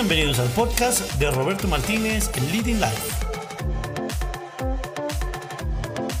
Bienvenidos 0.00 0.38
al 0.38 0.48
podcast 0.50 1.14
de 1.14 1.28
Roberto 1.28 1.66
Martínez 1.66 2.30
Leading 2.52 2.80
Life. 2.80 3.26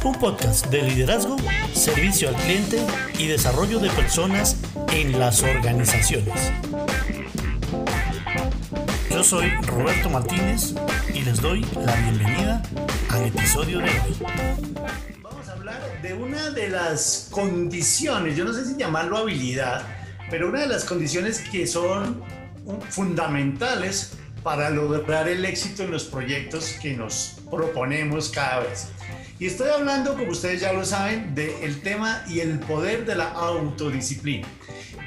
Un 0.02 0.16
podcast 0.16 0.66
de 0.66 0.82
liderazgo, 0.82 1.36
servicio 1.74 2.28
al 2.28 2.34
cliente 2.34 2.84
y 3.20 3.28
desarrollo 3.28 3.78
de 3.78 3.88
personas 3.90 4.56
en 4.92 5.20
las 5.20 5.44
organizaciones. 5.44 6.52
Yo 9.10 9.22
soy 9.22 9.48
Roberto 9.62 10.10
Martínez 10.10 10.74
y 11.14 11.20
les 11.20 11.40
doy 11.40 11.64
la 11.76 11.94
bienvenida 11.94 12.62
al 13.10 13.26
episodio 13.26 13.78
de 13.78 13.90
hoy. 13.90 14.16
Vamos 15.22 15.48
a 15.48 15.52
hablar 15.52 16.02
de 16.02 16.14
una 16.14 16.50
de 16.50 16.68
las 16.68 17.28
condiciones, 17.30 18.36
yo 18.36 18.44
no 18.44 18.52
sé 18.52 18.64
si 18.64 18.76
llamarlo 18.76 19.18
habilidad, 19.18 19.82
pero 20.32 20.48
una 20.48 20.62
de 20.62 20.66
las 20.66 20.84
condiciones 20.84 21.38
que 21.38 21.64
son 21.68 22.24
fundamentales 22.90 24.12
para 24.42 24.70
lograr 24.70 25.28
el 25.28 25.44
éxito 25.44 25.82
en 25.82 25.90
los 25.90 26.04
proyectos 26.04 26.76
que 26.80 26.94
nos 26.94 27.36
proponemos 27.50 28.30
cada 28.30 28.60
vez. 28.60 28.88
Y 29.38 29.46
estoy 29.46 29.68
hablando, 29.70 30.14
como 30.14 30.32
ustedes 30.32 30.60
ya 30.60 30.72
lo 30.72 30.84
saben, 30.84 31.34
del 31.34 31.80
tema 31.82 32.24
y 32.28 32.40
el 32.40 32.58
poder 32.58 33.04
de 33.04 33.14
la 33.14 33.30
autodisciplina. 33.30 34.48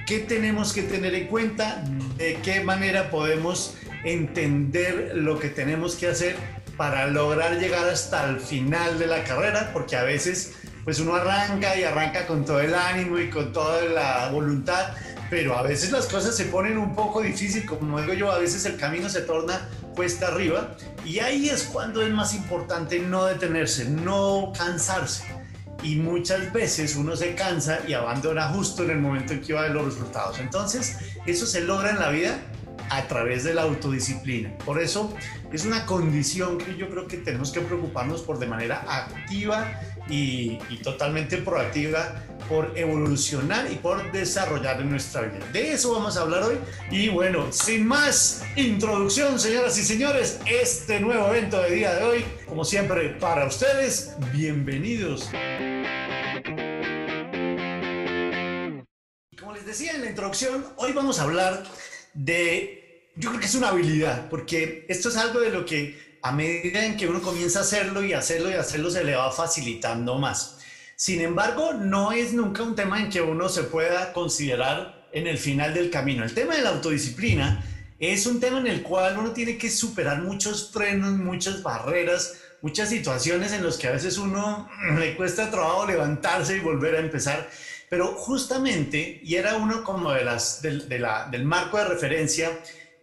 ¿Qué 0.06 0.20
tenemos 0.20 0.74
que 0.74 0.84
tener 0.84 1.14
en 1.16 1.28
cuenta? 1.28 1.84
¿De 2.18 2.36
qué 2.44 2.62
manera 2.62 3.10
podemos 3.12 3.76
entender 4.04 5.12
lo 5.16 5.38
que 5.40 5.50
tenemos 5.50 5.96
que 5.96 6.08
hacer 6.08 6.36
para 6.78 7.08
lograr 7.08 7.60
llegar 7.60 7.88
hasta 7.90 8.30
el 8.30 8.40
final 8.40 9.00
de 9.00 9.08
la 9.08 9.24
carrera? 9.24 9.72
Porque 9.74 9.98
a 9.98 10.04
veces 10.04 10.54
pues 10.84 11.00
uno 11.00 11.16
arranca 11.16 11.76
y 11.78 11.84
arranca 11.84 12.26
con 12.26 12.46
todo 12.46 12.60
el 12.60 12.74
ánimo 12.74 13.20
y 13.20 13.30
con 13.30 13.54
toda 13.54 13.84
la 13.84 14.30
voluntad, 14.30 14.94
pero 15.32 15.58
a 15.58 15.62
veces 15.62 15.94
las 15.94 16.08
cosas 16.08 16.36
se 16.36 16.44
ponen 16.44 16.78
un 16.78 16.94
poco 16.94 17.22
difícil, 17.22 17.66
como 17.66 18.02
digo 18.02 18.14
yo, 18.14 18.30
a 18.30 18.38
veces 18.38 18.66
el 18.66 18.76
camino 18.76 19.08
se 19.08 19.22
torna 19.22 19.70
cuesta 19.96 20.28
arriba 20.28 20.76
y 21.06 21.20
ahí 21.20 21.48
es 21.48 21.64
cuando 21.64 22.02
es 22.02 22.12
más 22.12 22.36
importante 22.36 23.00
no 23.00 23.26
detenerse, 23.26 23.86
no 23.86 24.52
cansarse. 24.56 25.24
Y 25.84 25.96
muchas 25.96 26.52
veces 26.52 26.98
uno 26.98 27.16
se 27.16 27.34
cansa 27.34 27.80
y 27.88 27.94
abandona 27.94 28.50
justo 28.50 28.84
en 28.84 28.90
el 28.90 29.00
momento 29.00 29.32
en 29.32 29.42
que 29.42 29.54
va 29.54 29.62
a 29.62 29.64
ver 29.64 29.72
los 29.72 29.86
resultados. 29.86 30.38
Entonces, 30.38 30.98
eso 31.26 31.46
se 31.46 31.62
logra 31.62 31.92
en 31.92 32.00
la 32.00 32.10
vida 32.10 32.38
a 32.90 33.08
través 33.08 33.46
de 33.46 33.54
la 33.54 33.62
autodisciplina. 33.62 34.56
Por 34.66 34.82
eso 34.82 35.14
es 35.54 35.66
una 35.66 35.86
condición 35.86 36.58
que 36.58 36.76
yo 36.76 36.90
creo 36.90 37.08
que 37.08 37.18
tenemos 37.18 37.52
que 37.52 37.62
preocuparnos 37.62 38.22
por 38.22 38.38
de 38.38 38.48
manera 38.48 38.84
activa 38.86 39.80
y, 40.12 40.58
totalmente 40.84 41.38
proactiva 41.38 42.24
por 42.50 42.78
evolucionar 42.78 43.72
y 43.72 43.76
por 43.76 44.12
desarrollar 44.12 44.84
nuestra 44.84 45.22
vida. 45.22 45.40
De 45.54 45.72
eso 45.72 45.94
vamos 45.94 46.18
a 46.18 46.22
hablar 46.22 46.44
hoy. 46.44 46.58
Y 46.90 47.08
bueno, 47.08 47.52
sin 47.52 47.88
más 47.88 48.44
introducción, 48.58 49.40
señoras 49.40 49.78
y 49.78 49.84
señores, 49.84 50.40
este 50.46 51.00
nuevo 51.00 51.28
evento 51.28 51.62
de 51.62 51.72
día 51.72 51.94
de 51.96 52.04
hoy, 52.04 52.26
como 52.48 52.66
siempre, 52.66 53.10
para 53.10 53.46
ustedes, 53.46 54.16
bienvenidos. 54.34 55.30
Como 59.40 59.54
les 59.54 59.66
decía 59.66 59.94
en 59.94 60.02
la 60.02 60.10
introducción, 60.10 60.66
hoy 60.76 60.92
vamos 60.92 61.20
a 61.20 61.24
hablar 61.24 61.64
de, 62.14 63.12
yo 63.16 63.30
creo 63.30 63.40
que 63.40 63.48
es 63.48 63.56
una 63.56 63.70
habilidad, 63.70 64.30
porque 64.30 64.86
esto 64.90 65.08
es 65.08 65.16
algo 65.16 65.40
de 65.40 65.52
lo 65.52 65.66
que 65.66 66.11
a 66.22 66.32
medida 66.32 66.86
en 66.86 66.98
que 66.98 67.08
uno 67.08 67.22
comienza 67.22 67.60
a 67.60 67.62
hacerlo 67.64 68.04
y 68.04 68.14
hacerlo 68.14 68.50
y 68.50 68.54
hacerlo, 68.54 68.92
se 68.92 69.04
le 69.04 69.16
va 69.16 69.32
facilitando 69.32 70.18
más. 70.18 70.58
Sin 70.96 71.22
embargo, 71.22 71.74
no 71.74 72.12
es 72.12 72.34
nunca 72.34 72.62
un 72.62 72.76
tema 72.76 73.00
en 73.00 73.10
que 73.10 73.22
uno 73.22 73.50
se 73.50 73.64
pueda 73.64 74.14
considerar 74.14 75.08
en 75.12 75.28
el 75.28 75.38
final 75.38 75.74
del 75.74 75.90
camino. 75.90 76.24
El 76.24 76.34
tema 76.34 76.56
de 76.56 76.62
la 76.62 76.70
autodisciplina 76.70 77.66
es 78.00 78.26
un 78.26 78.40
tema 78.40 78.60
en 78.60 78.68
el 78.68 78.84
cual 78.84 79.18
uno 79.18 79.32
tiene 79.32 79.58
que 79.58 79.70
superar 79.70 80.22
muchos 80.22 80.72
frenos, 80.72 81.14
muchas 81.14 81.64
barreras, 81.64 82.36
muchas 82.62 82.90
situaciones 82.90 83.52
en 83.52 83.66
las 83.66 83.78
que 83.78 83.88
a 83.88 83.92
veces 83.92 84.18
uno 84.18 84.70
le 85.00 85.16
cuesta 85.16 85.50
trabajo 85.50 85.88
levantarse 85.88 86.58
y 86.58 86.60
volver 86.60 86.96
a 86.96 87.00
empezar. 87.00 87.50
Pero 87.90 88.14
justamente, 88.16 89.20
y 89.24 89.36
era 89.36 89.56
uno 89.56 89.84
como 89.84 90.12
de 90.14 90.24
las, 90.24 90.62
del 90.62 91.46
marco 91.46 91.78
de 91.78 91.86
referencia, 91.86 92.60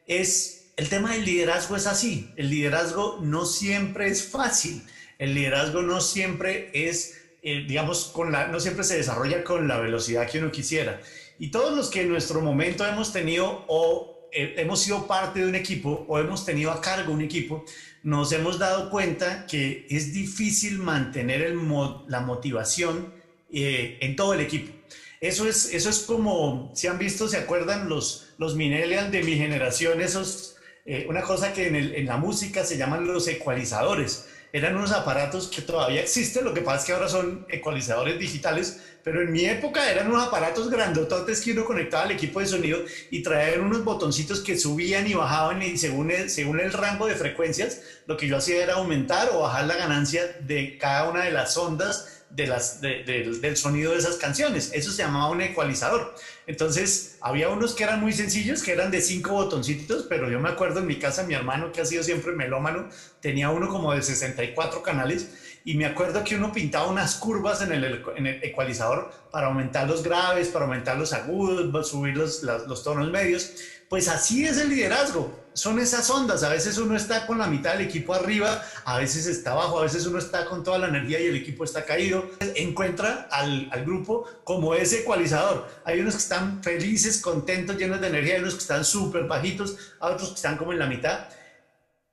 es 0.06 0.57
el 0.78 0.88
tema 0.88 1.12
del 1.12 1.24
liderazgo 1.24 1.74
es 1.74 1.88
así. 1.88 2.30
El 2.36 2.50
liderazgo 2.50 3.18
no 3.20 3.44
siempre 3.46 4.06
es 4.06 4.22
fácil. 4.28 4.80
El 5.18 5.34
liderazgo 5.34 5.82
no 5.82 6.00
siempre 6.00 6.70
es, 6.72 7.18
eh, 7.42 7.64
digamos, 7.66 8.04
con 8.14 8.30
la, 8.30 8.46
no 8.46 8.60
siempre 8.60 8.84
se 8.84 8.96
desarrolla 8.96 9.42
con 9.42 9.66
la 9.66 9.80
velocidad 9.80 10.30
que 10.30 10.38
uno 10.38 10.52
quisiera. 10.52 11.00
Y 11.40 11.50
todos 11.50 11.76
los 11.76 11.90
que 11.90 12.02
en 12.02 12.08
nuestro 12.08 12.40
momento 12.42 12.86
hemos 12.86 13.12
tenido 13.12 13.64
o 13.66 14.28
eh, 14.30 14.54
hemos 14.58 14.80
sido 14.80 15.08
parte 15.08 15.40
de 15.40 15.46
un 15.46 15.56
equipo 15.56 16.06
o 16.08 16.20
hemos 16.20 16.44
tenido 16.44 16.70
a 16.70 16.80
cargo 16.80 17.12
un 17.12 17.22
equipo, 17.22 17.64
nos 18.04 18.30
hemos 18.30 18.60
dado 18.60 18.88
cuenta 18.88 19.46
que 19.46 19.84
es 19.90 20.12
difícil 20.12 20.78
mantener 20.78 21.42
el 21.42 21.58
la 22.06 22.20
motivación 22.20 23.12
eh, 23.52 23.98
en 24.00 24.14
todo 24.14 24.32
el 24.32 24.40
equipo. 24.40 24.72
Eso 25.20 25.48
es, 25.48 25.74
eso 25.74 25.90
es 25.90 25.98
como, 25.98 26.70
si 26.76 26.86
han 26.86 26.98
visto, 27.00 27.26
se 27.26 27.36
acuerdan 27.36 27.88
los, 27.88 28.28
los 28.38 28.54
millennials 28.54 29.10
de 29.10 29.24
mi 29.24 29.34
generación, 29.34 30.00
esos 30.00 30.54
eh, 30.90 31.04
una 31.06 31.20
cosa 31.20 31.52
que 31.52 31.68
en, 31.68 32.06
la 32.06 32.16
música 32.16 32.64
se 32.64 32.78
llaman 32.78 33.06
los 33.06 33.28
ecualizadores. 33.28 34.24
Eran 34.54 34.74
unos 34.74 34.92
aparatos 34.92 35.48
que 35.48 35.60
todavía 35.60 36.00
existen, 36.00 36.46
lo 36.46 36.54
que 36.54 36.62
pasa 36.62 36.78
es 36.78 36.84
que 36.86 36.92
ahora 36.94 37.08
son 37.10 37.44
ecualizadores 37.50 38.18
digitales, 38.18 38.80
pero 39.04 39.20
en 39.20 39.30
mi 39.30 39.44
época 39.44 39.90
eran 39.90 40.10
unos 40.10 40.26
aparatos 40.26 40.70
grandototes 40.70 41.42
que 41.42 41.52
uno 41.52 41.66
conectaba 41.66 42.04
al 42.04 42.12
equipo 42.12 42.40
de 42.40 42.46
sonido 42.46 42.78
y 43.10 43.22
traían 43.22 43.60
unos 43.60 43.84
botoncitos 43.84 44.40
que 44.40 44.58
subían 44.58 45.06
y 45.06 45.12
bajaban 45.12 45.60
y 45.60 45.76
según 45.76 46.10
el, 46.10 46.30
según 46.30 46.58
el 46.58 46.72
rango 46.72 47.06
de 47.06 47.16
frecuencias, 47.16 47.82
lo 48.06 48.16
que 48.16 48.26
yo 48.26 48.38
hacía 48.38 48.62
era 48.62 48.76
aumentar 48.76 49.28
o 49.34 49.40
bajar 49.40 49.66
la 49.66 49.76
ganancia 49.76 50.22
de 50.40 50.78
cada 50.78 51.10
una 51.10 51.24
de 51.24 51.32
las 51.32 51.54
ondas 51.58 52.17
de 52.30 52.46
las, 52.46 52.80
del 52.80 53.56
sonido 53.56 53.92
de 53.92 53.98
esas 53.98 54.16
canciones. 54.16 54.70
Eso 54.74 54.92
se 54.92 55.02
llamaba 55.02 55.30
un 55.30 55.40
ecualizador. 55.40 56.14
Entonces, 56.46 57.16
había 57.20 57.48
unos 57.48 57.74
que 57.74 57.84
eran 57.84 58.00
muy 58.00 58.12
sencillos, 58.12 58.62
que 58.62 58.72
eran 58.72 58.90
de 58.90 59.00
cinco 59.00 59.32
botoncitos, 59.32 60.06
pero 60.08 60.30
yo 60.30 60.40
me 60.40 60.48
acuerdo 60.48 60.80
en 60.80 60.86
mi 60.86 60.96
casa, 60.96 61.22
mi 61.24 61.34
hermano, 61.34 61.72
que 61.72 61.80
ha 61.80 61.84
sido 61.84 62.02
siempre 62.02 62.32
melómano, 62.32 62.88
tenía 63.20 63.50
uno 63.50 63.68
como 63.68 63.92
de 63.92 64.02
64 64.02 64.82
canales 64.82 65.28
y 65.64 65.74
me 65.74 65.84
acuerdo 65.84 66.24
que 66.24 66.36
uno 66.36 66.52
pintaba 66.52 66.88
unas 66.88 67.16
curvas 67.16 67.60
en 67.62 67.72
el, 67.72 67.84
el 67.84 68.26
ecualizador 68.42 69.10
para 69.30 69.48
aumentar 69.48 69.86
los 69.86 70.02
graves, 70.02 70.48
para 70.48 70.64
aumentar 70.64 70.96
los 70.96 71.12
agudos, 71.12 71.90
subir 71.90 72.16
los, 72.16 72.42
los 72.42 72.84
tonos 72.84 73.10
medios. 73.10 73.52
Pues 73.88 74.08
así 74.08 74.44
es 74.46 74.58
el 74.58 74.68
liderazgo 74.68 75.48
son 75.58 75.78
esas 75.78 76.08
ondas. 76.08 76.42
A 76.42 76.48
veces 76.48 76.78
uno 76.78 76.96
está 76.96 77.26
con 77.26 77.38
la 77.38 77.46
mitad 77.46 77.72
del 77.72 77.86
equipo 77.86 78.14
arriba, 78.14 78.62
a 78.84 78.98
veces 78.98 79.26
está 79.26 79.52
abajo, 79.52 79.78
a 79.78 79.82
veces 79.82 80.06
uno 80.06 80.18
está 80.18 80.46
con 80.46 80.62
toda 80.62 80.78
la 80.78 80.88
energía 80.88 81.20
y 81.20 81.26
el 81.26 81.36
equipo 81.36 81.64
está 81.64 81.84
caído. 81.84 82.30
Encuentra 82.54 83.28
al, 83.30 83.68
grupo 83.84 84.24
como 84.44 84.74
ese 84.74 85.00
ecualizador. 85.00 85.68
Hay 85.84 86.00
unos 86.00 86.14
que 86.14 86.22
están 86.22 86.62
felices, 86.62 87.20
contentos, 87.20 87.76
llenos 87.76 88.00
de 88.00 88.08
energía, 88.08 88.34
hay 88.34 88.40
unos 88.40 88.54
que 88.54 88.60
están 88.60 88.84
súper 88.84 89.24
bajitos, 89.24 89.76
hay 90.00 90.14
otros 90.14 90.30
que 90.30 90.36
están 90.36 90.56
como 90.56 90.72
en 90.72 90.78
la 90.78 90.86
mitad. 90.86 91.28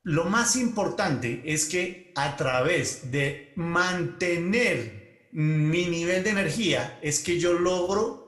Lo 0.02 0.24
más 0.24 0.56
importante 0.56 1.42
es 1.44 1.66
que 1.66 2.12
a 2.14 2.36
través 2.36 3.10
de 3.10 3.52
mantener 3.56 5.28
mi 5.32 5.86
nivel 5.86 6.22
de 6.22 6.30
energía 6.30 6.98
es 7.02 7.20
que 7.20 7.38
yo 7.38 7.52
logro 7.52 8.25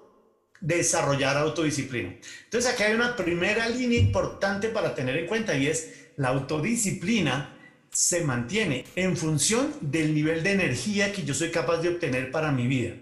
desarrollar 0.61 1.37
autodisciplina. 1.37 2.15
Entonces 2.45 2.71
aquí 2.71 2.83
hay 2.83 2.95
una 2.95 3.17
primera 3.17 3.69
línea 3.69 3.99
importante 3.99 4.69
para 4.69 4.95
tener 4.95 5.17
en 5.17 5.27
cuenta 5.27 5.57
y 5.57 5.67
es 5.67 6.09
la 6.17 6.29
autodisciplina 6.29 7.55
se 7.91 8.23
mantiene 8.23 8.85
en 8.97 9.17
función 9.17 9.73
del 9.81 10.15
nivel 10.15 10.43
de 10.43 10.53
energía 10.53 11.13
que 11.13 11.25
yo 11.25 11.35
soy 11.35 11.51
capaz 11.51 11.79
de 11.79 11.89
obtener 11.89 12.31
para 12.31 12.53
mi 12.53 12.67
vida. 12.67 12.95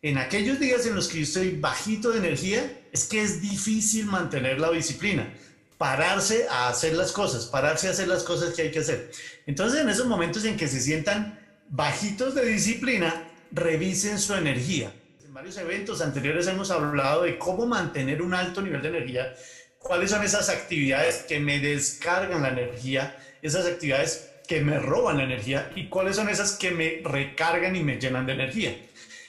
En 0.00 0.16
aquellos 0.16 0.60
días 0.60 0.86
en 0.86 0.94
los 0.94 1.08
que 1.08 1.18
yo 1.18 1.24
estoy 1.24 1.56
bajito 1.56 2.12
de 2.12 2.18
energía, 2.18 2.82
es 2.92 3.04
que 3.04 3.20
es 3.20 3.40
difícil 3.40 4.06
mantener 4.06 4.60
la 4.60 4.70
disciplina, 4.70 5.34
pararse 5.76 6.46
a 6.48 6.68
hacer 6.68 6.94
las 6.94 7.10
cosas, 7.10 7.46
pararse 7.46 7.88
a 7.88 7.90
hacer 7.90 8.06
las 8.06 8.22
cosas 8.22 8.54
que 8.54 8.62
hay 8.62 8.70
que 8.70 8.78
hacer. 8.78 9.10
Entonces 9.46 9.80
en 9.80 9.88
esos 9.88 10.06
momentos 10.06 10.44
en 10.44 10.56
que 10.56 10.68
se 10.68 10.80
sientan 10.80 11.38
bajitos 11.68 12.34
de 12.34 12.46
disciplina, 12.46 13.24
revisen 13.50 14.18
su 14.18 14.34
energía 14.34 14.92
varios 15.38 15.56
eventos 15.58 16.00
anteriores 16.00 16.48
hemos 16.48 16.72
hablado 16.72 17.22
de 17.22 17.38
cómo 17.38 17.64
mantener 17.64 18.22
un 18.22 18.34
alto 18.34 18.60
nivel 18.60 18.82
de 18.82 18.88
energía, 18.88 19.36
cuáles 19.78 20.10
son 20.10 20.24
esas 20.24 20.48
actividades 20.48 21.18
que 21.28 21.38
me 21.38 21.60
descargan 21.60 22.42
la 22.42 22.48
energía, 22.48 23.16
esas 23.40 23.64
actividades 23.64 24.32
que 24.48 24.62
me 24.62 24.80
roban 24.80 25.18
la 25.18 25.22
energía 25.22 25.70
y 25.76 25.86
cuáles 25.86 26.16
son 26.16 26.28
esas 26.28 26.56
que 26.56 26.72
me 26.72 27.02
recargan 27.04 27.76
y 27.76 27.84
me 27.84 28.00
llenan 28.00 28.26
de 28.26 28.32
energía. 28.32 28.76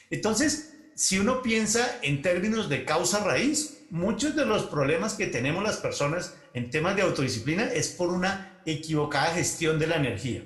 Entonces, 0.09 0.73
si 0.95 1.19
uno 1.19 1.43
piensa 1.43 1.99
en 2.01 2.23
términos 2.23 2.69
de 2.69 2.85
causa 2.85 3.23
raíz, 3.23 3.83
muchos 3.91 4.35
de 4.35 4.47
los 4.47 4.63
problemas 4.63 5.13
que 5.13 5.27
tenemos 5.27 5.63
las 5.63 5.77
personas 5.77 6.33
en 6.55 6.71
temas 6.71 6.95
de 6.95 7.03
autodisciplina 7.03 7.65
es 7.65 7.89
por 7.89 8.09
una 8.09 8.59
equivocada 8.65 9.35
gestión 9.35 9.77
de 9.77 9.85
la 9.85 9.97
energía. 9.97 10.41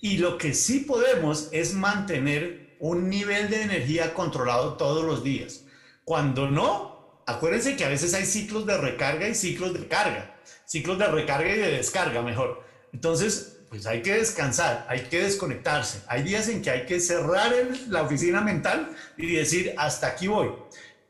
Y 0.00 0.16
lo 0.16 0.38
que 0.38 0.54
sí 0.54 0.80
podemos 0.80 1.50
es 1.52 1.72
mantener 1.72 2.67
un 2.80 3.08
nivel 3.08 3.50
de 3.50 3.62
energía 3.62 4.14
controlado 4.14 4.74
todos 4.74 5.04
los 5.04 5.22
días. 5.24 5.64
Cuando 6.04 6.50
no, 6.50 7.22
acuérdense 7.26 7.76
que 7.76 7.84
a 7.84 7.88
veces 7.88 8.14
hay 8.14 8.24
ciclos 8.24 8.66
de 8.66 8.78
recarga 8.78 9.28
y 9.28 9.34
ciclos 9.34 9.74
de 9.74 9.86
carga, 9.88 10.36
ciclos 10.64 10.98
de 10.98 11.06
recarga 11.06 11.54
y 11.54 11.58
de 11.58 11.72
descarga, 11.72 12.22
mejor. 12.22 12.64
Entonces, 12.92 13.58
pues 13.68 13.86
hay 13.86 14.02
que 14.02 14.14
descansar, 14.14 14.86
hay 14.88 15.00
que 15.02 15.22
desconectarse. 15.22 16.00
Hay 16.06 16.22
días 16.22 16.48
en 16.48 16.62
que 16.62 16.70
hay 16.70 16.86
que 16.86 17.00
cerrar 17.00 17.52
la 17.88 18.02
oficina 18.02 18.40
mental 18.40 18.96
y 19.16 19.34
decir, 19.34 19.74
hasta 19.76 20.06
aquí 20.06 20.26
voy, 20.26 20.50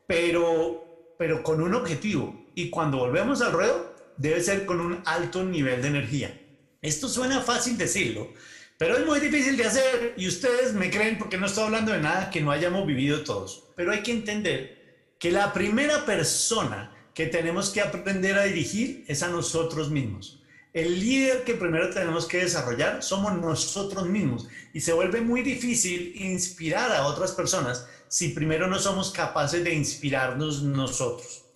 pero, 0.07 1.15
pero 1.17 1.41
con 1.43 1.61
un 1.61 1.73
objetivo. 1.73 2.45
Y 2.55 2.69
cuando 2.69 2.97
volvemos 2.97 3.41
al 3.41 3.53
ruedo, 3.53 3.95
debe 4.17 4.41
ser 4.41 4.65
con 4.65 4.81
un 4.81 5.01
alto 5.05 5.43
nivel 5.43 5.81
de 5.81 5.87
energía. 5.87 6.37
Esto 6.81 7.07
suena 7.07 7.41
fácil 7.41 7.77
decirlo, 7.77 8.29
pero 8.79 8.97
es 8.97 9.05
muy 9.05 9.19
difícil 9.19 9.57
de 9.57 9.65
hacer 9.65 10.13
y 10.15 10.25
ustedes 10.25 10.73
me 10.73 10.89
creen 10.89 11.17
porque 11.17 11.37
no 11.37 11.47
estoy 11.47 11.65
hablando 11.65 11.91
de 11.91 11.99
nada 11.99 12.29
que 12.29 12.39
no 12.39 12.49
hayamos 12.49 12.87
vivido 12.87 13.25
todos. 13.25 13.65
Pero 13.75 13.91
hay 13.91 14.01
que 14.03 14.13
entender 14.13 15.03
que 15.19 15.31
la 15.31 15.51
primera 15.51 16.05
persona 16.05 16.95
que 17.13 17.25
tenemos 17.25 17.71
que 17.71 17.81
aprender 17.81 18.37
a 18.37 18.43
dirigir 18.43 19.03
es 19.09 19.21
a 19.21 19.27
nosotros 19.27 19.91
mismos. 19.91 20.41
El 20.71 20.97
líder 20.97 21.43
que 21.43 21.55
primero 21.55 21.89
tenemos 21.89 22.25
que 22.25 22.37
desarrollar 22.37 23.03
somos 23.03 23.33
nosotros 23.33 24.07
mismos 24.07 24.47
y 24.73 24.79
se 24.79 24.93
vuelve 24.93 25.19
muy 25.19 25.41
difícil 25.41 26.13
inspirar 26.15 26.89
a 26.93 27.05
otras 27.05 27.33
personas 27.33 27.85
si 28.07 28.29
primero 28.29 28.67
no 28.67 28.79
somos 28.79 29.11
capaces 29.11 29.61
de 29.61 29.73
inspirarnos 29.73 30.63
nosotros. 30.63 31.48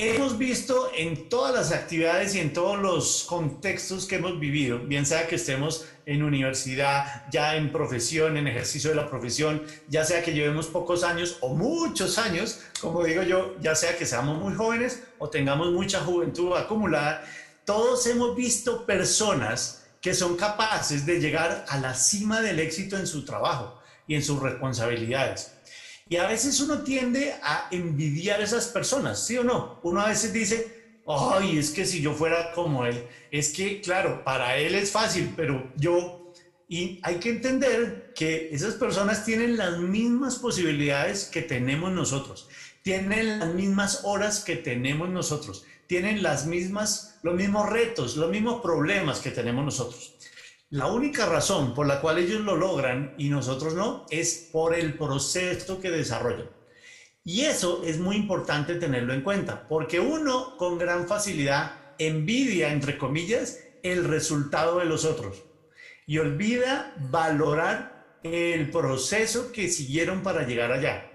Hemos 0.00 0.38
visto 0.38 0.92
en 0.94 1.28
todas 1.28 1.52
las 1.52 1.72
actividades 1.72 2.32
y 2.36 2.38
en 2.38 2.52
todos 2.52 2.78
los 2.78 3.24
contextos 3.24 4.06
que 4.06 4.14
hemos 4.14 4.38
vivido, 4.38 4.78
bien 4.78 5.04
sea 5.04 5.26
que 5.26 5.34
estemos 5.34 5.86
en 6.06 6.22
universidad, 6.22 7.28
ya 7.32 7.56
en 7.56 7.72
profesión, 7.72 8.36
en 8.36 8.46
ejercicio 8.46 8.90
de 8.90 8.96
la 8.96 9.10
profesión, 9.10 9.60
ya 9.88 10.04
sea 10.04 10.22
que 10.22 10.32
llevemos 10.34 10.68
pocos 10.68 11.02
años 11.02 11.38
o 11.40 11.52
muchos 11.52 12.16
años, 12.16 12.60
como 12.80 13.02
digo 13.02 13.24
yo, 13.24 13.56
ya 13.60 13.74
sea 13.74 13.98
que 13.98 14.06
seamos 14.06 14.38
muy 14.40 14.54
jóvenes 14.54 15.02
o 15.18 15.30
tengamos 15.30 15.72
mucha 15.72 15.98
juventud 15.98 16.52
acumulada, 16.56 17.24
todos 17.64 18.06
hemos 18.06 18.36
visto 18.36 18.86
personas 18.86 19.84
que 20.00 20.14
son 20.14 20.36
capaces 20.36 21.06
de 21.06 21.18
llegar 21.18 21.64
a 21.68 21.76
la 21.78 21.94
cima 21.94 22.40
del 22.40 22.60
éxito 22.60 22.96
en 22.96 23.08
su 23.08 23.24
trabajo 23.24 23.82
y 24.06 24.14
en 24.14 24.22
sus 24.22 24.40
responsabilidades. 24.40 25.57
Y 26.08 26.16
a 26.16 26.26
veces 26.26 26.60
uno 26.60 26.82
tiende 26.82 27.34
a 27.42 27.68
envidiar 27.70 28.40
a 28.40 28.44
esas 28.44 28.68
personas, 28.68 29.26
¿sí 29.26 29.36
o 29.36 29.44
no? 29.44 29.78
Uno 29.82 30.00
a 30.00 30.08
veces 30.08 30.32
dice, 30.32 31.00
ay, 31.06 31.58
es 31.58 31.70
que 31.70 31.84
si 31.84 32.00
yo 32.00 32.14
fuera 32.14 32.52
como 32.52 32.86
él, 32.86 33.04
es 33.30 33.50
que, 33.50 33.80
claro, 33.80 34.24
para 34.24 34.56
él 34.56 34.74
es 34.74 34.90
fácil, 34.90 35.32
pero 35.36 35.70
yo... 35.76 36.32
Y 36.70 37.00
hay 37.02 37.16
que 37.16 37.30
entender 37.30 38.12
que 38.14 38.50
esas 38.52 38.74
personas 38.74 39.24
tienen 39.24 39.56
las 39.56 39.78
mismas 39.78 40.36
posibilidades 40.36 41.24
que 41.24 41.40
tenemos 41.40 41.92
nosotros, 41.92 42.46
tienen 42.82 43.38
las 43.38 43.54
mismas 43.54 44.00
horas 44.04 44.40
que 44.40 44.56
tenemos 44.56 45.08
nosotros, 45.08 45.64
tienen 45.86 46.22
las 46.22 46.44
mismas, 46.44 47.18
los 47.22 47.34
mismos 47.34 47.70
retos, 47.70 48.16
los 48.16 48.30
mismos 48.30 48.60
problemas 48.60 49.20
que 49.20 49.30
tenemos 49.30 49.64
nosotros. 49.64 50.17
La 50.70 50.88
única 50.88 51.24
razón 51.24 51.72
por 51.72 51.86
la 51.86 52.02
cual 52.02 52.18
ellos 52.18 52.42
lo 52.42 52.54
logran 52.54 53.14
y 53.16 53.30
nosotros 53.30 53.72
no 53.72 54.04
es 54.10 54.50
por 54.52 54.74
el 54.74 54.98
proceso 54.98 55.80
que 55.80 55.90
desarrollan. 55.90 56.50
Y 57.24 57.46
eso 57.46 57.82
es 57.86 57.98
muy 57.98 58.16
importante 58.16 58.74
tenerlo 58.74 59.14
en 59.14 59.22
cuenta, 59.22 59.66
porque 59.66 59.98
uno 59.98 60.58
con 60.58 60.76
gran 60.76 61.08
facilidad 61.08 61.94
envidia, 61.98 62.70
entre 62.70 62.98
comillas, 62.98 63.60
el 63.82 64.04
resultado 64.04 64.78
de 64.78 64.84
los 64.84 65.06
otros 65.06 65.42
y 66.06 66.18
olvida 66.18 66.92
valorar 66.98 68.18
el 68.22 68.70
proceso 68.70 69.52
que 69.52 69.70
siguieron 69.70 70.22
para 70.22 70.46
llegar 70.46 70.70
allá. 70.70 71.10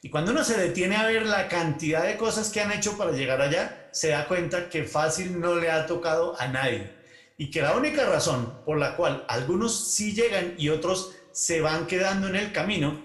Y 0.00 0.08
cuando 0.08 0.32
uno 0.32 0.44
se 0.44 0.56
detiene 0.56 0.96
a 0.96 1.06
ver 1.06 1.26
la 1.26 1.48
cantidad 1.48 2.06
de 2.06 2.16
cosas 2.16 2.48
que 2.48 2.62
han 2.62 2.72
hecho 2.72 2.96
para 2.96 3.12
llegar 3.12 3.42
allá, 3.42 3.90
se 3.92 4.08
da 4.08 4.26
cuenta 4.26 4.70
que 4.70 4.84
fácil 4.84 5.38
no 5.40 5.56
le 5.56 5.70
ha 5.70 5.86
tocado 5.86 6.40
a 6.40 6.48
nadie 6.48 7.03
y 7.36 7.50
que 7.50 7.62
la 7.62 7.76
única 7.76 8.04
razón 8.06 8.60
por 8.64 8.78
la 8.78 8.96
cual 8.96 9.24
algunos 9.28 9.92
sí 9.92 10.12
llegan 10.12 10.54
y 10.56 10.68
otros 10.68 11.12
se 11.32 11.60
van 11.60 11.86
quedando 11.86 12.28
en 12.28 12.36
el 12.36 12.52
camino 12.52 13.00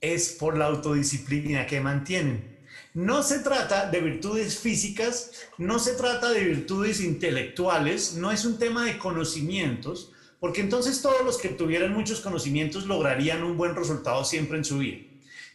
es 0.00 0.30
por 0.30 0.56
la 0.56 0.66
autodisciplina 0.66 1.66
que 1.66 1.80
mantienen. 1.80 2.58
No 2.94 3.22
se 3.22 3.40
trata 3.40 3.90
de 3.90 4.00
virtudes 4.00 4.58
físicas, 4.58 5.32
no 5.58 5.78
se 5.78 5.94
trata 5.94 6.30
de 6.30 6.44
virtudes 6.44 7.00
intelectuales, 7.00 8.14
no 8.14 8.30
es 8.30 8.44
un 8.44 8.58
tema 8.58 8.84
de 8.84 8.98
conocimientos, 8.98 10.12
porque 10.40 10.60
entonces 10.60 11.02
todos 11.02 11.24
los 11.24 11.38
que 11.38 11.48
tuvieran 11.48 11.92
muchos 11.92 12.20
conocimientos 12.20 12.86
lograrían 12.86 13.42
un 13.42 13.56
buen 13.56 13.74
resultado 13.74 14.24
siempre 14.24 14.58
en 14.58 14.64
su 14.64 14.78
vida. 14.78 14.98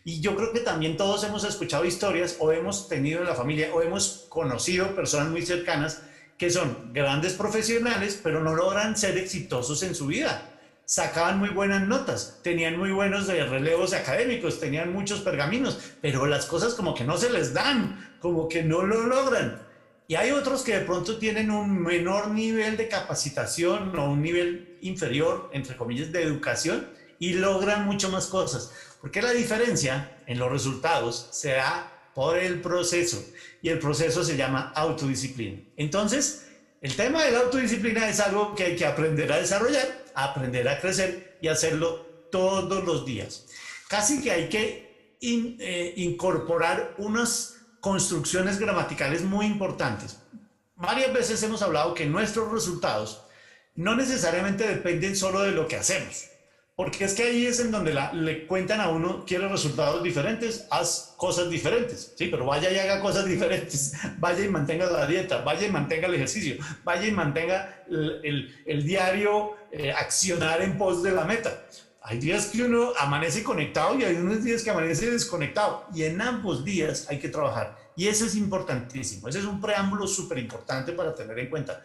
Y 0.06 0.20
yo 0.20 0.36
creo 0.36 0.52
que 0.52 0.60
también 0.60 0.98
todos 0.98 1.24
hemos 1.24 1.46
escuchado 1.46 1.86
historias 1.86 2.36
o 2.40 2.52
hemos 2.52 2.90
tenido 2.90 3.22
en 3.22 3.28
la 3.28 3.36
familia 3.36 3.74
o 3.74 3.82
hemos 3.82 4.26
conocido 4.28 4.94
personas 4.94 5.30
muy 5.30 5.46
cercanas 5.46 6.02
que 6.38 6.50
son 6.50 6.94
grandes 6.94 7.34
profesionales, 7.34 8.20
pero 8.22 8.42
no 8.42 8.56
logran 8.56 8.98
ser 8.98 9.18
exitosos 9.18 9.84
en 9.84 9.96
su 9.96 10.08
vida. 10.08 10.50
Sacaban 10.86 11.40
muy 11.40 11.50
buenas 11.50 11.88
notas, 11.88 12.40
tenían 12.44 12.78
muy 12.78 12.92
buenos 12.92 13.28
relevos 13.28 13.94
académicos, 13.94 14.60
tenían 14.60 14.92
muchos 14.92 15.22
pergaminos, 15.22 15.80
pero 16.02 16.26
las 16.26 16.46
cosas 16.46 16.74
como 16.74 16.94
que 16.94 17.06
no 17.06 17.18
se 17.18 17.30
les 17.30 17.54
dan, 17.54 18.18
como 18.20 18.50
que 18.50 18.64
no 18.64 18.84
lo 18.84 19.04
logran. 19.04 19.62
Y 20.08 20.16
hay 20.16 20.32
otros 20.32 20.64
que 20.64 20.78
de 20.78 20.86
pronto 20.86 21.18
tienen 21.18 21.50
un 21.50 21.82
menor 21.82 22.30
nivel 22.30 22.76
de 22.76 22.90
capacitación 22.90 23.98
o 23.98 24.10
un 24.12 24.22
nivel 24.22 24.78
inferior, 24.82 25.50
entre 25.54 25.78
comillas, 25.78 26.12
de 26.12 26.24
educación 26.24 26.90
y 27.20 27.34
logran 27.34 27.86
mucho 27.86 28.10
más 28.10 28.28
cosas. 28.28 28.74
Porque 29.00 29.22
la 29.22 29.32
diferencia 29.32 30.18
en 30.28 30.40
los 30.40 30.52
resultados 30.52 31.30
se 31.32 31.52
da 31.52 31.93
por 32.14 32.38
el 32.38 32.62
proceso 32.62 33.24
y 33.62 33.70
el 33.70 33.80
proceso 33.80 34.24
se 34.24 34.38
llama 34.38 34.72
autodisciplina. 34.76 35.60
Entonces, 35.78 36.48
el 36.82 36.96
tema 36.96 37.24
de 37.24 37.32
la 37.32 37.40
autodisciplina 37.40 38.10
es 38.10 38.20
algo 38.20 38.56
que 38.56 38.64
hay 38.64 38.76
que 38.76 38.86
aprender 38.86 39.32
a 39.32 39.38
desarrollar, 39.38 40.06
aprender 40.16 40.68
a 40.68 40.80
crecer 40.80 41.38
y 41.42 41.48
hacerlo 41.48 42.28
todos 42.32 42.84
los 42.84 43.06
días. 43.06 43.46
Casi 43.88 44.22
que 44.22 44.32
hay 44.32 44.50
que 44.50 45.18
eh, 45.22 45.94
incorporar 45.98 46.96
unas 46.98 47.56
construcciones 47.80 48.60
gramaticales 48.60 49.22
muy 49.24 49.46
importantes. 49.46 50.18
Varias 50.76 51.14
veces 51.14 51.42
hemos 51.44 51.62
hablado 51.62 51.94
que 51.94 52.06
nuestros 52.06 52.52
resultados 52.52 53.22
no 53.76 53.96
necesariamente 53.96 54.68
dependen 54.68 55.16
solo 55.16 55.42
de 55.42 55.52
lo 55.52 55.68
que 55.68 55.78
hacemos. 55.78 56.26
Porque 56.76 57.06
es 57.06 57.14
que 57.14 57.24
ahí 57.24 57.46
es 57.46 57.60
en 57.60 57.70
donde 57.70 57.96
le 58.14 58.48
cuentan 58.48 58.82
a 58.82 58.90
uno, 58.90 59.24
quiere 59.26 59.48
resultados 59.48 60.02
diferentes, 60.02 60.66
haz 60.72 61.14
cosas 61.18 61.48
diferentes, 61.48 62.14
sí, 62.18 62.30
pero 62.32 62.48
vaya 62.48 62.72
y 62.72 62.80
haga 62.80 63.00
cosas 63.00 63.26
diferentes, 63.28 63.94
vaya 64.18 64.44
y 64.44 64.50
mantenga 64.50 64.88
la 64.88 65.06
dieta, 65.06 65.42
vaya 65.42 65.68
y 65.68 65.72
mantenga 65.72 66.08
el 66.08 66.16
ejercicio, 66.16 66.56
vaya 66.84 67.06
y 67.06 67.12
mantenga 67.12 67.84
el, 67.88 68.84
diario 68.84 69.56
eh, 69.72 69.92
accionar 69.92 70.64
en 70.64 70.76
pos 70.76 71.04
de 71.04 71.12
la 71.12 71.26
meta. 71.26 71.64
Hay 72.02 72.18
días 72.18 72.48
que 72.48 72.64
uno 72.64 72.92
amanece 73.00 73.44
conectado 73.44 73.98
y 73.98 74.04
hay 74.04 74.16
unos 74.16 74.44
días 74.44 74.62
que 74.64 74.72
amanece 74.72 75.10
desconectado. 75.10 75.86
Y 75.94 76.04
en 76.04 76.20
ambos 76.22 76.66
días 76.66 77.08
hay 77.10 77.18
que 77.18 77.30
trabajar. 77.30 77.78
Y 77.96 78.08
eso 78.08 78.26
es 78.26 78.36
importantísimo, 78.36 79.30
ese 79.30 79.40
es 79.40 79.46
un 79.46 79.62
preámbulo 79.62 80.08
súper 80.08 80.40
importante 80.40 80.92
para 80.92 81.14
tener 81.14 81.38
en 81.38 81.50
cuenta 81.50 81.82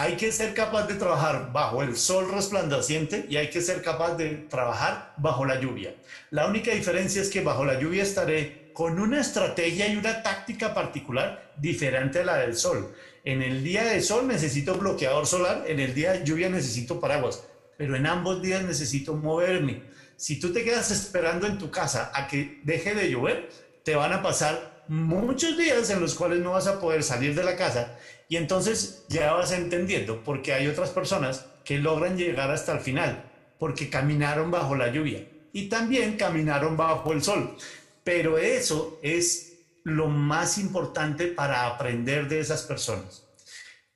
hay 0.00 0.16
que 0.16 0.32
ser 0.32 0.54
capaz 0.54 0.86
de 0.86 0.94
trabajar 0.94 1.52
bajo 1.52 1.82
el 1.82 1.94
sol 1.94 2.32
resplandeciente 2.32 3.26
y 3.28 3.36
hay 3.36 3.50
que 3.50 3.60
ser 3.60 3.82
capaz 3.82 4.14
de 4.14 4.30
trabajar 4.48 5.12
bajo 5.18 5.44
la 5.44 5.60
lluvia. 5.60 5.94
La 6.30 6.46
única 6.46 6.70
diferencia 6.70 7.20
es 7.20 7.28
que 7.28 7.42
bajo 7.42 7.66
la 7.66 7.78
lluvia 7.78 8.02
estaré 8.02 8.70
con 8.72 8.98
una 8.98 9.20
estrategia 9.20 9.88
y 9.88 9.98
una 9.98 10.22
táctica 10.22 10.72
particular 10.72 11.52
diferente 11.58 12.20
a 12.20 12.24
la 12.24 12.38
del 12.38 12.56
sol. 12.56 12.94
En 13.24 13.42
el 13.42 13.62
día 13.62 13.84
de 13.84 14.00
sol 14.00 14.26
necesito 14.26 14.74
bloqueador 14.74 15.26
solar, 15.26 15.64
en 15.66 15.80
el 15.80 15.92
día 15.92 16.12
de 16.12 16.24
lluvia 16.24 16.48
necesito 16.48 16.98
paraguas, 16.98 17.44
pero 17.76 17.94
en 17.94 18.06
ambos 18.06 18.40
días 18.40 18.62
necesito 18.62 19.14
moverme. 19.14 19.82
Si 20.16 20.40
tú 20.40 20.50
te 20.50 20.64
quedas 20.64 20.90
esperando 20.90 21.46
en 21.46 21.58
tu 21.58 21.70
casa 21.70 22.10
a 22.14 22.26
que 22.26 22.62
deje 22.64 22.94
de 22.94 23.10
llover, 23.10 23.50
te 23.82 23.96
van 23.96 24.14
a 24.14 24.22
pasar 24.22 24.79
muchos 24.90 25.56
días 25.56 25.88
en 25.90 26.00
los 26.00 26.16
cuales 26.16 26.40
no 26.40 26.50
vas 26.50 26.66
a 26.66 26.80
poder 26.80 27.04
salir 27.04 27.36
de 27.36 27.44
la 27.44 27.54
casa 27.54 27.96
y 28.28 28.34
entonces 28.34 29.04
ya 29.08 29.32
vas 29.34 29.52
entendiendo 29.52 30.24
porque 30.24 30.52
hay 30.52 30.66
otras 30.66 30.90
personas 30.90 31.46
que 31.64 31.78
logran 31.78 32.18
llegar 32.18 32.50
hasta 32.50 32.72
el 32.72 32.80
final 32.80 33.24
porque 33.60 33.88
caminaron 33.88 34.50
bajo 34.50 34.74
la 34.74 34.90
lluvia 34.90 35.28
y 35.52 35.68
también 35.68 36.16
caminaron 36.16 36.76
bajo 36.76 37.12
el 37.12 37.22
sol. 37.22 37.56
Pero 38.02 38.36
eso 38.36 38.98
es 39.00 39.52
lo 39.84 40.08
más 40.08 40.58
importante 40.58 41.28
para 41.28 41.66
aprender 41.68 42.28
de 42.28 42.40
esas 42.40 42.62
personas. 42.62 43.22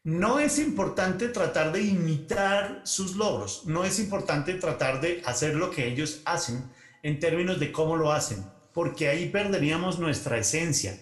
No 0.04 0.38
es 0.38 0.60
importante 0.60 1.26
tratar 1.26 1.72
de 1.72 1.82
imitar 1.82 2.82
sus 2.84 3.16
logros, 3.16 3.62
no 3.66 3.84
es 3.84 3.98
importante 3.98 4.54
tratar 4.54 5.00
de 5.00 5.22
hacer 5.26 5.56
lo 5.56 5.72
que 5.72 5.88
ellos 5.88 6.20
hacen 6.24 6.70
en 7.02 7.18
términos 7.18 7.58
de 7.58 7.72
cómo 7.72 7.96
lo 7.96 8.12
hacen, 8.12 8.44
porque 8.74 9.08
ahí 9.08 9.30
perderíamos 9.30 9.98
nuestra 9.98 10.36
esencia, 10.36 10.98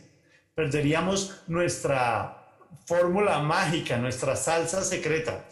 perderíamos 0.54 1.42
nuestra 1.48 2.46
fórmula 2.86 3.38
mágica, 3.40 3.96
nuestra 3.96 4.36
salsa 4.36 4.84
secreta. 4.84 5.48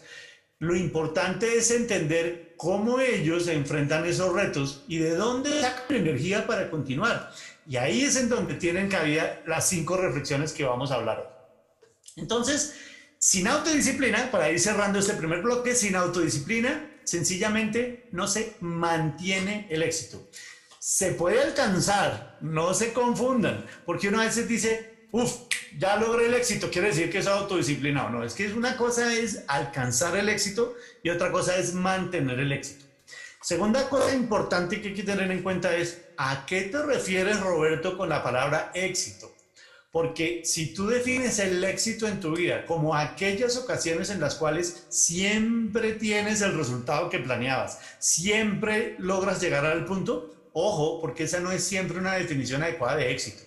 Lo 0.59 0.75
importante 0.75 1.57
es 1.57 1.71
entender 1.71 2.53
cómo 2.55 2.99
ellos 2.99 3.47
enfrentan 3.47 4.05
esos 4.05 4.31
retos 4.33 4.83
y 4.87 4.99
de 4.99 5.15
dónde 5.15 5.61
sacan 5.61 5.97
energía 5.97 6.45
para 6.45 6.69
continuar. 6.69 7.33
Y 7.67 7.77
ahí 7.77 8.03
es 8.03 8.15
en 8.15 8.29
donde 8.29 8.53
tienen 8.53 8.87
cabida 8.87 9.41
las 9.47 9.67
cinco 9.67 9.97
reflexiones 9.97 10.53
que 10.53 10.63
vamos 10.63 10.91
a 10.91 10.95
hablar. 10.95 11.57
Entonces, 12.15 12.75
sin 13.17 13.47
autodisciplina, 13.47 14.29
para 14.29 14.51
ir 14.51 14.59
cerrando 14.59 14.99
este 14.99 15.13
primer 15.13 15.41
bloque, 15.41 15.73
sin 15.73 15.95
autodisciplina, 15.95 16.91
sencillamente 17.03 18.07
no 18.11 18.27
se 18.27 18.53
mantiene 18.59 19.65
el 19.71 19.81
éxito. 19.81 20.29
Se 20.83 21.11
puede 21.11 21.39
alcanzar, 21.39 22.39
no 22.41 22.73
se 22.73 22.91
confundan, 22.91 23.67
porque 23.85 24.07
uno 24.07 24.19
a 24.19 24.25
veces 24.25 24.47
dice, 24.47 25.05
uff, 25.11 25.31
ya 25.77 25.95
logré 25.97 26.25
el 26.25 26.33
éxito, 26.33 26.71
quiere 26.71 26.87
decir 26.87 27.11
que 27.11 27.19
es 27.19 27.27
autodisciplinado. 27.27 28.09
No, 28.09 28.23
es 28.23 28.33
que 28.33 28.51
una 28.51 28.75
cosa 28.77 29.13
es 29.13 29.43
alcanzar 29.47 30.17
el 30.17 30.27
éxito 30.27 30.73
y 31.03 31.11
otra 31.11 31.31
cosa 31.31 31.55
es 31.57 31.75
mantener 31.75 32.39
el 32.39 32.51
éxito. 32.51 32.83
Segunda 33.43 33.87
cosa 33.89 34.15
importante 34.15 34.81
que 34.81 34.87
hay 34.87 34.93
que 34.95 35.03
tener 35.03 35.29
en 35.29 35.43
cuenta 35.43 35.75
es, 35.75 36.01
¿a 36.17 36.47
qué 36.47 36.63
te 36.63 36.81
refieres, 36.81 37.39
Roberto, 37.39 37.95
con 37.95 38.09
la 38.09 38.23
palabra 38.23 38.71
éxito? 38.73 39.31
Porque 39.91 40.41
si 40.45 40.73
tú 40.73 40.87
defines 40.87 41.37
el 41.37 41.63
éxito 41.63 42.07
en 42.07 42.19
tu 42.19 42.35
vida 42.35 42.65
como 42.65 42.95
aquellas 42.95 43.55
ocasiones 43.55 44.09
en 44.09 44.19
las 44.19 44.33
cuales 44.33 44.87
siempre 44.89 45.93
tienes 45.93 46.41
el 46.41 46.57
resultado 46.57 47.11
que 47.11 47.19
planeabas, 47.19 47.77
siempre 47.99 48.95
logras 48.97 49.39
llegar 49.39 49.63
al 49.67 49.85
punto, 49.85 50.40
ojo, 50.53 51.01
porque 51.01 51.23
esa 51.23 51.39
no 51.39 51.51
es 51.51 51.63
siempre 51.63 51.97
una 51.97 52.13
definición 52.13 52.63
adecuada 52.63 52.97
de 52.97 53.11
éxito. 53.11 53.43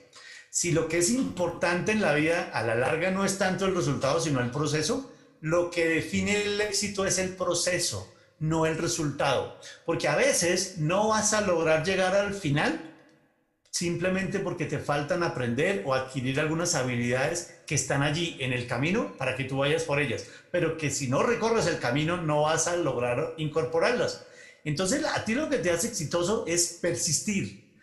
Si 0.50 0.72
lo 0.72 0.88
que 0.88 0.98
es 0.98 1.10
importante 1.10 1.92
en 1.92 2.00
la 2.00 2.14
vida 2.14 2.50
a 2.52 2.62
la 2.62 2.74
larga 2.74 3.10
no 3.10 3.24
es 3.24 3.38
tanto 3.38 3.66
el 3.66 3.74
resultado, 3.74 4.20
sino 4.20 4.40
el 4.40 4.50
proceso, 4.50 5.12
lo 5.40 5.70
que 5.70 5.86
define 5.86 6.42
el 6.42 6.60
éxito 6.60 7.04
es 7.04 7.18
el 7.18 7.30
proceso 7.30 8.14
no 8.38 8.66
el 8.66 8.78
resultado. 8.78 9.58
Porque 9.84 10.08
a 10.08 10.16
veces 10.16 10.78
no 10.78 11.08
vas 11.08 11.32
a 11.32 11.40
lograr 11.40 11.84
llegar 11.84 12.14
al 12.14 12.34
final 12.34 12.90
simplemente 13.70 14.38
porque 14.38 14.66
te 14.66 14.78
faltan 14.78 15.24
aprender 15.24 15.82
o 15.84 15.94
adquirir 15.94 16.38
algunas 16.38 16.76
habilidades 16.76 17.56
que 17.66 17.74
están 17.74 18.04
allí 18.04 18.36
en 18.38 18.52
el 18.52 18.68
camino 18.68 19.16
para 19.18 19.34
que 19.34 19.42
tú 19.42 19.58
vayas 19.58 19.82
por 19.82 19.98
ellas, 19.98 20.28
pero 20.52 20.76
que 20.76 20.90
si 20.90 21.08
no 21.08 21.24
recorres 21.24 21.66
el 21.66 21.80
camino 21.80 22.16
no 22.16 22.42
vas 22.42 22.68
a 22.68 22.76
lograr 22.76 23.34
incorporarlas. 23.36 24.24
Entonces, 24.64 25.04
a 25.04 25.24
ti 25.24 25.34
lo 25.34 25.48
que 25.48 25.58
te 25.58 25.70
hace 25.70 25.88
exitoso 25.88 26.44
es 26.46 26.78
persistir, 26.80 27.78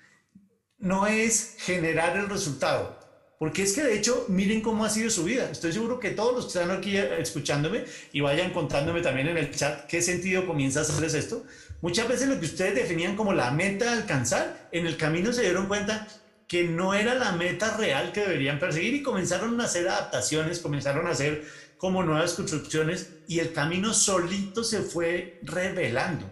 no 0.80 1.08
es 1.08 1.56
generar 1.60 2.18
el 2.18 2.28
resultado. 2.28 3.00
Porque 3.42 3.64
es 3.64 3.74
que 3.74 3.84
de 3.84 3.96
hecho, 3.96 4.26
miren 4.28 4.62
cómo 4.62 4.86
ha 4.86 4.90
sido 4.90 5.10
su 5.10 5.24
vida. 5.24 5.50
Estoy 5.50 5.74
seguro 5.74 6.00
que 6.00 6.12
todos 6.12 6.36
los 6.36 6.44
que 6.46 6.60
están 6.60 6.70
aquí 6.78 6.96
escuchándome 6.96 7.86
y 8.14 8.22
vayan 8.22 8.54
contándome 8.54 9.02
también 9.02 9.30
en 9.30 9.38
el 9.38 9.50
chat 9.50 9.88
qué 9.88 10.00
sentido 10.02 10.46
comienza 10.46 10.80
a 10.80 10.84
hacerles 10.84 11.16
esto. 11.16 11.44
Muchas 11.82 12.08
veces 12.08 12.30
lo 12.30 12.40
que 12.40 12.46
ustedes 12.46 12.76
definían 12.76 13.16
como 13.16 13.34
la 13.34 13.50
meta 13.50 13.90
a 13.90 13.94
alcanzar, 13.94 14.70
en 14.72 14.86
el 14.86 14.96
camino 14.96 15.34
se 15.34 15.42
dieron 15.42 15.66
cuenta 15.66 16.08
que 16.48 16.66
no 16.66 16.94
era 16.94 17.16
la 17.16 17.32
meta 17.32 17.78
real 17.78 18.12
que 18.12 18.20
deberían 18.20 18.60
perseguir 18.60 18.94
y 18.94 19.02
comenzaron 19.02 19.60
a 19.60 19.64
hacer 19.64 19.88
adaptaciones, 19.88 20.60
comenzaron 20.60 21.08
a 21.08 21.12
hacer 21.12 21.44
como 21.78 22.04
nuevas 22.04 22.34
construcciones 22.34 23.10
y 23.28 23.40
el 23.40 23.54
camino 23.54 23.92
solito 23.96 24.64
se 24.64 24.82
fue 24.82 25.40
revelando. 25.42 26.30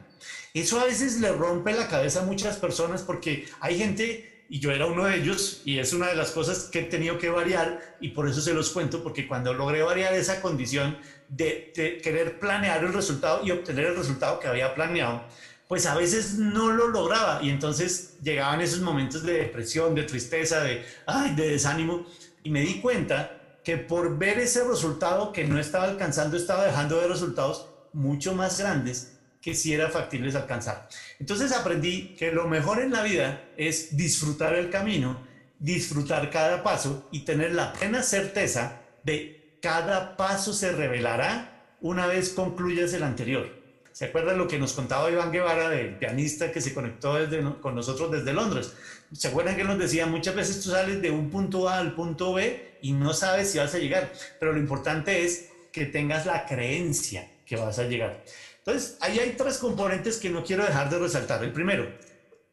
Eso 0.54 0.80
a 0.80 0.86
veces 0.86 1.20
le 1.20 1.32
rompe 1.32 1.74
la 1.74 1.88
cabeza 1.88 2.22
a 2.22 2.26
muchas 2.26 2.58
personas 2.58 3.04
porque 3.04 3.48
hay 3.60 3.78
gente 3.78 4.46
y 4.50 4.60
yo 4.60 4.72
era 4.72 4.88
uno 4.88 5.06
de 5.06 5.18
ellos 5.18 5.62
y 5.64 5.78
es 5.78 5.94
una 5.94 6.08
de 6.08 6.16
las 6.16 6.32
cosas 6.32 6.64
que 6.64 6.80
he 6.80 6.84
tenido 6.84 7.20
que 7.20 7.30
variar 7.30 7.98
y 8.02 8.10
por 8.10 8.28
eso 8.28 8.42
se 8.42 8.54
los 8.54 8.72
cuento, 8.72 9.04
porque 9.04 9.28
cuando 9.28 9.54
logré 9.54 9.84
variar 9.84 10.14
esa 10.14 10.42
condición 10.42 10.98
de, 11.28 11.72
querer 12.04 12.40
planear 12.40 12.84
el 12.84 12.92
resultado 12.92 13.46
y 13.46 13.52
obtener 13.52 13.86
el 13.86 13.96
resultado 13.96 14.40
que 14.40 14.48
había 14.48 14.74
planeado, 14.74 15.24
pues 15.68 15.86
a 15.86 15.96
veces 15.96 16.40
no 16.40 16.72
lo 16.72 16.88
lograba. 16.88 17.44
Y 17.44 17.52
entonces 17.52 18.18
llegaban 18.24 18.60
esos 18.60 18.82
momentos 18.82 19.22
de 19.22 19.34
depresión, 19.34 19.94
de 19.94 20.02
tristeza, 20.04 20.64
de, 20.64 20.84
ay, 21.06 21.36
de 21.36 21.52
desánimo. 21.52 22.08
Y 22.44 22.50
me 22.50 22.62
di 22.62 22.82
cuenta 22.82 23.60
que 23.64 23.78
por 23.78 24.18
ver 24.18 24.40
ese 24.40 24.64
resultado 24.64 25.32
que 25.32 25.44
no 25.44 25.60
estaba 25.60 25.84
alcanzando, 25.84 26.38
estaba 26.38 26.66
dejando 26.66 27.00
de 27.00 27.08
resultados 27.08 27.68
mucho 27.94 28.34
más 28.34 28.60
grandes 28.60 29.19
que 29.42 29.56
si 29.56 29.74
era 29.74 29.90
factible 29.90 30.36
alcanzar. 30.36 30.88
Entonces 31.20 31.52
aprendí 31.52 32.16
que 32.16 32.32
lo 32.32 32.48
mejor 32.48 32.82
en 32.82 32.92
la 32.92 33.04
vida 33.04 33.44
es 33.58 33.96
disfrutar 33.96 34.56
el 34.56 34.70
camino, 34.70 35.26
disfrutar 35.60 36.30
cada 36.30 36.64
paso 36.64 37.08
y 37.12 37.22
tener 37.22 37.54
la 37.54 37.74
plena 37.74 38.04
certeza 38.04 38.82
de 39.04 39.58
cada 39.62 40.18
paso 40.18 40.54
se 40.54 40.72
revelará 40.72 41.76
una 41.82 42.08
vez 42.08 42.30
concluyas 42.30 42.94
el 42.94 43.04
anterior. 43.04 43.60
¿Se 43.92 44.06
acuerdan 44.06 44.38
lo 44.38 44.48
que 44.48 44.60
nos 44.60 44.74
contaba 44.74 45.12
Iván 45.12 45.32
Guevara, 45.32 45.70
del 45.70 45.98
pianista 45.98 46.52
que 46.54 46.62
se 46.62 46.74
conectó 46.74 47.18
con 47.62 47.76
nosotros 47.76 48.12
desde 48.12 48.32
Londres? 48.32 48.74
¿Se 49.12 49.28
acuerdan 49.28 49.58
que 49.58 49.64
nos 49.64 49.78
decía, 49.78 50.06
muchas 50.06 50.36
veces 50.36 50.62
tú 50.64 50.70
sales 50.70 51.02
de 51.02 51.12
un 51.12 51.30
punto 51.30 51.68
A 51.68 51.80
al 51.80 51.96
punto 51.96 52.34
B 52.34 52.78
y 52.82 52.94
no 52.94 53.14
sabes 53.14 53.52
si 53.52 53.58
vas 53.58 53.74
a 53.76 53.80
llegar, 53.80 54.12
pero 54.40 54.54
lo 54.54 54.60
importante 54.60 55.26
es 55.26 55.50
que 55.74 55.86
tengas 55.86 56.26
la 56.26 56.46
creencia 56.46 57.30
que 57.46 57.58
vas 57.58 57.80
a 57.80 57.84
llegar. 57.84 58.24
Entonces, 58.60 58.98
ahí 59.02 59.20
hay 59.20 59.36
tres 59.38 59.58
componentes 59.58 60.18
que 60.18 60.30
no 60.30 60.44
quiero 60.44 60.66
dejar 60.66 60.90
de 60.90 61.00
resaltar. 61.00 61.44
El 61.44 61.52
primero, 61.52 61.92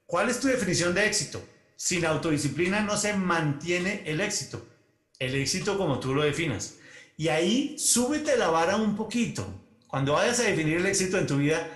¿cuál 0.07 0.29
es 0.29 0.41
tu 0.41 0.49
definición 0.49 0.95
de 0.95 1.07
éxito? 1.07 1.43
Sin 1.77 2.07
autodisciplina 2.07 2.81
no 2.81 2.97
se 2.97 3.13
mantiene 3.13 4.03
el 4.07 4.21
éxito. 4.21 4.67
El 5.19 5.35
éxito 5.35 5.77
como 5.77 6.01
tú 6.01 6.15
lo 6.15 6.23
definas. 6.23 6.77
Y 7.17 7.29
ahí 7.29 7.79
súbete 7.79 8.37
la 8.37 8.49
vara 8.49 8.77
un 8.77 8.97
poquito. 8.97 9.47
Cuando 9.89 10.15
vayas 10.15 10.41
a 10.41 10.45
definir 10.45 10.79
el 10.79 10.87
éxito 10.87 11.19
en 11.19 11.27
tu 11.27 11.37
vida, 11.39 11.69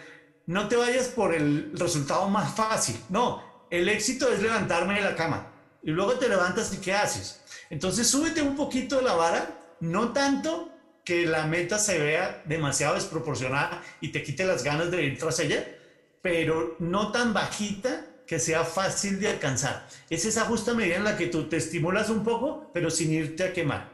no 0.46 0.68
te 0.68 0.76
vayas 0.76 1.08
por 1.08 1.34
el 1.34 1.72
resultado 1.74 2.28
más 2.28 2.54
fácil. 2.54 2.96
No, 3.08 3.42
el 3.70 3.88
éxito 3.88 4.32
es 4.32 4.42
levantarme 4.42 4.94
de 4.94 5.02
la 5.02 5.16
cama. 5.16 5.52
Y 5.82 5.90
luego 5.90 6.14
te 6.14 6.28
levantas 6.28 6.72
y 6.74 6.78
¿qué 6.78 6.92
haces? 6.92 7.40
Entonces 7.70 8.08
súbete 8.08 8.42
un 8.42 8.56
poquito 8.56 9.00
la 9.00 9.14
vara, 9.14 9.76
no 9.80 10.12
tanto 10.12 10.69
que 11.04 11.26
la 11.26 11.46
meta 11.46 11.78
se 11.78 11.98
vea 11.98 12.42
demasiado 12.44 12.94
desproporcionada 12.94 13.82
y 14.00 14.08
te 14.08 14.22
quite 14.22 14.44
las 14.44 14.64
ganas 14.64 14.90
de 14.90 15.02
ir 15.04 15.18
tras 15.18 15.40
ella, 15.40 15.66
pero 16.22 16.76
no 16.78 17.12
tan 17.12 17.32
bajita 17.32 18.06
que 18.26 18.38
sea 18.38 18.64
fácil 18.64 19.18
de 19.18 19.28
alcanzar. 19.28 19.88
Es 20.08 20.24
esa 20.24 20.44
justa 20.44 20.74
medida 20.74 20.96
en 20.96 21.04
la 21.04 21.16
que 21.16 21.26
tú 21.26 21.48
te 21.48 21.56
estimulas 21.56 22.10
un 22.10 22.22
poco, 22.22 22.70
pero 22.72 22.90
sin 22.90 23.12
irte 23.12 23.42
a 23.42 23.52
quemar. 23.52 23.90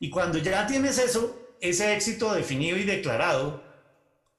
Y 0.00 0.10
cuando 0.10 0.38
ya 0.38 0.66
tienes 0.66 0.98
eso, 0.98 1.54
ese 1.60 1.94
éxito 1.94 2.34
definido 2.34 2.76
y 2.76 2.84
declarado, 2.84 3.62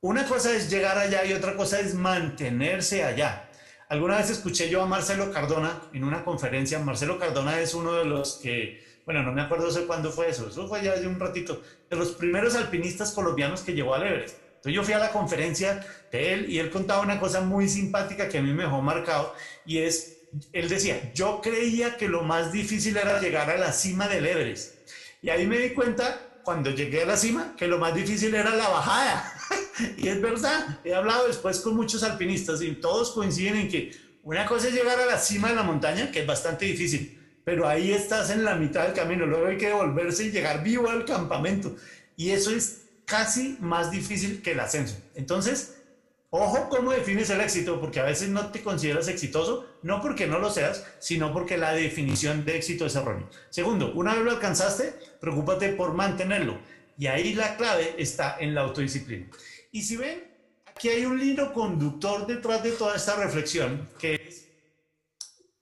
una 0.02 0.26
cosa 0.26 0.54
es 0.54 0.70
llegar 0.70 0.98
allá 0.98 1.26
y 1.26 1.34
otra 1.34 1.56
cosa 1.56 1.80
es 1.80 1.94
mantenerse 1.94 3.04
allá. 3.04 3.50
Alguna 3.90 4.18
vez 4.18 4.30
escuché 4.30 4.70
yo 4.70 4.82
a 4.82 4.86
Marcelo 4.86 5.32
Cardona 5.32 5.82
en 5.94 6.04
una 6.04 6.24
conferencia. 6.24 6.80
Marcelo 6.80 7.18
Cardona 7.18 7.60
es 7.60 7.74
uno 7.74 7.94
de 7.94 8.06
los 8.06 8.36
que 8.36 8.89
bueno, 9.10 9.24
no 9.24 9.32
me 9.32 9.42
acuerdo 9.42 9.72
sé 9.72 9.88
cuándo 9.88 10.12
fue 10.12 10.30
eso, 10.30 10.50
eso 10.50 10.68
fue 10.68 10.84
ya 10.84 10.94
hace 10.94 11.08
un 11.08 11.20
ratito, 11.20 11.64
de 11.90 11.96
los 11.96 12.12
primeros 12.12 12.54
alpinistas 12.54 13.12
colombianos 13.12 13.62
que 13.62 13.74
llevó 13.74 13.96
al 13.96 14.06
Everest. 14.06 14.36
Entonces 14.50 14.74
yo 14.74 14.84
fui 14.84 14.94
a 14.94 15.00
la 15.00 15.10
conferencia 15.10 15.84
de 16.12 16.34
él 16.34 16.46
y 16.48 16.60
él 16.60 16.70
contaba 16.70 17.02
una 17.02 17.20
cosa 17.20 17.42
muy 17.42 17.68
simpática 17.68 18.30
que 18.30 18.38
a 18.38 18.44
mí 18.44 18.54
me 18.54 18.66
dejó 18.66 18.84
marcado 18.84 19.34
y 19.66 19.80
es, 19.80 20.20
él 20.54 20.70
decía, 20.70 21.12
yo 21.16 21.42
creía 21.42 21.98
que 21.98 22.08
lo 22.08 22.22
más 22.22 22.52
difícil 22.52 22.98
era 22.98 23.20
llegar 23.20 23.50
a 23.50 23.58
la 23.58 23.74
cima 23.74 24.08
del 24.08 24.28
Everest. 24.28 24.76
Y 25.24 25.32
ahí 25.32 25.48
me 25.48 25.58
di 25.58 25.72
cuenta, 25.72 26.42
cuando 26.44 26.70
llegué 26.70 27.02
a 27.02 27.08
la 27.08 27.18
cima, 27.18 27.56
que 27.58 27.66
lo 27.66 27.80
más 27.80 27.96
difícil 27.96 28.36
era 28.36 28.52
la 28.52 28.70
bajada. 28.70 29.34
y 29.98 30.08
es 30.08 30.22
verdad, 30.22 30.82
he 30.84 30.94
hablado 30.94 31.26
después 31.26 31.62
con 31.62 31.76
muchos 31.76 32.04
alpinistas 32.04 32.62
y 32.62 32.74
todos 32.74 33.10
coinciden 33.14 33.56
en 33.56 33.70
que 33.70 33.92
una 34.22 34.46
cosa 34.46 34.68
es 34.68 34.76
llegar 34.76 35.00
a 35.00 35.08
la 35.08 35.18
cima 35.18 35.50
de 35.50 35.56
la 35.56 35.64
montaña, 35.64 36.12
que 36.12 36.20
es 36.20 36.28
bastante 36.28 36.66
difícil, 36.66 37.19
pero 37.50 37.68
ahí 37.68 37.92
estás 37.92 38.30
en 38.30 38.44
la 38.44 38.54
mitad 38.54 38.84
del 38.84 38.94
camino, 38.94 39.26
luego 39.26 39.48
hay 39.48 39.58
que 39.58 39.70
devolverse 39.70 40.26
y 40.26 40.30
llegar 40.30 40.64
vivo 40.64 40.88
al 40.88 41.04
campamento. 41.04 41.76
Y 42.16 42.30
eso 42.30 42.52
es 42.52 42.84
casi 43.06 43.58
más 43.60 43.90
difícil 43.90 44.44
que 44.44 44.52
el 44.52 44.60
ascenso. 44.60 45.02
Entonces, 45.16 45.82
ojo 46.30 46.70
cómo 46.70 46.92
defines 46.92 47.32
el 47.32 47.42
éxito, 47.42 47.82
porque 47.82 48.02
a 48.02 48.04
veces 48.04 48.30
no 48.30 48.52
te 48.52 48.62
consideras 48.62 49.08
exitoso, 49.08 49.66
no 49.82 50.00
porque 50.00 50.28
no 50.28 50.38
lo 50.38 50.52
seas, 50.52 50.86
sino 51.00 51.34
porque 51.34 51.58
la 51.58 51.74
definición 51.74 52.46
de 52.46 52.58
éxito 52.58 52.86
es 52.86 52.96
errónea. 52.96 53.28
Segundo, 53.50 53.94
una 53.96 54.14
vez 54.14 54.24
lo 54.24 54.30
alcanzaste, 54.30 54.94
preocúpate 55.20 55.70
por 55.70 55.96
mantenerlo. 55.96 56.60
Y 57.00 57.08
ahí 57.08 57.34
la 57.34 57.58
clave 57.58 57.96
está 57.98 58.38
en 58.40 58.54
la 58.54 58.62
autodisciplina. 58.62 59.26
Y 59.72 59.82
si 59.82 59.98
ven, 59.98 60.24
aquí 60.68 60.90
hay 60.90 61.04
un 61.04 61.20
hilo 61.20 61.52
conductor 61.52 62.28
detrás 62.28 62.62
de 62.62 62.74
toda 62.74 62.96
esta 62.96 63.16
reflexión, 63.16 63.90
que 63.98 64.14
es 64.14 64.46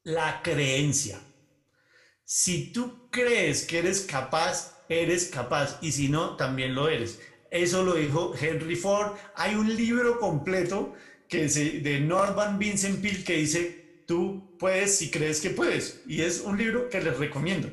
la 0.03 0.41
creencia. 0.44 1.22
Si 2.29 2.74
tú 2.74 3.10
crees 3.10 3.63
que 3.63 3.79
eres 3.79 4.01
capaz, 4.01 4.84
eres 4.89 5.27
capaz, 5.27 5.79
y 5.81 5.93
si 5.93 6.10
no, 6.10 6.36
también 6.36 6.75
lo 6.75 6.89
eres. 6.89 7.22
Eso 7.51 7.86
lo 7.86 7.93
dijo 7.93 8.34
Henry 8.38 8.75
Ford. 8.75 9.13
Hay 9.36 9.55
un 9.55 9.74
libro 9.74 10.19
completo 10.19 10.93
que 11.29 11.48
de 11.48 12.01
Norman 12.01 12.60
Vincent 12.60 13.01
Peale 13.01 13.24
que 13.24 13.38
dice, 13.38 14.03
tú 14.05 14.57
puedes 14.60 14.98
si 14.98 15.10
crees 15.10 15.39
que 15.39 15.51
puedes. 15.51 16.01
Y 16.05 16.22
es 16.22 16.41
un 16.41 16.57
libro 16.57 16.89
que 16.89 17.00
les 17.00 17.17
recomiendo. 17.17 17.69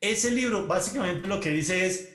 Ese 0.00 0.30
libro 0.30 0.68
básicamente 0.68 1.26
lo 1.26 1.40
que 1.40 1.50
dice 1.50 1.84
es, 1.84 2.10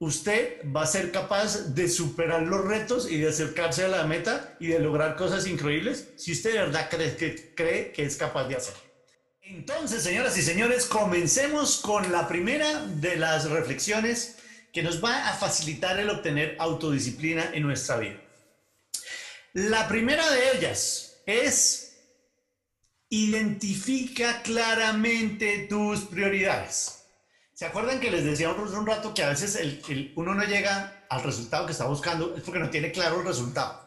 usted 0.00 0.58
va 0.74 0.82
a 0.82 0.86
ser 0.86 1.12
capaz 1.12 1.72
de 1.72 1.88
superar 1.88 2.42
los 2.42 2.64
retos 2.64 3.08
y 3.08 3.18
de 3.18 3.28
acercarse 3.28 3.84
a 3.84 3.88
la 3.88 4.08
meta 4.08 4.56
y 4.58 4.66
de 4.66 4.80
lograr 4.80 5.14
cosas 5.14 5.46
increíbles 5.46 6.08
si 6.16 6.32
usted 6.32 6.54
de 6.54 6.58
verdad 6.58 6.90
cree 6.90 7.92
que 7.92 8.02
es 8.02 8.16
capaz 8.16 8.48
de 8.48 8.56
hacerlo. 8.56 8.85
Entonces, 9.48 10.02
señoras 10.02 10.36
y 10.36 10.42
señores, 10.42 10.86
comencemos 10.86 11.76
con 11.76 12.10
la 12.10 12.26
primera 12.26 12.84
de 12.86 13.16
las 13.16 13.48
reflexiones 13.48 14.38
que 14.72 14.82
nos 14.82 15.02
va 15.02 15.28
a 15.28 15.34
facilitar 15.34 16.00
el 16.00 16.10
obtener 16.10 16.56
autodisciplina 16.58 17.50
en 17.52 17.62
nuestra 17.62 17.96
vida. 17.96 18.20
La 19.52 19.86
primera 19.86 20.28
de 20.30 20.56
ellas 20.56 21.22
es 21.26 21.96
identifica 23.08 24.42
claramente 24.42 25.66
tus 25.68 26.00
prioridades. 26.00 27.04
¿Se 27.54 27.66
acuerdan 27.66 28.00
que 28.00 28.10
les 28.10 28.24
decíamos 28.24 28.72
un 28.72 28.84
rato 28.84 29.14
que 29.14 29.22
a 29.22 29.28
veces 29.28 29.54
el, 29.54 30.12
uno 30.16 30.34
no 30.34 30.42
llega 30.44 31.06
al 31.08 31.22
resultado 31.22 31.66
que 31.66 31.72
está 31.72 31.86
buscando 31.86 32.34
es 32.36 32.42
porque 32.42 32.58
no 32.58 32.68
tiene 32.68 32.90
claro 32.90 33.20
el 33.20 33.26
resultado? 33.26 33.86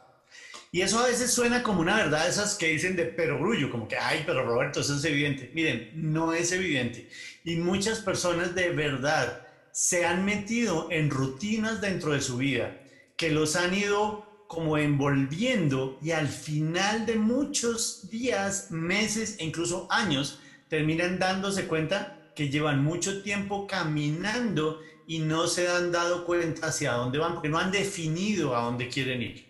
Y 0.71 0.81
eso 0.81 0.99
a 0.99 1.07
veces 1.07 1.31
suena 1.31 1.63
como 1.63 1.81
una 1.81 1.97
verdad, 1.97 2.27
esas 2.27 2.55
que 2.55 2.67
dicen 2.67 2.95
de 2.95 3.05
perogrullo, 3.05 3.71
como 3.71 3.87
que, 3.87 3.97
ay, 3.97 4.23
pero 4.25 4.45
Roberto, 4.45 4.81
eso 4.81 4.95
es 4.95 5.03
evidente. 5.05 5.51
Miren, 5.53 5.91
no 5.95 6.33
es 6.33 6.51
evidente. 6.51 7.09
Y 7.43 7.55
muchas 7.55 7.99
personas 7.99 8.53
de 8.53 8.69
verdad 8.69 9.47
se 9.71 10.05
han 10.05 10.25
metido 10.25 10.87
en 10.91 11.09
rutinas 11.09 11.81
dentro 11.81 12.13
de 12.13 12.21
su 12.21 12.37
vida 12.37 12.79
que 13.17 13.31
los 13.31 13.55
han 13.55 13.73
ido 13.73 14.45
como 14.47 14.77
envolviendo 14.77 15.99
y 16.01 16.11
al 16.11 16.27
final 16.27 17.05
de 17.05 17.15
muchos 17.15 18.09
días, 18.09 18.71
meses 18.71 19.35
e 19.39 19.45
incluso 19.45 19.87
años, 19.91 20.39
terminan 20.69 21.19
dándose 21.19 21.67
cuenta 21.67 22.31
que 22.35 22.49
llevan 22.49 22.83
mucho 22.83 23.21
tiempo 23.21 23.67
caminando 23.67 24.79
y 25.05 25.19
no 25.19 25.47
se 25.47 25.67
han 25.67 25.91
dado 25.91 26.25
cuenta 26.25 26.67
hacia 26.67 26.93
dónde 26.93 27.17
van, 27.17 27.33
porque 27.33 27.49
no 27.49 27.57
han 27.57 27.71
definido 27.71 28.55
a 28.55 28.61
dónde 28.61 28.87
quieren 28.87 29.21
ir. 29.21 29.48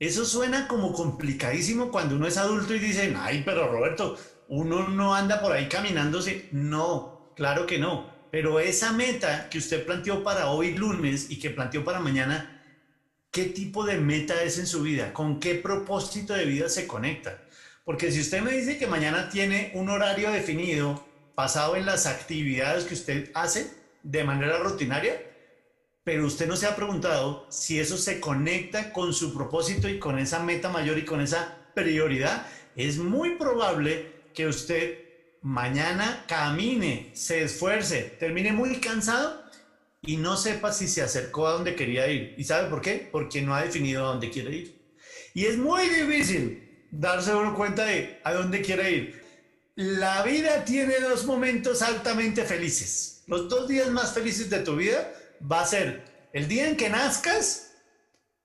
Eso 0.00 0.24
suena 0.24 0.68
como 0.68 0.92
complicadísimo 0.92 1.90
cuando 1.90 2.14
uno 2.14 2.28
es 2.28 2.36
adulto 2.36 2.74
y 2.74 2.78
dice, 2.78 3.14
ay, 3.18 3.42
pero 3.44 3.68
Roberto, 3.68 4.16
uno 4.48 4.88
no 4.88 5.14
anda 5.14 5.40
por 5.40 5.52
ahí 5.52 5.68
caminándose. 5.68 6.48
No, 6.52 7.32
claro 7.34 7.66
que 7.66 7.78
no. 7.78 8.08
Pero 8.30 8.60
esa 8.60 8.92
meta 8.92 9.48
que 9.48 9.58
usted 9.58 9.84
planteó 9.84 10.22
para 10.22 10.50
hoy 10.50 10.74
lunes 10.74 11.30
y 11.30 11.38
que 11.40 11.50
planteó 11.50 11.84
para 11.84 11.98
mañana, 11.98 12.62
¿qué 13.32 13.44
tipo 13.46 13.84
de 13.84 13.98
meta 13.98 14.42
es 14.42 14.58
en 14.58 14.66
su 14.66 14.82
vida? 14.82 15.12
¿Con 15.12 15.40
qué 15.40 15.56
propósito 15.56 16.34
de 16.34 16.44
vida 16.44 16.68
se 16.68 16.86
conecta? 16.86 17.42
Porque 17.84 18.12
si 18.12 18.20
usted 18.20 18.42
me 18.42 18.52
dice 18.52 18.78
que 18.78 18.86
mañana 18.86 19.30
tiene 19.30 19.72
un 19.74 19.88
horario 19.88 20.30
definido 20.30 21.04
basado 21.34 21.74
en 21.74 21.86
las 21.86 22.06
actividades 22.06 22.84
que 22.84 22.94
usted 22.94 23.30
hace 23.34 23.70
de 24.02 24.24
manera 24.24 24.58
rutinaria, 24.58 25.27
pero 26.08 26.24
usted 26.24 26.46
no 26.46 26.56
se 26.56 26.64
ha 26.64 26.74
preguntado 26.74 27.44
si 27.50 27.78
eso 27.78 27.98
se 27.98 28.18
conecta 28.18 28.94
con 28.94 29.12
su 29.12 29.34
propósito 29.34 29.90
y 29.90 29.98
con 29.98 30.18
esa 30.18 30.42
meta 30.42 30.70
mayor 30.70 30.96
y 30.96 31.04
con 31.04 31.20
esa 31.20 31.68
prioridad. 31.74 32.46
Es 32.76 32.96
muy 32.96 33.36
probable 33.36 34.10
que 34.32 34.46
usted 34.46 35.00
mañana 35.42 36.24
camine, 36.26 37.10
se 37.12 37.42
esfuerce, 37.42 38.16
termine 38.18 38.52
muy 38.52 38.80
cansado 38.80 39.44
y 40.00 40.16
no 40.16 40.38
sepa 40.38 40.72
si 40.72 40.88
se 40.88 41.02
acercó 41.02 41.46
a 41.46 41.52
donde 41.52 41.74
quería 41.74 42.10
ir. 42.10 42.34
¿Y 42.38 42.44
sabe 42.44 42.70
por 42.70 42.80
qué? 42.80 43.06
Porque 43.12 43.42
no 43.42 43.54
ha 43.54 43.62
definido 43.62 44.06
a 44.06 44.08
dónde 44.08 44.30
quiere 44.30 44.56
ir. 44.56 44.80
Y 45.34 45.44
es 45.44 45.58
muy 45.58 45.90
difícil 45.90 46.86
darse 46.90 47.32
cuenta 47.54 47.84
de 47.84 48.18
a 48.24 48.32
dónde 48.32 48.62
quiere 48.62 48.90
ir. 48.92 49.22
La 49.74 50.22
vida 50.22 50.64
tiene 50.64 51.00
dos 51.00 51.26
momentos 51.26 51.82
altamente 51.82 52.44
felices. 52.44 53.24
Los 53.26 53.50
dos 53.50 53.68
días 53.68 53.90
más 53.90 54.14
felices 54.14 54.48
de 54.48 54.60
tu 54.60 54.74
vida 54.74 55.12
va 55.40 55.60
a 55.60 55.66
ser 55.66 56.04
el 56.32 56.48
día 56.48 56.68
en 56.68 56.76
que 56.76 56.88
nazcas 56.88 57.72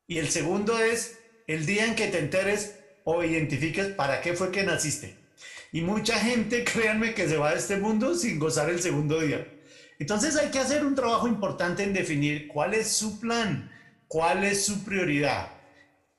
y 0.07 0.17
el 0.19 0.29
segundo 0.29 0.79
es 0.79 1.19
el 1.47 1.65
día 1.65 1.85
en 1.85 1.95
que 1.95 2.07
te 2.07 2.19
enteres 2.19 2.79
o 3.03 3.23
identifiques 3.23 3.87
para 3.87 4.21
qué 4.21 4.33
fue 4.33 4.51
que 4.51 4.63
naciste. 4.63 5.17
Y 5.71 5.81
mucha 5.81 6.19
gente, 6.19 6.63
créanme, 6.73 7.13
que 7.13 7.27
se 7.27 7.37
va 7.37 7.51
de 7.51 7.57
este 7.57 7.77
mundo 7.77 8.15
sin 8.15 8.39
gozar 8.39 8.69
el 8.69 8.81
segundo 8.81 9.19
día. 9.19 9.47
Entonces 9.99 10.35
hay 10.37 10.49
que 10.49 10.59
hacer 10.59 10.85
un 10.85 10.95
trabajo 10.95 11.27
importante 11.27 11.83
en 11.83 11.93
definir 11.93 12.47
cuál 12.47 12.73
es 12.73 12.89
su 12.89 13.19
plan, 13.19 13.71
cuál 14.07 14.43
es 14.43 14.65
su 14.65 14.83
prioridad. 14.83 15.49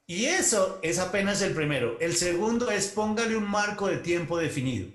Y 0.06 0.26
eso 0.26 0.78
es 0.82 0.98
apenas 0.98 1.40
el 1.40 1.54
primero. 1.54 1.98
El 2.00 2.14
segundo 2.14 2.70
es 2.70 2.88
póngale 2.88 3.36
un 3.36 3.50
marco 3.50 3.88
de 3.88 3.98
tiempo 3.98 4.38
definido. 4.38 4.90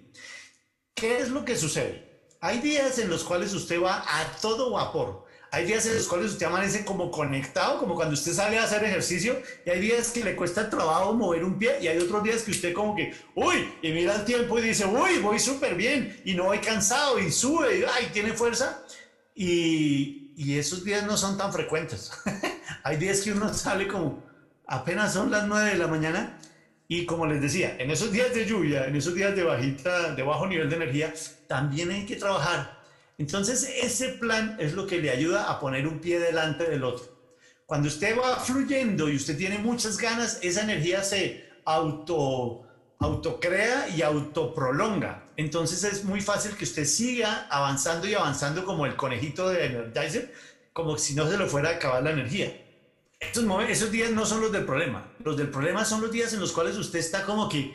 ¿Qué 0.94 1.18
es 1.18 1.30
lo 1.30 1.46
que 1.46 1.56
sucede? 1.56 2.08
Hay 2.42 2.60
días 2.60 3.00
en 3.00 3.10
los 3.10 3.24
cuales 3.24 3.54
usted 3.54 3.82
va 3.82 4.04
a 4.08 4.38
todo 4.42 4.72
vapor 4.72 5.29
hay 5.52 5.66
días 5.66 5.86
en 5.88 5.96
los 5.96 6.08
cuales 6.08 6.32
usted 6.32 6.46
amanece 6.46 6.86
como 6.86 7.10
conectado, 7.10 7.80
como 7.80 7.96
cuando 7.96 8.14
usted 8.14 8.34
sale 8.34 8.60
a 8.60 8.64
hacer 8.64 8.84
ejercicio, 8.84 9.42
y 9.66 9.70
hay 9.70 9.80
días 9.80 10.12
que 10.12 10.24
le 10.24 10.36
cuesta 10.36 10.70
trabajo 10.70 11.14
mover 11.14 11.44
un 11.44 11.58
pie, 11.58 11.78
y 11.82 11.88
hay 11.88 11.98
otros 11.98 12.24
días 12.24 12.44
que 12.44 12.52
usted 12.52 12.74
como 12.74 12.96
que, 12.96 13.14
uy, 13.36 13.74
y 13.82 13.92
mira 13.92 14.16
el 14.16 14.26
tiempo 14.26 14.60
y 14.60 14.62
dice, 14.62 14.86
uy, 14.86 15.20
voy 15.20 15.40
súper 15.40 15.76
bien, 15.76 16.22
y 16.24 16.36
no 16.36 16.46
voy 16.46 16.60
cansado, 16.60 17.20
y 17.20 17.32
sube, 17.32 17.80
y 17.80 17.84
ay, 17.84 18.10
tiene 18.14 18.34
fuerza. 18.34 18.84
Y, 19.34 20.34
y 20.36 20.58
esos 20.60 20.84
días 20.84 21.04
no 21.06 21.18
son 21.18 21.38
tan 21.38 21.52
frecuentes. 21.52 22.12
hay 22.84 22.98
días 22.98 23.22
que 23.22 23.32
uno 23.32 23.52
sale 23.54 23.88
como, 23.88 24.24
apenas 24.68 25.14
son 25.14 25.32
las 25.32 25.48
9 25.48 25.72
de 25.72 25.78
la 25.78 25.88
mañana, 25.88 26.40
y 26.88 27.06
como 27.06 27.26
les 27.26 27.42
decía, 27.42 27.76
en 27.80 27.90
esos 27.90 28.12
días 28.12 28.34
de 28.34 28.46
lluvia, 28.46 28.86
en 28.86 28.96
esos 28.96 29.16
días 29.16 29.36
de 29.36 29.44
bajita, 29.44 30.14
de 30.14 30.24
bajo 30.24 30.48
nivel 30.48 30.70
de 30.70 30.76
energía, 30.76 31.14
también 31.48 31.92
hay 31.92 32.06
que 32.06 32.16
trabajar 32.16 32.79
entonces, 33.20 33.70
ese 33.84 34.14
plan 34.14 34.56
es 34.60 34.74
lo 34.74 34.88
que 34.88 35.00
le 35.00 35.12
ayuda 35.12 35.52
a 35.52 35.60
poner 35.60 35.86
un 35.86 36.00
pie 36.00 36.20
delante 36.20 36.64
del 36.64 36.86
otro. 36.86 37.06
Cuando 37.66 37.90
usted 37.90 38.18
va 38.18 38.38
fluyendo 38.38 39.10
y 39.10 39.18
usted 39.18 39.38
tiene 39.38 39.58
muchas 39.58 39.98
ganas, 39.98 40.40
esa 40.42 40.64
energía 40.64 41.04
se 41.04 41.48
auto 41.66 42.66
autocrea 42.98 43.90
y 43.90 44.02
autoprolonga. 44.02 45.26
Entonces 45.38 45.84
es 45.84 46.04
muy 46.04 46.22
fácil 46.22 46.56
que 46.56 46.64
usted 46.64 46.86
siga 46.86 47.48
avanzando 47.50 48.08
y 48.08 48.14
avanzando 48.14 48.66
como 48.66 48.86
el 48.86 48.96
conejito 48.96 49.50
de 49.50 49.66
Energizer, 49.66 50.34
como 50.74 50.98
si 50.98 51.14
no 51.14 51.30
se 51.30 51.38
le 51.38 51.46
fuera 51.46 51.70
a 51.70 51.74
acabar 51.74 52.04
la 52.04 52.12
energía. 52.12 52.54
Esos, 53.20 53.46
esos 53.70 53.92
días 53.92 54.12
no 54.12 54.26
son 54.26 54.42
los 54.42 54.52
del 54.52 54.66
problema. 54.66 55.14
Los 55.24 55.38
del 55.38 55.50
problema 55.50 55.84
son 55.84 56.02
los 56.02 56.12
días 56.12 56.34
en 56.34 56.40
los 56.40 56.52
cuales 56.54 56.78
usted 56.78 57.00
está 57.00 57.26
como 57.26 57.50
que 57.50 57.74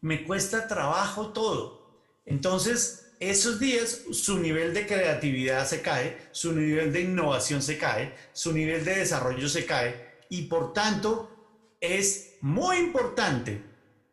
me 0.00 0.24
cuesta 0.24 0.66
trabajo 0.66 1.28
todo. 1.28 1.80
Entonces 2.24 3.09
esos 3.20 3.60
días 3.60 4.00
su 4.12 4.40
nivel 4.40 4.72
de 4.72 4.86
creatividad 4.86 5.66
se 5.66 5.82
cae, 5.82 6.16
su 6.32 6.52
nivel 6.54 6.90
de 6.90 7.02
innovación 7.02 7.62
se 7.62 7.76
cae, 7.76 8.14
su 8.32 8.52
nivel 8.52 8.82
de 8.84 8.96
desarrollo 8.96 9.46
se 9.48 9.66
cae 9.66 10.16
y 10.30 10.42
por 10.42 10.72
tanto 10.72 11.76
es 11.80 12.36
muy 12.40 12.78
importante 12.78 13.62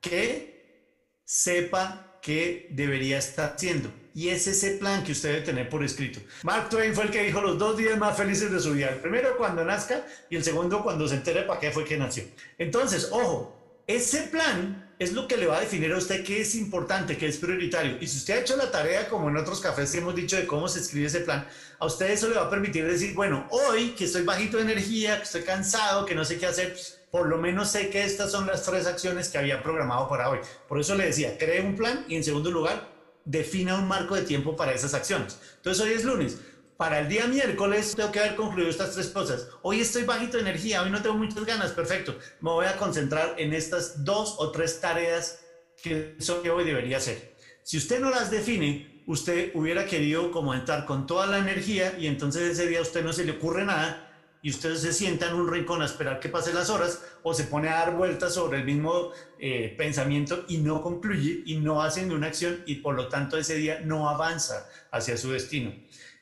que 0.02 1.22
sepa 1.24 2.20
qué 2.22 2.68
debería 2.72 3.18
estar 3.18 3.54
haciendo. 3.56 3.92
Y 4.14 4.30
es 4.30 4.48
ese 4.48 4.72
plan 4.72 5.04
que 5.04 5.12
usted 5.12 5.30
debe 5.30 5.46
tener 5.46 5.70
por 5.70 5.84
escrito. 5.84 6.20
Mark 6.44 6.70
Twain 6.70 6.94
fue 6.94 7.06
el 7.06 7.12
que 7.12 7.24
dijo 7.24 7.40
los 7.40 7.58
dos 7.58 7.78
días 7.78 7.98
más 8.00 8.18
felices 8.18 8.52
de 8.52 8.60
su 8.60 8.74
vida. 8.74 8.90
El 8.90 9.00
primero 9.00 9.38
cuando 9.38 9.64
nazca 9.64 10.06
y 10.30 10.36
el 10.36 10.44
segundo 10.44 10.84
cuando 10.84 11.08
se 11.08 11.16
entere 11.16 11.44
para 11.44 11.60
qué 11.60 11.72
fue 11.72 11.86
que 11.86 11.98
nació. 11.98 12.24
Entonces, 12.58 13.10
ojo, 13.12 13.84
ese 13.86 14.24
plan 14.24 14.87
es 15.00 15.14
lo 15.14 15.28
que 15.28 15.38
le 15.38 15.46
va 15.46 15.58
a 15.58 15.62
definir 15.62 15.92
a 15.92 15.98
usted 15.98 16.24
qué 16.24 16.42
es 16.42 16.56
importante, 16.56 17.18
qué 17.18 17.28
es 17.28 17.38
prioritario. 17.38 17.98
Y 18.02 18.08
si 18.08 18.18
usted 18.18 18.36
ha 18.36 18.40
hecho 18.42 18.58
la 18.58 18.72
tarea, 18.72 19.08
como 19.08 19.30
en 19.30 19.38
otros 19.38 19.60
cafés 19.60 19.92
que 19.92 20.00
hemos 20.00 20.16
dicho 20.16 20.36
de 20.36 20.48
cómo 20.48 20.68
se 20.68 20.80
escribe 20.80 21.06
ese 21.06 21.20
plan, 21.22 21.48
a 21.80 21.86
usted 21.86 22.10
eso 22.10 22.28
le 22.28 22.36
va 22.36 22.46
a 22.46 22.50
permitir 22.50 22.86
decir, 22.86 23.14
bueno, 23.14 23.48
hoy 23.52 23.92
que 23.92 24.06
estoy 24.06 24.24
bajito 24.24 24.58
de 24.58 24.64
energía, 24.64 25.18
que 25.18 25.24
estoy 25.24 25.44
cansado, 25.44 26.06
que 26.06 26.16
no 26.16 26.26
sé 26.26 26.40
qué 26.40 26.48
hacer, 26.48 26.76
por 27.12 27.28
lo 27.28 27.38
menos 27.38 27.70
sé 27.70 27.90
que 27.90 28.04
estas 28.04 28.32
son 28.32 28.48
las 28.48 28.64
tres 28.64 28.88
acciones 28.88 29.30
que 29.30 29.38
había 29.38 29.62
programado 29.62 30.10
para 30.10 30.30
hoy. 30.30 30.40
Por 30.68 30.80
eso 30.80 30.96
le 30.96 31.06
decía, 31.06 31.38
cree 31.38 31.62
un 31.62 31.76
plan 31.76 32.04
y 32.08 32.16
en 32.16 32.24
segundo 32.24 32.50
lugar, 32.50 32.90
defina 33.24 33.76
un 33.76 33.88
marco 33.88 34.16
de 34.16 34.24
tiempo 34.24 34.56
para 34.56 34.74
esas 34.74 34.96
acciones. 34.96 35.38
Entonces 35.58 35.84
hoy 35.84 35.94
es 35.94 36.06
lunes 36.06 36.38
para 36.78 37.00
el 37.00 37.10
día 37.10 37.26
miércoles 37.28 37.96
tengo 37.96 38.12
que 38.12 38.20
haber 38.20 38.36
concluido 38.36 38.70
estas 38.70 38.94
tres 38.94 39.08
cosas. 39.08 39.50
Hoy 39.64 39.82
estoy 39.82 40.04
bajito 40.04 40.38
de 40.38 40.44
energía, 40.44 40.84
hoy 40.84 40.92
no 40.92 41.02
tengo 41.02 41.18
muchas 41.18 41.44
ganas, 41.44 41.72
perfecto. 41.72 42.18
Me 42.40 42.52
voy 42.52 42.68
a 42.68 42.78
concentrar 42.78 43.36
en 43.38 43.54
estas 43.54 44.06
dos 44.06 44.36
o 44.38 44.52
tres 44.52 44.80
tareas 44.80 45.40
que 45.82 46.16
son 46.20 46.44
que 46.44 46.52
hoy 46.52 46.64
debería 46.64 46.98
hacer. 46.98 47.36
Si 47.64 47.78
usted 47.78 48.00
no 48.00 48.12
las 48.12 48.32
define, 48.32 49.04
usted 49.08 49.52
hubiera 49.56 49.86
querido 49.86 50.32
como 50.32 50.54
entrar 50.54 50.86
con 50.86 51.08
toda 51.08 51.26
la 51.26 51.40
energía 51.40 51.98
y 51.98 52.08
entonces 52.08 52.44
ese 52.44 52.68
día 52.68 52.80
a 52.80 52.84
usted 52.84 53.04
no 53.04 53.12
se 53.12 53.26
le 53.26 53.34
ocurre 53.34 53.66
nada 53.66 54.04
y 54.42 54.52
usted 54.52 54.76
se 54.76 54.94
sienta 54.94 55.28
en 55.28 55.36
un 55.36 55.52
rincón 55.52 55.82
a 55.82 55.86
esperar 55.86 56.20
que 56.20 56.30
pasen 56.30 56.56
las 56.56 56.70
horas 56.70 57.04
o 57.24 57.34
se 57.34 57.46
pone 57.46 57.70
a 57.70 57.80
dar 57.80 57.96
vueltas 57.96 58.36
sobre 58.36 58.60
el 58.60 58.66
mismo 58.66 59.12
eh, 59.40 59.74
pensamiento 59.78 60.46
y 60.48 60.60
no 60.60 60.82
concluye 60.82 61.42
y 61.46 61.58
no 61.58 61.82
hace 61.82 62.06
una 62.06 62.28
acción 62.28 62.64
y 62.66 62.76
por 62.76 62.96
lo 62.96 63.08
tanto 63.08 63.38
ese 63.38 63.56
día 63.56 63.82
no 63.84 64.10
avanza 64.10 64.70
hacia 64.92 65.18
su 65.18 65.32
destino. 65.32 65.74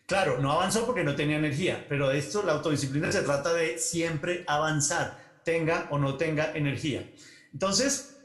Claro, 0.05 0.37
no 0.39 0.51
avanzó 0.51 0.85
porque 0.85 1.03
no 1.03 1.15
tenía 1.15 1.37
energía, 1.37 1.85
pero 1.89 2.09
de 2.09 2.19
esto 2.19 2.43
la 2.43 2.53
autodisciplina 2.53 3.11
se 3.11 3.23
trata 3.23 3.53
de 3.53 3.79
siempre 3.79 4.43
avanzar, 4.47 5.39
tenga 5.43 5.87
o 5.89 5.97
no 5.97 6.15
tenga 6.15 6.51
energía. 6.53 7.09
Entonces, 7.51 8.17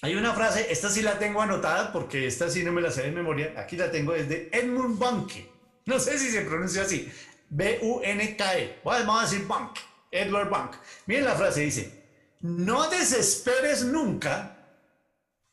hay 0.00 0.16
una 0.16 0.34
frase, 0.34 0.66
esta 0.72 0.90
sí 0.90 1.00
la 1.00 1.20
tengo 1.20 1.40
anotada 1.40 1.92
porque 1.92 2.26
esta 2.26 2.50
sí 2.50 2.64
no 2.64 2.72
me 2.72 2.80
la 2.80 2.90
sé 2.90 3.02
de 3.02 3.12
memoria, 3.12 3.54
aquí 3.56 3.76
la 3.76 3.90
tengo 3.92 4.12
desde 4.12 4.48
Edmund 4.52 4.98
Bunke, 4.98 5.48
no 5.86 6.00
sé 6.00 6.18
si 6.18 6.28
se 6.30 6.42
pronuncia 6.42 6.82
así, 6.82 7.08
B-U-N-K-E, 7.50 8.80
vamos 8.82 9.20
a 9.20 9.24
decir 9.24 9.46
Bunk, 9.46 9.78
Edward 10.10 10.50
Bunk. 10.50 10.74
Miren 11.06 11.26
la 11.26 11.36
frase, 11.36 11.60
dice, 11.60 12.02
no 12.40 12.90
desesperes 12.90 13.84
nunca, 13.84 14.56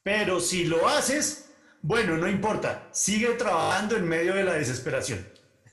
pero 0.01 0.39
si 0.39 0.65
lo 0.65 0.87
haces, 0.87 1.45
Bueno, 1.81 2.17
no 2.17 2.27
importa, 2.27 2.89
sigue 2.91 3.27
trabajando 3.35 3.95
en 3.95 4.05
medio 4.05 4.33
de 4.35 4.43
la 4.43 4.53
desesperación. 4.53 5.25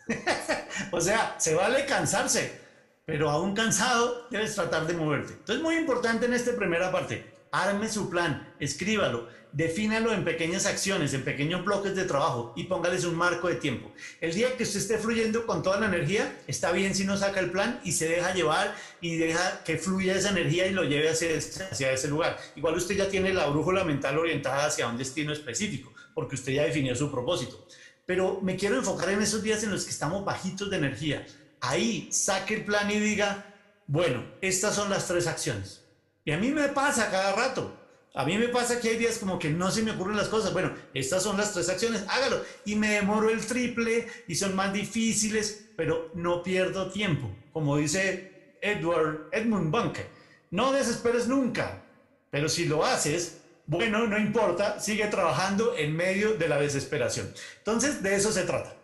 o 0.92 1.00
sea, 1.00 1.36
se 1.38 1.54
vale 1.54 1.86
cansarse, 1.86 2.60
pero 3.04 3.30
aún 3.30 3.54
cansado 3.54 4.26
debes 4.30 4.54
tratar 4.54 4.86
de 4.86 4.94
moverte. 4.94 5.32
Entonces, 5.32 5.62
muy 5.62 5.76
importante 5.76 6.26
en 6.26 6.34
esta 6.34 6.54
primera 6.56 6.92
parte, 6.92 7.24
arme 7.52 7.88
su 7.88 8.10
plan, 8.10 8.54
escríbalo, 8.60 9.28
defínalo 9.52 10.12
en 10.12 10.24
pequeñas 10.24 10.66
acciones, 10.66 11.14
en 11.14 11.24
pequeños 11.24 11.64
bloques 11.64 11.96
de 11.96 12.04
trabajo 12.04 12.52
y 12.56 12.64
póngales 12.64 13.04
un 13.04 13.14
marco 13.14 13.48
de 13.48 13.54
tiempo. 13.54 13.90
El 14.20 14.34
día 14.34 14.56
que 14.56 14.64
usted 14.64 14.80
esté 14.80 14.98
fluyendo 14.98 15.46
con 15.46 15.62
toda 15.62 15.80
la 15.80 15.86
energía, 15.86 16.38
está 16.46 16.72
bien 16.72 16.94
si 16.94 17.04
no 17.04 17.16
saca 17.16 17.40
el 17.40 17.50
plan 17.50 17.80
y 17.82 17.92
se 17.92 18.08
deja 18.08 18.34
llevar 18.34 18.74
y 19.00 19.16
deja 19.16 19.64
que 19.64 19.78
fluya 19.78 20.14
esa 20.14 20.30
energía 20.30 20.66
y 20.66 20.72
lo 20.72 20.84
lleve 20.84 21.08
hacia, 21.08 21.30
hacia 21.38 21.92
ese 21.92 22.08
lugar. 22.08 22.36
Igual 22.54 22.74
usted 22.74 22.96
ya 22.96 23.08
tiene 23.08 23.32
la 23.32 23.46
brújula 23.46 23.84
mental 23.84 24.18
orientada 24.18 24.66
hacia 24.66 24.88
un 24.88 24.98
destino 24.98 25.32
específico, 25.32 25.92
porque 26.14 26.34
usted 26.34 26.52
ya 26.52 26.64
definió 26.64 26.94
su 26.94 27.10
propósito. 27.10 27.66
Pero 28.06 28.40
me 28.40 28.56
quiero 28.56 28.76
enfocar 28.76 29.10
en 29.10 29.20
esos 29.20 29.42
días 29.42 29.62
en 29.64 29.70
los 29.70 29.84
que 29.84 29.90
estamos 29.90 30.24
bajitos 30.24 30.70
de 30.70 30.76
energía. 30.76 31.26
Ahí 31.60 32.08
saque 32.12 32.54
el 32.54 32.64
plan 32.64 32.90
y 32.90 33.00
diga, 33.00 33.44
bueno, 33.86 34.24
estas 34.40 34.74
son 34.74 34.88
las 34.88 35.06
tres 35.06 35.26
acciones. 35.26 35.82
Y 36.24 36.30
a 36.30 36.38
mí 36.38 36.50
me 36.50 36.68
pasa 36.68 37.10
cada 37.10 37.34
rato. 37.34 37.76
A 38.14 38.24
mí 38.24 38.38
me 38.38 38.48
pasa 38.48 38.80
que 38.80 38.88
hay 38.88 38.96
días 38.96 39.18
como 39.18 39.38
que 39.38 39.50
no 39.50 39.70
se 39.70 39.82
me 39.82 39.90
ocurren 39.90 40.16
las 40.16 40.28
cosas. 40.28 40.52
Bueno, 40.52 40.72
estas 40.94 41.22
son 41.22 41.36
las 41.36 41.52
tres 41.52 41.68
acciones, 41.68 42.04
hágalo. 42.08 42.42
Y 42.64 42.74
me 42.76 42.92
demoro 42.92 43.28
el 43.28 43.44
triple 43.44 44.08
y 44.26 44.34
son 44.36 44.56
más 44.56 44.72
difíciles, 44.72 45.66
pero 45.76 46.10
no 46.14 46.42
pierdo 46.42 46.90
tiempo. 46.90 47.30
Como 47.52 47.76
dice 47.76 48.56
Edward 48.62 49.28
Edmund 49.32 49.70
Bunker, 49.70 50.06
no 50.50 50.72
desesperes 50.72 51.28
nunca, 51.28 51.82
pero 52.30 52.48
si 52.48 52.64
lo 52.64 52.86
haces, 52.86 53.42
bueno, 53.66 54.06
no 54.06 54.18
importa, 54.18 54.80
sigue 54.80 55.06
trabajando 55.06 55.76
en 55.76 55.94
medio 55.94 56.34
de 56.34 56.48
la 56.48 56.58
desesperación. 56.58 57.32
Entonces, 57.58 58.02
de 58.02 58.14
eso 58.14 58.32
se 58.32 58.44
trata. 58.44 58.74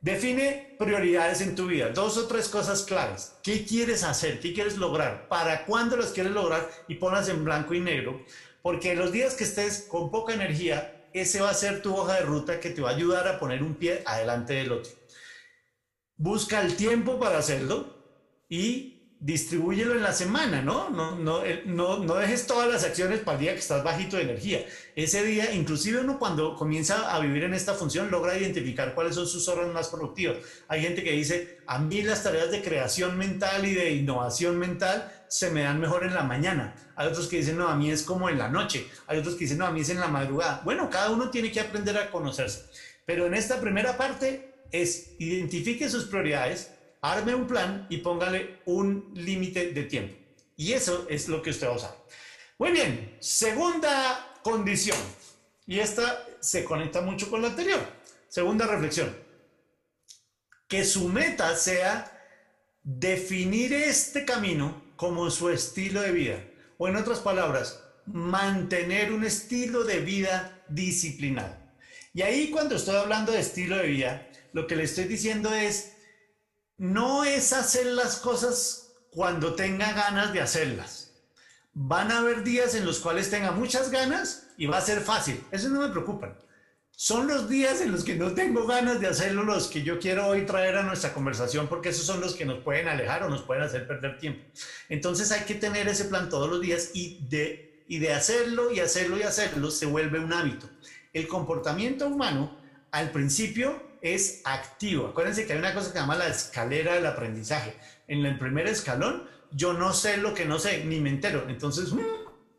Define 0.00 0.76
prioridades 0.78 1.42
en 1.42 1.54
tu 1.54 1.66
vida, 1.66 1.90
dos 1.90 2.16
o 2.16 2.26
tres 2.26 2.48
cosas 2.48 2.82
claves. 2.82 3.34
¿Qué 3.42 3.66
quieres 3.66 4.02
hacer? 4.02 4.40
¿Qué 4.40 4.54
quieres 4.54 4.78
lograr? 4.78 5.28
¿Para 5.28 5.66
cuándo 5.66 5.96
las 5.96 6.12
quieres 6.12 6.32
lograr? 6.32 6.70
Y 6.88 6.94
ponlas 6.94 7.28
en 7.28 7.44
blanco 7.44 7.74
y 7.74 7.80
negro 7.80 8.24
porque 8.62 8.94
los 8.94 9.12
días 9.12 9.34
que 9.34 9.44
estés 9.44 9.86
con 9.88 10.10
poca 10.10 10.34
energía, 10.34 11.06
ese 11.12 11.40
va 11.40 11.50
a 11.50 11.54
ser 11.54 11.82
tu 11.82 11.94
hoja 11.94 12.14
de 12.14 12.22
ruta 12.22 12.60
que 12.60 12.70
te 12.70 12.82
va 12.82 12.90
a 12.90 12.94
ayudar 12.94 13.26
a 13.26 13.38
poner 13.38 13.62
un 13.62 13.74
pie 13.74 14.02
adelante 14.06 14.54
del 14.54 14.72
otro. 14.72 14.92
Busca 16.16 16.60
el 16.60 16.76
tiempo 16.76 17.18
para 17.18 17.38
hacerlo 17.38 17.96
y 18.48 18.99
distribúyelo 19.20 19.94
en 19.94 20.02
la 20.02 20.14
semana, 20.14 20.62
¿no? 20.62 20.88
No, 20.88 21.14
no, 21.14 21.42
no, 21.66 21.98
no 21.98 22.14
dejes 22.14 22.46
todas 22.46 22.72
las 22.72 22.84
acciones 22.84 23.20
para 23.20 23.36
el 23.36 23.42
día 23.42 23.52
que 23.52 23.60
estás 23.60 23.84
bajito 23.84 24.16
de 24.16 24.22
energía. 24.22 24.64
Ese 24.96 25.22
día, 25.22 25.52
inclusive 25.52 26.00
uno 26.00 26.18
cuando 26.18 26.56
comienza 26.56 27.14
a 27.14 27.20
vivir 27.20 27.44
en 27.44 27.52
esta 27.52 27.74
función, 27.74 28.10
logra 28.10 28.38
identificar 28.38 28.94
cuáles 28.94 29.14
son 29.14 29.26
sus 29.26 29.46
horas 29.48 29.68
más 29.68 29.88
productivas. 29.88 30.38
Hay 30.68 30.80
gente 30.80 31.04
que 31.04 31.12
dice, 31.12 31.58
a 31.66 31.78
mí 31.78 32.00
las 32.00 32.22
tareas 32.22 32.50
de 32.50 32.62
creación 32.62 33.18
mental 33.18 33.66
y 33.66 33.74
de 33.74 33.92
innovación 33.92 34.58
mental 34.58 35.12
se 35.28 35.50
me 35.50 35.62
dan 35.62 35.78
mejor 35.78 36.04
en 36.04 36.14
la 36.14 36.22
mañana. 36.22 36.74
Hay 36.96 37.06
otros 37.06 37.28
que 37.28 37.36
dicen, 37.36 37.58
no, 37.58 37.68
a 37.68 37.76
mí 37.76 37.90
es 37.90 38.02
como 38.02 38.30
en 38.30 38.38
la 38.38 38.48
noche. 38.48 38.88
Hay 39.06 39.18
otros 39.18 39.34
que 39.34 39.44
dicen, 39.44 39.58
no, 39.58 39.66
a 39.66 39.70
mí 39.70 39.82
es 39.82 39.90
en 39.90 40.00
la 40.00 40.08
madrugada. 40.08 40.62
Bueno, 40.64 40.88
cada 40.88 41.10
uno 41.10 41.30
tiene 41.30 41.52
que 41.52 41.60
aprender 41.60 41.96
a 41.98 42.10
conocerse. 42.10 42.64
Pero 43.04 43.26
en 43.26 43.34
esta 43.34 43.60
primera 43.60 43.98
parte 43.98 44.54
es 44.72 45.12
identifique 45.18 45.90
sus 45.90 46.04
prioridades, 46.06 46.72
arme 47.02 47.34
un 47.34 47.46
plan 47.46 47.86
y 47.90 47.98
póngale 47.98 48.60
un 48.66 49.10
límite 49.14 49.72
de 49.72 49.84
tiempo. 49.84 50.14
Y 50.56 50.72
eso 50.72 51.06
es 51.08 51.28
lo 51.28 51.42
que 51.42 51.50
usted 51.50 51.66
va 51.66 51.72
a 51.72 51.76
usar. 51.76 51.96
Muy 52.58 52.72
bien, 52.72 53.16
segunda 53.20 54.38
condición. 54.42 54.98
Y 55.66 55.78
esta 55.78 56.26
se 56.40 56.64
conecta 56.64 57.00
mucho 57.00 57.30
con 57.30 57.42
la 57.42 57.48
anterior. 57.48 57.80
Segunda 58.28 58.66
reflexión. 58.66 59.16
Que 60.68 60.84
su 60.84 61.08
meta 61.08 61.56
sea 61.56 62.16
definir 62.82 63.72
este 63.72 64.24
camino 64.24 64.82
como 64.96 65.30
su 65.30 65.48
estilo 65.48 66.02
de 66.02 66.12
vida. 66.12 66.44
O 66.76 66.88
en 66.88 66.96
otras 66.96 67.20
palabras, 67.20 67.82
mantener 68.06 69.12
un 69.12 69.24
estilo 69.24 69.84
de 69.84 70.00
vida 70.00 70.64
disciplinado. 70.68 71.56
Y 72.12 72.22
ahí 72.22 72.50
cuando 72.50 72.76
estoy 72.76 72.96
hablando 72.96 73.32
de 73.32 73.40
estilo 73.40 73.76
de 73.76 73.86
vida, 73.86 74.28
lo 74.52 74.66
que 74.66 74.76
le 74.76 74.84
estoy 74.84 75.04
diciendo 75.04 75.54
es, 75.54 75.92
no 76.80 77.24
es 77.24 77.52
hacer 77.52 77.84
las 77.84 78.16
cosas 78.16 78.94
cuando 79.10 79.54
tenga 79.54 79.92
ganas 79.92 80.32
de 80.32 80.40
hacerlas. 80.40 81.12
Van 81.74 82.10
a 82.10 82.20
haber 82.20 82.42
días 82.42 82.74
en 82.74 82.86
los 82.86 83.00
cuales 83.00 83.28
tenga 83.28 83.52
muchas 83.52 83.90
ganas 83.90 84.46
y 84.56 84.64
va 84.64 84.78
a 84.78 84.80
ser 84.80 85.02
fácil. 85.02 85.44
Eso 85.50 85.68
no 85.68 85.80
me 85.80 85.90
preocupa. 85.90 86.38
Son 86.90 87.26
los 87.26 87.50
días 87.50 87.82
en 87.82 87.92
los 87.92 88.02
que 88.02 88.16
no 88.16 88.32
tengo 88.32 88.66
ganas 88.66 88.98
de 88.98 89.08
hacerlo 89.08 89.42
los 89.42 89.66
que 89.66 89.82
yo 89.82 89.98
quiero 89.98 90.26
hoy 90.26 90.46
traer 90.46 90.78
a 90.78 90.82
nuestra 90.82 91.12
conversación 91.12 91.68
porque 91.68 91.90
esos 91.90 92.06
son 92.06 92.22
los 92.22 92.34
que 92.34 92.46
nos 92.46 92.60
pueden 92.64 92.88
alejar 92.88 93.24
o 93.24 93.28
nos 93.28 93.42
pueden 93.42 93.62
hacer 93.62 93.86
perder 93.86 94.16
tiempo. 94.16 94.42
Entonces 94.88 95.30
hay 95.32 95.44
que 95.44 95.56
tener 95.56 95.86
ese 95.86 96.06
plan 96.06 96.30
todos 96.30 96.48
los 96.48 96.62
días 96.62 96.92
y 96.94 97.26
de, 97.28 97.84
y 97.88 97.98
de 97.98 98.14
hacerlo 98.14 98.72
y 98.72 98.80
hacerlo 98.80 99.18
y 99.18 99.22
hacerlo 99.24 99.70
se 99.70 99.84
vuelve 99.84 100.18
un 100.18 100.32
hábito. 100.32 100.66
El 101.12 101.28
comportamiento 101.28 102.06
humano 102.06 102.56
al 102.90 103.10
principio 103.10 103.89
es 104.00 104.42
activo. 104.44 105.08
Acuérdense 105.08 105.46
que 105.46 105.52
hay 105.52 105.58
una 105.58 105.74
cosa 105.74 105.88
que 105.88 105.92
se 105.92 105.98
llama 106.00 106.16
la 106.16 106.28
escalera 106.28 106.94
del 106.94 107.06
aprendizaje. 107.06 107.74
En 108.08 108.24
el 108.24 108.38
primer 108.38 108.66
escalón, 108.66 109.28
yo 109.52 109.72
no 109.72 109.92
sé 109.92 110.16
lo 110.16 110.34
que 110.34 110.44
no 110.44 110.58
sé, 110.58 110.84
ni 110.84 111.00
me 111.00 111.10
entero. 111.10 111.46
Entonces, 111.48 111.92
mm, 111.92 112.00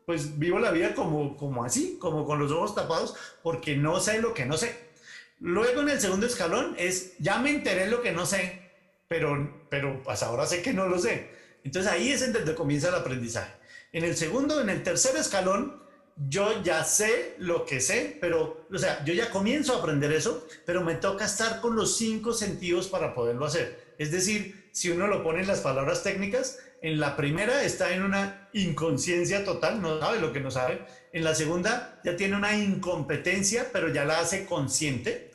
pues 0.06 0.38
vivo 0.38 0.58
la 0.58 0.70
vida 0.70 0.94
como, 0.94 1.36
como 1.36 1.64
así, 1.64 1.98
como 2.00 2.26
con 2.26 2.38
los 2.38 2.52
ojos 2.52 2.74
tapados, 2.74 3.14
porque 3.42 3.76
no 3.76 4.00
sé 4.00 4.20
lo 4.20 4.34
que 4.34 4.46
no 4.46 4.56
sé. 4.56 4.92
Luego 5.40 5.80
en 5.80 5.88
el 5.88 6.00
segundo 6.00 6.26
escalón 6.26 6.74
es, 6.78 7.14
ya 7.18 7.38
me 7.38 7.50
enteré 7.50 7.88
lo 7.88 8.02
que 8.02 8.12
no 8.12 8.26
sé, 8.26 8.70
pero, 9.08 9.66
pero 9.68 10.02
pues 10.02 10.22
ahora 10.22 10.46
sé 10.46 10.62
que 10.62 10.72
no 10.72 10.86
lo 10.86 10.98
sé. 10.98 11.30
Entonces 11.64 11.90
ahí 11.90 12.10
es 12.10 12.22
en 12.22 12.32
donde 12.32 12.54
comienza 12.54 12.88
el 12.88 12.94
aprendizaje. 12.94 13.52
En 13.92 14.04
el 14.04 14.16
segundo, 14.16 14.60
en 14.60 14.70
el 14.70 14.82
tercer 14.82 15.16
escalón, 15.16 15.82
yo 16.28 16.62
ya 16.62 16.84
sé 16.84 17.34
lo 17.38 17.64
que 17.64 17.80
sé, 17.80 18.16
pero, 18.20 18.66
o 18.72 18.78
sea, 18.78 19.04
yo 19.04 19.14
ya 19.14 19.30
comienzo 19.30 19.74
a 19.74 19.78
aprender 19.78 20.12
eso, 20.12 20.46
pero 20.64 20.82
me 20.82 20.94
toca 20.94 21.24
estar 21.24 21.60
con 21.60 21.76
los 21.76 21.96
cinco 21.96 22.32
sentidos 22.32 22.88
para 22.88 23.14
poderlo 23.14 23.46
hacer. 23.46 23.94
Es 23.98 24.10
decir, 24.10 24.68
si 24.72 24.90
uno 24.90 25.06
lo 25.06 25.22
pone 25.22 25.40
en 25.40 25.48
las 25.48 25.60
palabras 25.60 26.02
técnicas, 26.02 26.58
en 26.80 26.98
la 26.98 27.16
primera 27.16 27.62
está 27.62 27.92
en 27.94 28.02
una 28.02 28.48
inconsciencia 28.52 29.44
total, 29.44 29.80
no 29.80 30.00
sabe 30.00 30.20
lo 30.20 30.32
que 30.32 30.40
no 30.40 30.50
sabe. 30.50 30.84
En 31.12 31.24
la 31.24 31.34
segunda 31.34 32.00
ya 32.04 32.16
tiene 32.16 32.36
una 32.36 32.56
incompetencia, 32.56 33.68
pero 33.72 33.92
ya 33.92 34.04
la 34.04 34.20
hace 34.20 34.46
consciente. 34.46 35.30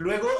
Luego, 0.00 0.30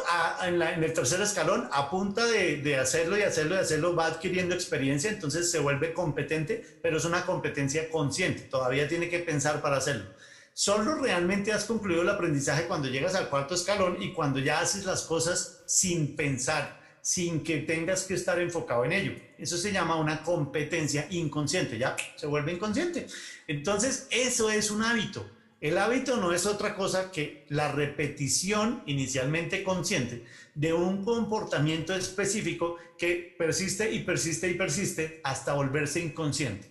en, 0.42 0.62
el 0.62 0.92
tercer 0.94 1.20
escalón, 1.20 1.68
a 1.70 1.90
punta 1.90 2.24
de, 2.24 2.76
hacerlo 2.78 3.18
y 3.18 3.22
hacerlo 3.24 3.56
y 3.56 3.58
hacerlo, 3.58 3.94
va 3.94 4.06
adquiriendo 4.06 4.54
experiencia, 4.54 5.10
entonces 5.10 5.50
se 5.50 5.58
vuelve 5.58 5.92
competente, 5.92 6.78
pero 6.80 6.96
es 6.96 7.04
una 7.04 7.26
competencia 7.26 7.90
consciente, 7.90 8.44
todavía 8.44 8.88
tiene 8.88 9.10
que 9.10 9.18
pensar 9.18 9.60
para 9.60 9.76
hacerlo. 9.76 10.06
Solo 10.54 10.94
realmente 10.94 11.52
has 11.52 11.66
concluido 11.66 12.00
el 12.00 12.08
aprendizaje 12.08 12.68
cuando 12.68 12.88
llegas 12.88 13.14
al 13.14 13.28
cuarto 13.28 13.54
escalón 13.54 14.02
y 14.02 14.14
cuando 14.14 14.38
ya 14.38 14.60
haces 14.60 14.86
las 14.86 15.02
cosas 15.02 15.62
sin 15.66 16.16
pensar, 16.16 16.80
sin 17.02 17.44
que 17.44 17.58
tengas 17.58 18.04
que 18.04 18.14
estar 18.14 18.40
enfocado 18.40 18.86
en 18.86 18.92
ello. 18.92 19.12
Eso 19.36 19.58
se 19.58 19.72
llama 19.72 19.96
una 19.96 20.22
competencia 20.22 21.06
inconsciente, 21.10 21.76
ya 21.76 21.96
se 22.16 22.26
vuelve 22.26 22.54
inconsciente. 22.54 23.08
Entonces, 23.46 24.06
eso 24.10 24.48
es 24.48 24.70
un 24.70 24.82
hábito. 24.82 25.30
El 25.60 25.76
hábito 25.76 26.16
no 26.16 26.32
es 26.32 26.46
otra 26.46 26.74
cosa 26.74 27.12
que 27.12 27.44
la 27.50 27.70
repetición 27.70 28.82
inicialmente 28.86 29.62
consciente 29.62 30.24
de 30.54 30.72
un 30.72 31.04
comportamiento 31.04 31.94
específico 31.94 32.76
que 32.96 33.34
persiste 33.36 33.92
y 33.92 33.98
persiste 34.02 34.48
y 34.50 34.54
persiste 34.54 35.20
hasta 35.22 35.52
volverse 35.52 36.00
inconsciente. 36.00 36.70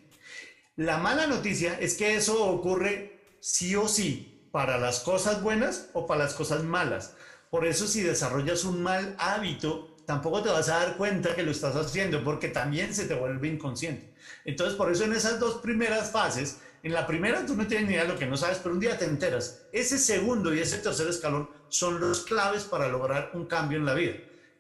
La 0.76 0.98
mala 0.98 1.28
noticia 1.28 1.80
es 1.80 1.96
que 1.98 2.16
eso 2.16 2.44
ocurre 2.48 3.20
sí 3.40 3.76
o 3.76 3.88
sí 3.88 4.48
para 4.52 4.80
las 4.80 5.02
cosas 5.02 5.44
buenas 5.44 5.90
o 5.94 6.08
para 6.08 6.24
las 6.24 6.34
cosas 6.34 6.64
malas. 6.64 7.14
Por 7.52 7.68
eso 7.68 7.86
si 7.86 8.02
desarrollas 8.02 8.64
un 8.64 8.82
mal 8.82 9.16
hábito, 9.20 9.98
tampoco 10.08 10.42
te 10.42 10.50
vas 10.50 10.70
a 10.70 10.80
dar 10.80 10.98
cuenta 10.98 11.36
que 11.36 11.44
lo 11.44 11.52
estás 11.52 11.76
haciendo 11.76 12.24
porque 12.24 12.48
también 12.48 12.96
se 12.96 13.06
te 13.06 13.14
vuelve 13.14 13.50
inconsciente. 13.50 14.12
Entonces, 14.46 14.76
por 14.76 14.92
eso 14.92 15.04
en 15.04 15.14
esas 15.14 15.40
dos 15.40 15.62
primeras 15.62 16.12
fases, 16.12 16.58
en 16.84 16.94
la 16.94 17.06
primera 17.06 17.46
tú 17.46 17.56
no 17.56 17.68
tienes 17.68 17.88
ni 17.88 17.94
idea 17.94 18.04
de 18.04 18.14
lo 18.14 18.20
que 18.20 18.26
no 18.26 18.38
sabes, 18.38 18.60
pero 18.60 18.74
un 18.74 18.80
día 18.80 18.98
te 18.98 19.06
enteras. 19.06 19.64
Ese 19.72 19.98
segundo 19.98 20.54
y 20.54 20.60
ese 20.60 20.78
tercer 20.78 21.08
escalón 21.08 21.50
son 21.68 22.00
los 22.00 22.22
claves 22.22 22.64
para 22.64 22.88
lograr 22.88 23.32
un 23.34 23.46
cambio 23.46 23.78
en 23.78 23.86
la 23.86 23.94
vida. 23.94 24.14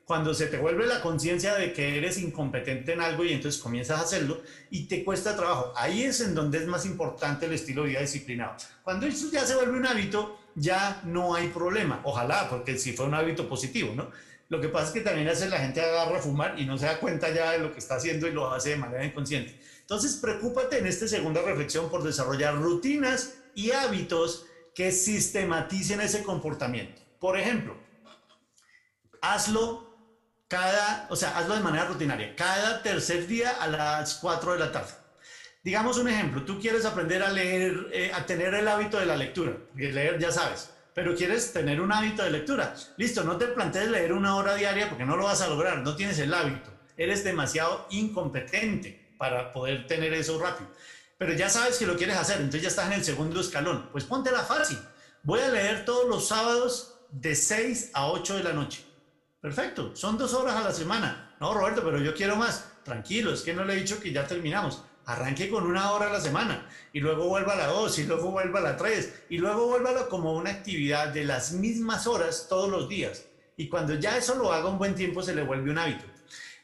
Cuando 0.05 0.33
se 0.33 0.47
te 0.47 0.57
vuelve 0.57 0.87
la 0.87 1.01
conciencia 1.01 1.53
de 1.55 1.71
que 1.71 1.97
eres 1.97 2.17
incompetente 2.17 2.93
en 2.93 3.01
algo 3.01 3.23
y 3.23 3.31
entonces 3.31 3.61
comienzas 3.61 3.99
a 3.99 4.03
hacerlo 4.03 4.41
y 4.71 4.87
te 4.87 5.03
cuesta 5.03 5.35
trabajo. 5.35 5.71
Ahí 5.75 6.03
es 6.03 6.19
en 6.21 6.33
donde 6.33 6.57
es 6.57 6.65
más 6.65 6.85
importante 6.85 7.45
el 7.45 7.53
estilo 7.53 7.83
de 7.83 7.89
vida 7.89 8.01
disciplinado. 8.01 8.55
Cuando 8.83 9.05
eso 9.05 9.29
ya 9.31 9.45
se 9.45 9.55
vuelve 9.55 9.77
un 9.77 9.85
hábito, 9.85 10.39
ya 10.55 11.01
no 11.05 11.35
hay 11.35 11.49
problema. 11.49 12.01
Ojalá, 12.03 12.49
porque 12.49 12.77
si 12.77 12.93
fue 12.93 13.05
un 13.05 13.13
hábito 13.13 13.47
positivo, 13.47 13.93
¿no? 13.95 14.09
Lo 14.49 14.59
que 14.59 14.67
pasa 14.67 14.87
es 14.87 14.93
que 14.93 15.01
también 15.01 15.27
hace 15.27 15.47
la 15.47 15.59
gente 15.59 15.79
agarra 15.79 16.17
a 16.17 16.21
fumar 16.21 16.59
y 16.59 16.65
no 16.65 16.75
se 16.75 16.87
da 16.87 16.99
cuenta 16.99 17.31
ya 17.31 17.51
de 17.51 17.59
lo 17.59 17.71
que 17.71 17.77
está 17.77 17.95
haciendo 17.95 18.27
y 18.27 18.31
lo 18.31 18.51
hace 18.51 18.71
de 18.71 18.77
manera 18.77 19.05
inconsciente. 19.05 19.59
Entonces, 19.89 20.17
preocúpate 20.17 20.77
en 20.77 20.85
esta 20.85 21.07
segunda 21.07 21.41
reflexión 21.41 21.89
por 21.89 22.03
desarrollar 22.03 22.55
rutinas 22.61 23.33
y 23.55 23.71
hábitos 23.71 24.45
que 24.75 24.91
sistematicen 24.91 25.99
ese 25.99 26.21
comportamiento. 26.21 27.01
Por 27.19 27.39
ejemplo, 27.39 27.75
hazlo 29.19 29.89
cada, 30.47 31.07
o 31.09 31.15
sea, 31.15 31.35
hazlo 31.35 31.55
de 31.55 31.61
manera 31.61 31.85
rutinaria, 31.85 32.35
cada 32.35 32.83
tercer 32.83 33.25
día 33.25 33.49
a 33.59 33.65
las 33.65 34.13
4 34.21 34.53
de 34.53 34.59
la 34.59 34.71
tarde. 34.71 34.91
Digamos 35.63 35.97
un 35.97 36.07
ejemplo, 36.07 36.43
tú 36.43 36.59
quieres 36.59 36.85
aprender 36.85 37.23
a 37.23 37.31
leer, 37.31 37.87
eh, 37.91 38.11
a 38.13 38.27
tener 38.27 38.53
el 38.53 38.67
hábito 38.67 38.99
de 38.99 39.07
la 39.07 39.17
lectura, 39.17 39.57
porque 39.71 39.91
leer 39.91 40.19
ya 40.19 40.31
sabes, 40.31 40.69
pero 40.93 41.15
quieres 41.15 41.51
tener 41.51 41.81
un 41.81 41.91
hábito 41.91 42.23
de 42.23 42.29
lectura. 42.29 42.75
Listo, 42.97 43.23
no 43.23 43.37
te 43.37 43.47
plantees 43.47 43.89
leer 43.89 44.13
una 44.13 44.35
hora 44.35 44.53
diaria 44.53 44.87
porque 44.87 45.05
no 45.05 45.17
lo 45.17 45.23
vas 45.23 45.41
a 45.41 45.47
lograr, 45.47 45.79
no 45.79 45.95
tienes 45.95 46.19
el 46.19 46.31
hábito, 46.31 46.69
eres 46.95 47.23
demasiado 47.23 47.87
incompetente 47.89 48.98
para 49.19 49.51
poder 49.51 49.85
tener 49.85 50.13
eso 50.13 50.39
rápido. 50.39 50.71
Pero 51.17 51.33
ya 51.33 51.49
sabes 51.49 51.77
que 51.77 51.85
lo 51.85 51.97
quieres 51.97 52.15
hacer, 52.15 52.37
entonces 52.37 52.61
ya 52.61 52.69
estás 52.69 52.87
en 52.87 52.93
el 52.93 53.03
segundo 53.03 53.41
escalón. 53.41 53.89
Pues 53.91 54.07
la 54.09 54.43
fácil. 54.43 54.79
Voy 55.23 55.41
a 55.41 55.49
leer 55.49 55.83
todos 55.83 56.07
los 56.07 56.29
sábados 56.29 56.95
de 57.11 57.35
6 57.35 57.91
a 57.93 58.07
8 58.07 58.37
de 58.37 58.43
la 58.43 58.53
noche. 58.53 58.85
Perfecto, 59.41 59.93
son 59.93 60.17
dos 60.17 60.33
horas 60.33 60.55
a 60.55 60.63
la 60.63 60.71
semana. 60.71 61.35
No, 61.41 61.53
Roberto, 61.53 61.83
pero 61.83 61.99
yo 61.99 62.15
quiero 62.15 62.37
más. 62.37 62.71
Tranquilo, 62.85 63.33
es 63.33 63.41
que 63.41 63.53
no 63.53 63.65
le 63.65 63.73
he 63.73 63.81
dicho 63.81 63.99
que 63.99 64.13
ya 64.13 64.25
terminamos. 64.25 64.83
Arranque 65.05 65.49
con 65.49 65.65
una 65.65 65.91
hora 65.91 66.09
a 66.09 66.13
la 66.13 66.21
semana 66.21 66.65
y 66.93 67.01
luego 67.01 67.27
vuelva 67.27 67.53
a 67.53 67.57
la 67.57 67.67
dos 67.67 67.99
y 67.99 68.03
luego 68.03 68.31
vuelva 68.31 68.59
a 68.59 68.63
la 68.63 68.77
tres 68.77 69.23
y 69.29 69.37
luego 69.37 69.67
vuélvalo 69.67 70.07
como 70.07 70.33
una 70.33 70.51
actividad 70.51 71.09
de 71.09 71.25
las 71.25 71.51
mismas 71.51 72.07
horas 72.07 72.47
todos 72.47 72.69
los 72.69 72.87
días. 72.87 73.25
Y 73.57 73.67
cuando 73.67 73.95
ya 73.95 74.17
eso 74.17 74.35
lo 74.35 74.53
haga 74.53 74.69
un 74.69 74.77
buen 74.77 74.95
tiempo 74.95 75.21
se 75.21 75.35
le 75.35 75.43
vuelve 75.43 75.71
un 75.71 75.79
hábito. 75.79 76.05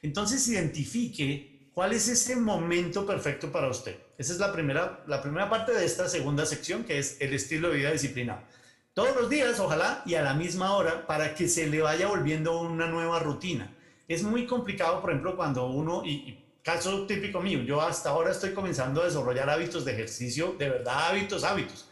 Entonces 0.02 0.48
identifique 0.48 1.55
cuál 1.76 1.94
es 1.94 2.08
ese 2.08 2.36
momento 2.36 3.06
perfecto 3.06 3.52
para 3.52 3.70
usted. 3.70 3.96
Esa 4.18 4.34
es 4.34 4.40
la 4.40 4.52
primera, 4.52 5.04
la 5.06 5.22
primera 5.22 5.48
parte 5.48 5.72
de 5.74 5.86
esta 5.86 6.10
segunda 6.10 6.48
sección 6.48 6.84
que 6.84 6.98
es 6.98 7.18
el 7.22 7.36
estilo 7.36 7.70
de 7.70 7.78
vida 7.78 7.92
disciplinado. 7.92 8.42
Todos 8.96 9.16
los 9.16 9.30
días, 9.30 9.60
ojalá, 9.60 10.02
y 10.08 10.16
a 10.16 10.24
la 10.24 10.34
misma 10.34 10.74
hora 10.74 11.06
para 11.06 11.36
que 11.36 11.48
se 11.48 11.68
le 11.68 11.82
vaya 11.82 12.08
volviendo 12.08 12.60
una 12.62 12.88
nueva 12.88 13.20
rutina. 13.20 13.72
Es 14.08 14.24
muy 14.24 14.48
complicado, 14.48 15.02
por 15.02 15.12
ejemplo, 15.12 15.36
cuando 15.36 15.68
uno, 15.68 16.02
y 16.04 16.42
Caso 16.66 17.06
típico 17.06 17.42
mío, 17.42 17.60
yo 17.62 17.80
hasta 17.80 18.10
ahora 18.10 18.32
estoy 18.32 18.52
comenzando 18.52 19.00
a 19.00 19.06
desarrollar 19.06 19.48
hábitos 19.52 19.86
de 19.86 19.92
ejercicio, 19.92 20.56
de 20.58 20.68
verdad 20.68 21.10
hábitos, 21.10 21.44
hábitos. 21.44 21.88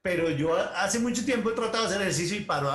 Pero 0.00 0.30
yo 0.30 0.54
hace 0.54 1.00
mucho 1.00 1.24
tiempo 1.24 1.50
he 1.50 1.54
tratado 1.54 1.82
de 1.82 1.88
hacer 1.88 2.02
ejercicio 2.02 2.36
y 2.36 2.44
paro 2.44 2.70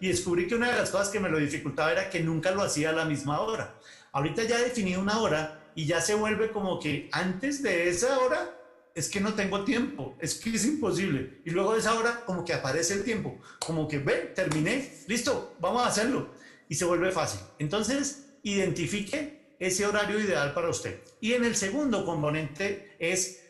y 0.00 0.06
descubrí 0.06 0.46
que 0.46 0.54
una 0.54 0.70
de 0.70 0.76
las 0.78 0.90
cosas 0.90 1.08
que 1.08 1.18
me 1.18 1.28
lo 1.28 1.38
dificultaba 1.38 1.90
era 1.90 2.08
que 2.08 2.20
nunca 2.20 2.52
lo 2.52 2.62
hacía 2.62 2.90
a 2.90 2.92
la 2.92 3.04
misma 3.04 3.40
hora. 3.40 3.74
Ahorita 4.12 4.44
ya 4.44 4.60
he 4.60 4.62
definido 4.62 5.00
una 5.00 5.18
hora 5.18 5.61
y 5.74 5.86
ya 5.86 6.00
se 6.00 6.14
vuelve 6.14 6.50
como 6.50 6.78
que 6.78 7.08
antes 7.12 7.62
de 7.62 7.88
esa 7.88 8.18
hora 8.18 8.58
es 8.94 9.08
que 9.08 9.20
no 9.20 9.34
tengo 9.34 9.64
tiempo, 9.64 10.16
es 10.20 10.34
que 10.34 10.50
es 10.50 10.64
imposible. 10.66 11.40
Y 11.44 11.50
luego 11.50 11.72
de 11.72 11.80
esa 11.80 11.94
hora 11.94 12.24
como 12.26 12.44
que 12.44 12.52
aparece 12.52 12.94
el 12.94 13.04
tiempo, 13.04 13.38
como 13.64 13.88
que 13.88 13.98
ve, 13.98 14.32
terminé, 14.34 14.92
listo, 15.06 15.54
vamos 15.60 15.82
a 15.82 15.88
hacerlo. 15.88 16.30
Y 16.68 16.74
se 16.74 16.84
vuelve 16.84 17.10
fácil. 17.10 17.40
Entonces, 17.58 18.26
identifique 18.42 19.56
ese 19.58 19.86
horario 19.86 20.18
ideal 20.18 20.52
para 20.54 20.68
usted. 20.68 21.00
Y 21.20 21.34
en 21.34 21.44
el 21.44 21.56
segundo 21.56 22.04
componente 22.04 22.96
es 22.98 23.40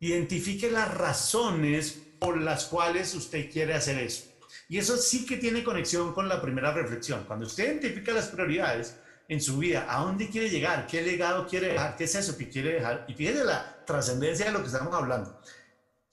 identifique 0.00 0.70
las 0.70 0.92
razones 0.92 2.02
por 2.18 2.40
las 2.40 2.66
cuales 2.66 3.14
usted 3.14 3.50
quiere 3.50 3.74
hacer 3.74 3.98
eso. 3.98 4.24
Y 4.68 4.78
eso 4.78 4.96
sí 4.96 5.26
que 5.26 5.36
tiene 5.36 5.62
conexión 5.62 6.12
con 6.12 6.28
la 6.28 6.40
primera 6.40 6.72
reflexión. 6.72 7.24
Cuando 7.26 7.46
usted 7.46 7.64
identifica 7.64 8.12
las 8.12 8.28
prioridades 8.28 8.96
en 9.28 9.40
su 9.40 9.58
vida, 9.58 9.86
a 9.88 10.02
dónde 10.02 10.28
quiere 10.28 10.50
llegar, 10.50 10.86
qué 10.86 11.02
legado 11.02 11.46
quiere 11.46 11.68
dejar, 11.68 11.96
qué 11.96 12.04
es 12.04 12.14
eso 12.14 12.36
que 12.36 12.48
quiere 12.48 12.74
dejar, 12.74 13.04
y 13.08 13.14
fíjese 13.14 13.44
la 13.44 13.84
trascendencia 13.86 14.46
de 14.46 14.52
lo 14.52 14.60
que 14.60 14.66
estamos 14.66 14.94
hablando 14.94 15.38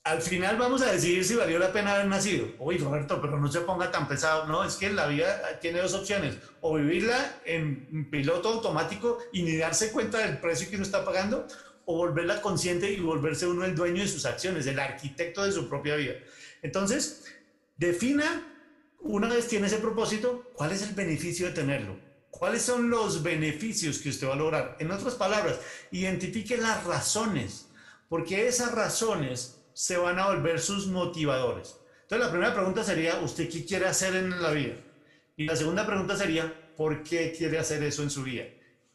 al 0.03 0.21
final 0.21 0.57
vamos 0.57 0.81
a 0.81 0.91
decidir 0.91 1.23
si 1.23 1.35
valió 1.35 1.59
la 1.59 1.71
pena 1.71 1.93
haber 1.93 2.07
nacido. 2.07 2.47
Uy, 2.57 2.77
Roberto, 2.77 3.21
pero 3.21 3.39
no 3.39 3.51
se 3.51 3.61
ponga 3.61 3.91
tan 3.91 4.07
pesado. 4.07 4.47
No, 4.47 4.63
es 4.63 4.75
que 4.75 4.89
la 4.89 5.07
vida 5.07 5.59
tiene 5.59 5.79
dos 5.79 5.93
opciones. 5.93 6.37
O 6.61 6.75
vivirla 6.75 7.35
en 7.45 8.09
piloto 8.09 8.49
automático 8.49 9.19
y 9.31 9.43
ni 9.43 9.57
darse 9.57 9.91
cuenta 9.91 10.17
del 10.19 10.39
precio 10.39 10.69
que 10.69 10.75
uno 10.75 10.85
está 10.85 11.05
pagando, 11.05 11.47
o 11.85 11.97
volverla 11.97 12.41
consciente 12.41 12.91
y 12.91 12.99
volverse 12.99 13.45
uno 13.45 13.63
el 13.63 13.75
dueño 13.75 14.01
de 14.01 14.07
sus 14.07 14.25
acciones, 14.25 14.65
el 14.65 14.79
arquitecto 14.79 15.43
de 15.43 15.51
su 15.51 15.69
propia 15.69 15.95
vida. 15.95 16.13
Entonces, 16.63 17.25
defina, 17.77 18.47
una 19.01 19.27
vez 19.27 19.47
tiene 19.47 19.67
ese 19.67 19.77
propósito, 19.77 20.51
cuál 20.55 20.71
es 20.71 20.81
el 20.81 20.95
beneficio 20.95 21.47
de 21.47 21.53
tenerlo. 21.53 22.10
¿Cuáles 22.31 22.63
son 22.63 22.89
los 22.89 23.21
beneficios 23.21 23.99
que 23.99 24.09
usted 24.09 24.27
va 24.27 24.33
a 24.33 24.37
lograr? 24.37 24.77
En 24.79 24.89
otras 24.89 25.13
palabras, 25.15 25.59
identifique 25.91 26.57
las 26.57 26.85
razones, 26.85 27.67
porque 28.09 28.47
esas 28.47 28.71
razones 28.71 29.61
se 29.73 29.97
van 29.97 30.17
a 30.17 30.27
volver 30.27 30.59
sus 30.59 30.87
motivadores. 30.87 31.75
Entonces 32.03 32.25
la 32.25 32.31
primera 32.31 32.53
pregunta 32.53 32.83
sería, 32.83 33.19
¿usted 33.19 33.49
qué 33.49 33.65
quiere 33.65 33.85
hacer 33.85 34.15
en 34.15 34.41
la 34.41 34.51
vida? 34.51 34.75
Y 35.37 35.45
la 35.45 35.55
segunda 35.55 35.85
pregunta 35.85 36.15
sería, 36.15 36.73
¿por 36.75 37.03
qué 37.03 37.33
quiere 37.37 37.59
hacer 37.59 37.83
eso 37.83 38.01
en 38.01 38.09
su 38.09 38.23
vida? 38.23 38.45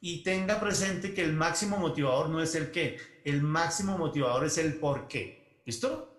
Y 0.00 0.22
tenga 0.22 0.58
presente 0.58 1.14
que 1.14 1.22
el 1.22 1.32
máximo 1.32 1.78
motivador 1.78 2.28
no 2.28 2.42
es 2.42 2.54
el 2.54 2.70
qué, 2.70 2.98
el 3.24 3.42
máximo 3.42 3.96
motivador 3.96 4.44
es 4.44 4.58
el 4.58 4.74
por 4.74 5.08
qué. 5.08 5.60
¿Listo? 5.64 6.12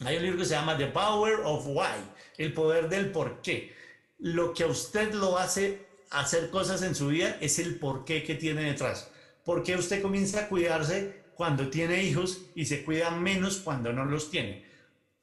Hay 0.00 0.16
un 0.16 0.22
libro 0.22 0.38
que 0.38 0.44
se 0.44 0.54
llama 0.54 0.76
The 0.76 0.88
Power 0.88 1.40
of 1.44 1.66
Why, 1.66 2.10
el 2.38 2.52
poder 2.52 2.88
del 2.88 3.10
por 3.12 3.40
qué. 3.40 3.74
Lo 4.18 4.52
que 4.52 4.64
a 4.64 4.66
usted 4.66 5.12
lo 5.14 5.38
hace 5.38 5.85
hacer 6.10 6.50
cosas 6.50 6.82
en 6.82 6.94
su 6.94 7.08
vida 7.08 7.36
es 7.40 7.58
el 7.58 7.76
por 7.76 8.04
qué 8.04 8.22
que 8.22 8.34
tiene 8.34 8.64
detrás. 8.64 9.10
¿Por 9.44 9.62
qué 9.62 9.76
usted 9.76 10.02
comienza 10.02 10.40
a 10.40 10.48
cuidarse 10.48 11.26
cuando 11.36 11.68
tiene 11.68 12.02
hijos 12.02 12.46
y 12.54 12.64
se 12.64 12.82
cuida 12.82 13.10
menos 13.10 13.58
cuando 13.58 13.92
no 13.92 14.04
los 14.06 14.30
tiene, 14.30 14.64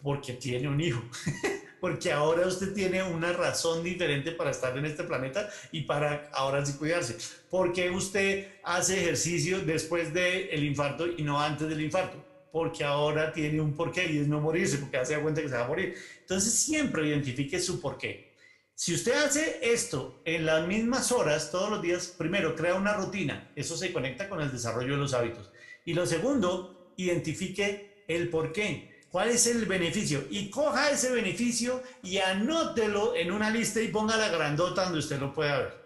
porque 0.01 0.33
tiene 0.33 0.67
un 0.67 0.79
hijo. 0.79 1.01
porque 1.81 2.13
ahora 2.13 2.47
usted 2.47 2.73
tiene 2.73 3.03
una 3.03 3.33
razón 3.33 3.83
diferente 3.83 4.31
para 4.31 4.51
estar 4.51 4.77
en 4.77 4.85
este 4.85 5.03
planeta 5.03 5.49
y 5.71 5.81
para 5.81 6.29
ahora 6.31 6.65
sí 6.65 6.73
cuidarse. 6.73 7.17
Porque 7.49 7.89
usted 7.89 8.47
hace 8.63 9.01
ejercicio 9.01 9.59
después 9.59 10.13
del 10.13 10.63
infarto 10.63 11.07
y 11.07 11.23
no 11.23 11.41
antes 11.41 11.67
del 11.67 11.81
infarto. 11.81 12.23
Porque 12.51 12.83
ahora 12.83 13.33
tiene 13.33 13.59
un 13.59 13.73
porqué 13.73 14.05
y 14.09 14.19
es 14.19 14.27
no 14.27 14.39
morirse, 14.39 14.77
porque 14.77 14.97
hace 14.97 15.19
cuenta 15.19 15.41
que 15.41 15.49
se 15.49 15.55
va 15.55 15.65
a 15.65 15.67
morir. 15.67 15.95
Entonces 16.21 16.53
siempre 16.53 17.07
identifique 17.07 17.59
su 17.59 17.81
porqué. 17.81 18.32
Si 18.75 18.93
usted 18.93 19.13
hace 19.13 19.59
esto 19.61 20.21
en 20.25 20.47
las 20.47 20.67
mismas 20.67 21.11
horas 21.11 21.51
todos 21.51 21.69
los 21.69 21.81
días, 21.81 22.07
primero 22.17 22.55
crea 22.55 22.73
una 22.73 22.93
rutina. 22.93 23.51
Eso 23.55 23.77
se 23.77 23.93
conecta 23.93 24.27
con 24.27 24.41
el 24.41 24.51
desarrollo 24.51 24.93
de 24.93 24.99
los 24.99 25.13
hábitos. 25.13 25.51
Y 25.85 25.93
lo 25.93 26.07
segundo, 26.07 26.91
identifique 26.97 28.03
el 28.07 28.29
por 28.29 28.51
qué. 28.51 29.03
¿Cuál 29.09 29.29
es 29.29 29.45
el 29.45 29.65
beneficio? 29.67 30.23
Y 30.31 30.49
coja 30.49 30.89
ese 30.89 31.11
beneficio 31.11 31.83
y 32.01 32.17
anótelo 32.17 33.15
en 33.15 33.31
una 33.31 33.51
lista 33.51 33.79
y 33.79 33.89
ponga 33.89 34.17
la 34.17 34.29
grandota 34.29 34.85
donde 34.85 34.99
usted 34.99 35.19
lo 35.19 35.35
pueda 35.35 35.59
ver. 35.59 35.82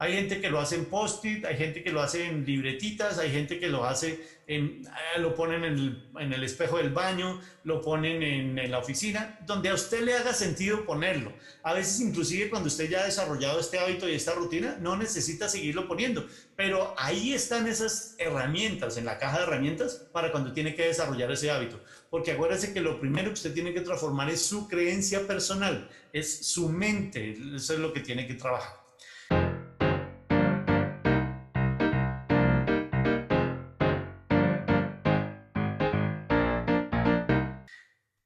Hay 0.00 0.12
gente 0.12 0.40
que 0.40 0.48
lo 0.48 0.60
hace 0.60 0.76
en 0.76 0.84
post-it, 0.84 1.44
hay 1.44 1.56
gente 1.56 1.82
que 1.82 1.90
lo 1.90 2.00
hace 2.00 2.24
en 2.24 2.46
libretitas, 2.46 3.18
hay 3.18 3.32
gente 3.32 3.58
que 3.58 3.66
lo 3.66 3.84
hace 3.84 4.24
en, 4.46 4.86
eh, 4.86 5.18
lo 5.18 5.34
ponen 5.34 5.64
en 5.64 6.32
el, 6.32 6.44
espejo 6.44 6.78
del 6.78 6.90
baño, 6.90 7.40
lo 7.64 7.82
ponen 7.82 8.22
en, 8.22 8.58
en, 8.60 8.70
la 8.70 8.78
oficina, 8.78 9.40
donde 9.44 9.70
a 9.70 9.74
usted 9.74 10.02
le 10.02 10.14
haga 10.14 10.32
sentido 10.32 10.86
ponerlo. 10.86 11.32
A 11.64 11.74
veces 11.74 12.00
inclusive 12.00 12.48
cuando 12.48 12.68
usted 12.68 12.88
ya 12.88 13.00
ha 13.00 13.06
desarrollado 13.06 13.58
este 13.58 13.80
hábito 13.80 14.08
y 14.08 14.14
esta 14.14 14.34
rutina, 14.34 14.78
no 14.80 14.96
necesita 14.96 15.48
seguirlo 15.48 15.88
poniendo, 15.88 16.28
pero 16.54 16.94
ahí 16.96 17.34
están 17.34 17.66
esas 17.66 18.14
herramientas 18.18 18.98
en 18.98 19.04
la 19.04 19.18
caja 19.18 19.38
de 19.38 19.44
herramientas 19.44 20.06
para 20.12 20.30
cuando 20.30 20.52
tiene 20.52 20.76
que 20.76 20.86
desarrollar 20.86 21.32
ese 21.32 21.50
hábito. 21.50 21.80
Porque 22.08 22.30
acuérdese 22.30 22.72
que 22.72 22.80
lo 22.80 23.00
primero 23.00 23.30
que 23.30 23.34
usted 23.34 23.52
tiene 23.52 23.74
que 23.74 23.80
transformar 23.80 24.30
es 24.30 24.46
su 24.46 24.68
creencia 24.68 25.26
personal, 25.26 25.90
es 26.12 26.46
su 26.46 26.68
mente, 26.68 27.36
eso 27.56 27.74
es 27.74 27.80
lo 27.80 27.92
que 27.92 27.98
tiene 27.98 28.28
que 28.28 28.34
trabajar. 28.34 28.77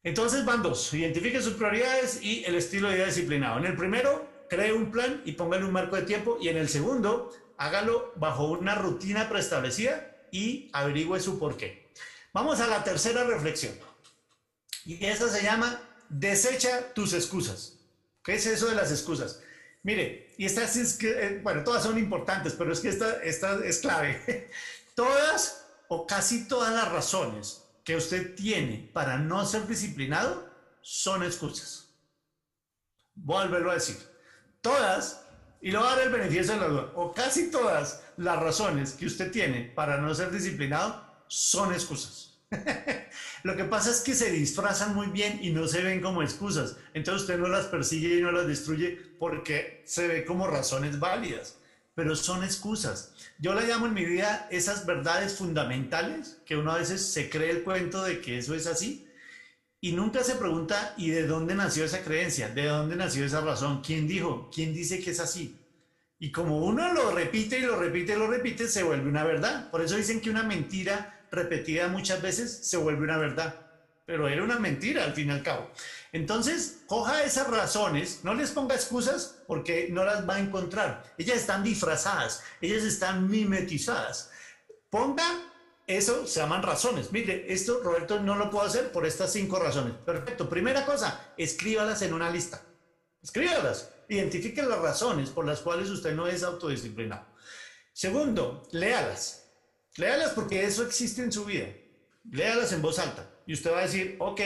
Entonces 0.04 0.44
van 0.44 0.62
dos, 0.62 0.92
identifique 0.94 1.40
sus 1.40 1.54
prioridades 1.54 2.20
y 2.22 2.44
el 2.44 2.56
estilo 2.56 2.88
de 2.88 2.96
vida 2.96 3.06
disciplinado. 3.06 3.58
En 3.58 3.66
el 3.66 3.76
primero, 3.76 4.28
cree 4.48 4.72
un 4.72 4.90
plan 4.90 5.22
y 5.24 5.32
póngale 5.32 5.64
un 5.64 5.72
marco 5.72 5.96
de 5.96 6.02
tiempo 6.02 6.38
y 6.40 6.48
en 6.48 6.56
el 6.56 6.68
segundo, 6.68 7.30
hágalo 7.56 8.12
bajo 8.16 8.50
una 8.50 8.74
rutina 8.74 9.28
preestablecida 9.28 10.26
y 10.32 10.70
averigüe 10.72 11.20
su 11.20 11.38
porqué. 11.38 11.92
Vamos 12.32 12.60
a 12.60 12.66
la 12.66 12.82
tercera 12.82 13.24
reflexión. 13.24 13.74
Y 14.84 15.04
esta 15.04 15.28
se 15.28 15.44
llama 15.44 15.80
desecha 16.08 16.92
tus 16.94 17.12
excusas. 17.12 17.78
¿Qué 18.24 18.34
es 18.34 18.46
eso 18.46 18.66
de 18.66 18.74
las 18.74 18.90
excusas? 18.90 19.40
Mire, 19.84 20.34
y 20.36 20.46
estas 20.46 20.76
es 20.76 20.94
que, 20.94 21.10
eh, 21.10 21.40
bueno, 21.42 21.62
todas 21.62 21.82
son 21.82 21.98
importantes, 21.98 22.54
pero 22.54 22.72
es 22.72 22.80
que 22.80 22.88
esta, 22.88 23.22
esta 23.22 23.64
es 23.64 23.78
clave. 23.78 24.50
todas 24.96 25.64
o 25.88 26.06
casi 26.06 26.48
todas 26.48 26.72
las 26.72 26.90
razones 26.90 27.61
que 27.84 27.96
usted 27.96 28.34
tiene 28.34 28.90
para 28.92 29.18
no 29.18 29.44
ser 29.44 29.66
disciplinado 29.66 30.48
son 30.82 31.22
excusas. 31.22 31.94
Vuelvo 33.14 33.70
a 33.70 33.74
decir. 33.74 33.96
Todas, 34.60 35.24
y 35.60 35.70
lo 35.70 35.80
va 35.80 35.92
a 35.92 35.96
dar 35.96 36.06
el 36.06 36.12
beneficio 36.12 36.54
de 36.54 36.60
la 36.60 36.68
duda, 36.68 36.92
o 36.94 37.12
casi 37.12 37.50
todas 37.50 38.02
las 38.16 38.38
razones 38.38 38.92
que 38.92 39.06
usted 39.06 39.30
tiene 39.32 39.64
para 39.74 39.98
no 39.98 40.14
ser 40.14 40.30
disciplinado 40.30 41.04
son 41.26 41.72
excusas. 41.72 42.38
Lo 43.42 43.56
que 43.56 43.64
pasa 43.64 43.90
es 43.90 44.00
que 44.00 44.14
se 44.14 44.30
disfrazan 44.30 44.94
muy 44.94 45.08
bien 45.08 45.40
y 45.42 45.50
no 45.50 45.66
se 45.66 45.82
ven 45.82 46.00
como 46.00 46.22
excusas. 46.22 46.76
Entonces 46.94 47.22
usted 47.22 47.38
no 47.38 47.48
las 47.48 47.66
persigue 47.66 48.18
y 48.18 48.22
no 48.22 48.30
las 48.30 48.46
destruye 48.46 48.98
porque 49.18 49.82
se 49.86 50.06
ve 50.06 50.24
como 50.24 50.46
razones 50.46 51.00
válidas, 51.00 51.58
pero 51.94 52.16
son 52.16 52.42
excusas. 52.44 53.12
Yo 53.38 53.54
la 53.54 53.62
llamo 53.62 53.86
en 53.86 53.94
mi 53.94 54.04
vida 54.04 54.48
esas 54.50 54.86
verdades 54.86 55.34
fundamentales 55.34 56.38
que 56.46 56.56
uno 56.56 56.72
a 56.72 56.78
veces 56.78 57.04
se 57.04 57.28
cree 57.28 57.50
el 57.50 57.62
cuento 57.62 58.02
de 58.02 58.20
que 58.20 58.38
eso 58.38 58.54
es 58.54 58.66
así 58.66 59.08
y 59.84 59.92
nunca 59.92 60.22
se 60.22 60.36
pregunta 60.36 60.94
¿y 60.96 61.10
de 61.10 61.26
dónde 61.26 61.56
nació 61.56 61.84
esa 61.84 62.04
creencia? 62.04 62.48
¿De 62.48 62.66
dónde 62.66 62.94
nació 62.94 63.24
esa 63.24 63.40
razón? 63.40 63.82
¿Quién 63.84 64.06
dijo? 64.06 64.48
¿Quién 64.54 64.72
dice 64.72 65.00
que 65.00 65.10
es 65.10 65.18
así? 65.18 65.58
Y 66.20 66.30
como 66.30 66.58
uno 66.58 66.92
lo 66.92 67.10
repite 67.10 67.58
y 67.58 67.62
lo 67.62 67.74
repite 67.74 68.12
y 68.12 68.16
lo 68.16 68.28
repite, 68.28 68.68
se 68.68 68.84
vuelve 68.84 69.08
una 69.08 69.24
verdad. 69.24 69.68
Por 69.72 69.82
eso 69.82 69.96
dicen 69.96 70.20
que 70.20 70.30
una 70.30 70.44
mentira 70.44 71.26
repetida 71.32 71.88
muchas 71.88 72.22
veces 72.22 72.60
se 72.62 72.76
vuelve 72.76 73.02
una 73.02 73.18
verdad. 73.18 73.56
Pero 74.06 74.28
era 74.28 74.44
una 74.44 74.60
mentira 74.60 75.02
al 75.02 75.14
fin 75.14 75.28
y 75.28 75.32
al 75.32 75.42
cabo. 75.42 75.68
Entonces, 76.12 76.82
coja 76.86 77.24
esas 77.24 77.48
razones, 77.48 78.20
no 78.22 78.34
les 78.34 78.50
ponga 78.50 78.74
excusas 78.74 79.42
porque 79.46 79.88
no 79.90 80.04
las 80.04 80.28
va 80.28 80.34
a 80.34 80.40
encontrar. 80.40 81.02
Ellas 81.16 81.38
están 81.38 81.64
disfrazadas, 81.64 82.42
ellas 82.60 82.82
están 82.82 83.30
mimetizadas. 83.30 84.30
Ponga 84.90 85.24
eso, 85.86 86.26
se 86.26 86.40
llaman 86.40 86.62
razones. 86.62 87.12
Mire, 87.12 87.50
esto 87.50 87.80
Roberto 87.82 88.20
no 88.20 88.36
lo 88.36 88.50
puedo 88.50 88.66
hacer 88.66 88.92
por 88.92 89.06
estas 89.06 89.32
cinco 89.32 89.58
razones. 89.58 89.94
Perfecto. 90.04 90.50
Primera 90.50 90.84
cosa, 90.84 91.32
escríbalas 91.38 92.02
en 92.02 92.12
una 92.12 92.30
lista. 92.30 92.62
Escríbalas. 93.22 93.88
Identifique 94.08 94.62
las 94.62 94.80
razones 94.80 95.30
por 95.30 95.46
las 95.46 95.60
cuales 95.60 95.88
usted 95.88 96.14
no 96.14 96.26
es 96.26 96.42
autodisciplinado. 96.42 97.26
Segundo, 97.94 98.68
léalas. 98.72 99.50
Léalas 99.96 100.32
porque 100.32 100.64
eso 100.64 100.84
existe 100.84 101.22
en 101.22 101.32
su 101.32 101.46
vida. 101.46 101.68
Léalas 102.30 102.72
en 102.72 102.82
voz 102.82 102.98
alta. 102.98 103.30
Y 103.46 103.54
usted 103.54 103.72
va 103.72 103.78
a 103.78 103.82
decir, 103.82 104.16
ok, 104.18 104.40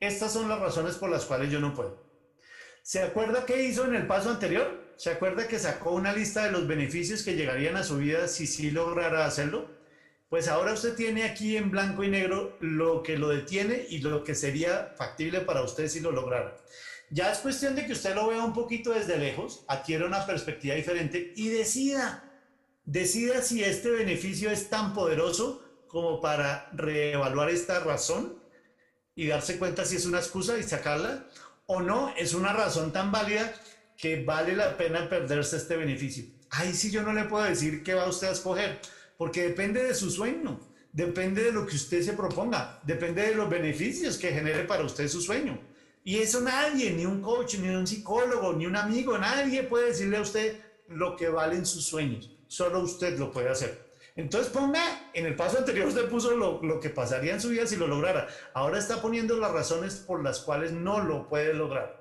estas 0.00 0.32
son 0.32 0.48
las 0.48 0.58
razones 0.58 0.96
por 0.96 1.10
las 1.10 1.24
cuales 1.24 1.50
yo 1.50 1.60
no 1.60 1.74
puedo. 1.74 2.02
¿Se 2.82 3.02
acuerda 3.02 3.46
qué 3.46 3.64
hizo 3.64 3.84
en 3.84 3.94
el 3.94 4.06
paso 4.06 4.30
anterior? 4.30 4.94
¿Se 4.96 5.10
acuerda 5.10 5.46
que 5.46 5.58
sacó 5.58 5.92
una 5.92 6.12
lista 6.12 6.44
de 6.44 6.52
los 6.52 6.66
beneficios 6.66 7.22
que 7.22 7.36
llegarían 7.36 7.76
a 7.76 7.84
su 7.84 7.98
vida 7.98 8.26
si 8.26 8.46
sí 8.46 8.70
lograra 8.70 9.26
hacerlo? 9.26 9.68
Pues 10.28 10.48
ahora 10.48 10.72
usted 10.72 10.94
tiene 10.94 11.24
aquí 11.24 11.56
en 11.56 11.70
blanco 11.70 12.04
y 12.04 12.08
negro 12.08 12.56
lo 12.60 13.02
que 13.02 13.18
lo 13.18 13.28
detiene 13.28 13.86
y 13.88 13.98
lo 13.98 14.24
que 14.24 14.34
sería 14.34 14.94
factible 14.96 15.40
para 15.40 15.62
usted 15.62 15.88
si 15.88 16.00
lo 16.00 16.12
lograra. 16.12 16.56
Ya 17.10 17.32
es 17.32 17.38
cuestión 17.38 17.74
de 17.74 17.86
que 17.86 17.92
usted 17.92 18.14
lo 18.14 18.28
vea 18.28 18.42
un 18.42 18.54
poquito 18.54 18.92
desde 18.92 19.18
lejos, 19.18 19.64
adquiera 19.68 20.06
una 20.06 20.24
perspectiva 20.24 20.74
diferente 20.74 21.32
y 21.36 21.48
decida 21.48 22.24
decida 22.84 23.42
si 23.42 23.62
este 23.62 23.90
beneficio 23.90 24.50
es 24.50 24.68
tan 24.68 24.94
poderoso 24.94 25.62
como 25.86 26.20
para 26.20 26.68
reevaluar 26.72 27.50
esta 27.50 27.80
razón 27.80 28.39
y 29.20 29.26
darse 29.26 29.58
cuenta 29.58 29.84
si 29.84 29.96
es 29.96 30.06
una 30.06 30.16
excusa 30.16 30.56
y 30.56 30.62
sacarla 30.62 31.26
o 31.66 31.82
no, 31.82 32.14
es 32.16 32.32
una 32.32 32.54
razón 32.54 32.90
tan 32.90 33.12
válida 33.12 33.52
que 33.94 34.24
vale 34.24 34.56
la 34.56 34.78
pena 34.78 35.10
perderse 35.10 35.58
este 35.58 35.76
beneficio. 35.76 36.24
Ahí 36.48 36.72
sí 36.72 36.90
yo 36.90 37.02
no 37.02 37.12
le 37.12 37.24
puedo 37.24 37.44
decir 37.44 37.82
qué 37.82 37.92
va 37.92 38.08
usted 38.08 38.28
a 38.28 38.32
escoger, 38.32 38.80
porque 39.18 39.42
depende 39.42 39.82
de 39.84 39.94
su 39.94 40.10
sueño, 40.10 40.58
depende 40.90 41.44
de 41.44 41.52
lo 41.52 41.66
que 41.66 41.76
usted 41.76 42.02
se 42.02 42.14
proponga, 42.14 42.80
depende 42.82 43.20
de 43.20 43.34
los 43.34 43.50
beneficios 43.50 44.16
que 44.16 44.32
genere 44.32 44.64
para 44.64 44.84
usted 44.84 45.06
su 45.06 45.20
sueño. 45.20 45.60
Y 46.02 46.16
eso 46.16 46.40
nadie, 46.40 46.90
ni 46.92 47.04
un 47.04 47.20
coach, 47.20 47.56
ni 47.56 47.68
un 47.68 47.86
psicólogo, 47.86 48.54
ni 48.54 48.64
un 48.64 48.76
amigo, 48.76 49.18
nadie 49.18 49.64
puede 49.64 49.88
decirle 49.88 50.16
a 50.16 50.22
usted 50.22 50.58
lo 50.88 51.14
que 51.14 51.28
valen 51.28 51.66
sus 51.66 51.84
sueños 51.84 52.30
solo 52.50 52.80
usted 52.80 53.16
lo 53.18 53.30
puede 53.30 53.48
hacer. 53.48 53.89
Entonces 54.20 54.52
ponga, 54.52 55.10
en 55.14 55.26
el 55.26 55.34
paso 55.34 55.58
anterior 55.58 55.88
usted 55.88 56.08
puso 56.08 56.36
lo, 56.36 56.62
lo, 56.62 56.80
que 56.80 56.90
pasaría 56.90 57.32
en 57.32 57.40
su 57.40 57.48
vida 57.48 57.66
si 57.66 57.76
lo 57.76 57.86
lograra. 57.86 58.28
Ahora 58.54 58.78
está 58.78 59.00
poniendo 59.00 59.36
las 59.36 59.50
razones 59.50 59.96
por 59.96 60.22
las 60.22 60.40
cuales 60.40 60.72
no 60.72 61.00
lo 61.00 61.28
puede 61.28 61.54
lograr. 61.54 62.00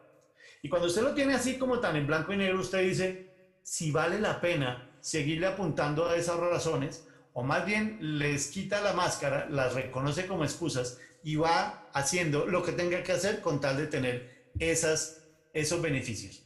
Y 0.61 0.69
cuando 0.69 0.87
usted 0.87 1.01
lo 1.01 1.13
tiene 1.13 1.33
así 1.33 1.57
como 1.57 1.79
tan 1.79 1.95
en 1.95 2.07
blanco 2.07 2.33
y 2.33 2.37
negro, 2.37 2.59
usted 2.59 2.81
dice, 2.81 3.33
si 3.63 3.91
vale 3.91 4.19
la 4.19 4.41
pena 4.41 4.91
seguirle 4.99 5.47
apuntando 5.47 6.07
a 6.07 6.15
esas 6.15 6.37
razones, 6.37 7.07
o 7.33 7.43
más 7.43 7.65
bien 7.65 7.97
les 8.19 8.47
quita 8.47 8.81
la 8.81 8.93
máscara, 8.93 9.47
las 9.49 9.73
reconoce 9.73 10.27
como 10.27 10.43
excusas 10.43 10.99
y 11.23 11.37
va 11.37 11.89
haciendo 11.93 12.45
lo 12.45 12.63
que 12.63 12.73
tenga 12.73 13.01
que 13.01 13.13
hacer 13.13 13.41
con 13.41 13.61
tal 13.61 13.77
de 13.77 13.87
tener 13.87 14.49
esas, 14.59 15.23
esos 15.53 15.81
beneficios. 15.81 16.43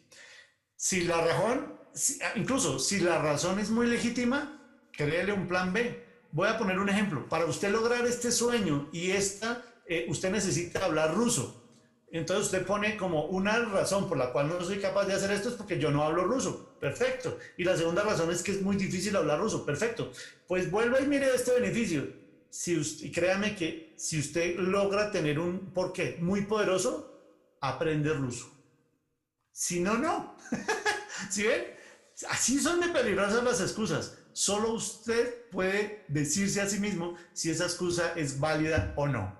Si 0.76 1.02
la 1.02 1.22
razón 1.22 1.84
Ah, 2.24 2.34
incluso 2.36 2.80
si 2.80 3.00
la 3.00 3.20
razón 3.20 3.60
es 3.60 3.70
muy 3.70 3.86
legítima, 3.88 4.63
créele 4.96 5.34
un 5.34 5.48
plan 5.48 5.74
B. 5.74 6.04
Voy 6.32 6.48
a 6.48 6.58
poner 6.58 6.80
un 6.80 6.90
ejemplo. 6.90 7.28
Para 7.28 7.46
usted 7.46 7.72
lograr 7.72 8.06
este 8.06 8.32
sueño 8.32 8.90
y 8.92 9.12
esta, 9.12 9.64
eh, 9.88 10.06
usted 10.10 10.32
necesita 10.32 10.86
hablar 10.86 11.14
ruso. 11.14 11.64
Entonces 12.12 12.46
usted 12.46 12.66
pone 12.66 12.96
como 12.96 13.26
una 13.26 13.58
razón 13.66 14.08
por 14.08 14.18
la 14.18 14.32
cual 14.32 14.48
no 14.48 14.62
soy 14.64 14.80
capaz 14.80 15.06
de 15.06 15.14
hacer 15.14 15.32
esto 15.32 15.50
es 15.50 15.56
porque 15.56 15.80
yo 15.80 15.90
no 15.90 16.04
hablo 16.04 16.24
ruso. 16.26 16.78
Perfecto. 16.80 17.40
Y 17.58 17.64
la 17.64 17.76
segunda 17.76 18.04
razón 18.04 18.32
es 18.32 18.44
que 18.44 18.52
es 18.52 18.62
muy 18.62 18.76
difícil 18.76 19.16
hablar 19.16 19.40
ruso. 19.40 19.66
Perfecto. 19.66 20.12
Pues 20.48 20.70
vuelva 20.70 21.02
y 21.02 21.08
mire 21.08 21.34
este 21.34 21.54
beneficio. 21.54 22.08
Si 22.52 22.78
usted, 22.78 23.06
y 23.06 23.12
créame 23.12 23.56
que 23.56 23.96
si 23.98 24.20
usted 24.20 24.58
logra 24.58 25.12
tener 25.12 25.40
un 25.40 25.74
porqué 25.74 26.18
muy 26.22 26.46
poderoso, 26.46 27.58
aprende 27.62 28.14
ruso. 28.14 28.52
Si 29.52 29.80
no, 29.80 29.98
no. 29.98 30.36
¿Sí 31.32 31.44
ven? 31.44 31.66
Así 32.30 32.60
son 32.60 32.80
de 32.80 32.90
peligrosas 32.90 33.44
las 33.44 33.60
excusas. 33.60 34.20
Solo 34.34 34.74
usted 34.74 35.50
puede 35.52 36.04
decirse 36.08 36.62
a 36.62 36.68
sí 36.68 36.80
mismo 36.80 37.16
si 37.34 37.52
esa 37.52 37.66
excusa 37.66 38.14
es 38.16 38.40
válida 38.40 38.94
o 38.96 39.08
no. 39.08 39.38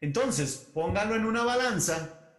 Entonces, 0.00 0.68
póngalo 0.72 1.16
en 1.16 1.24
una 1.24 1.42
balanza 1.42 2.34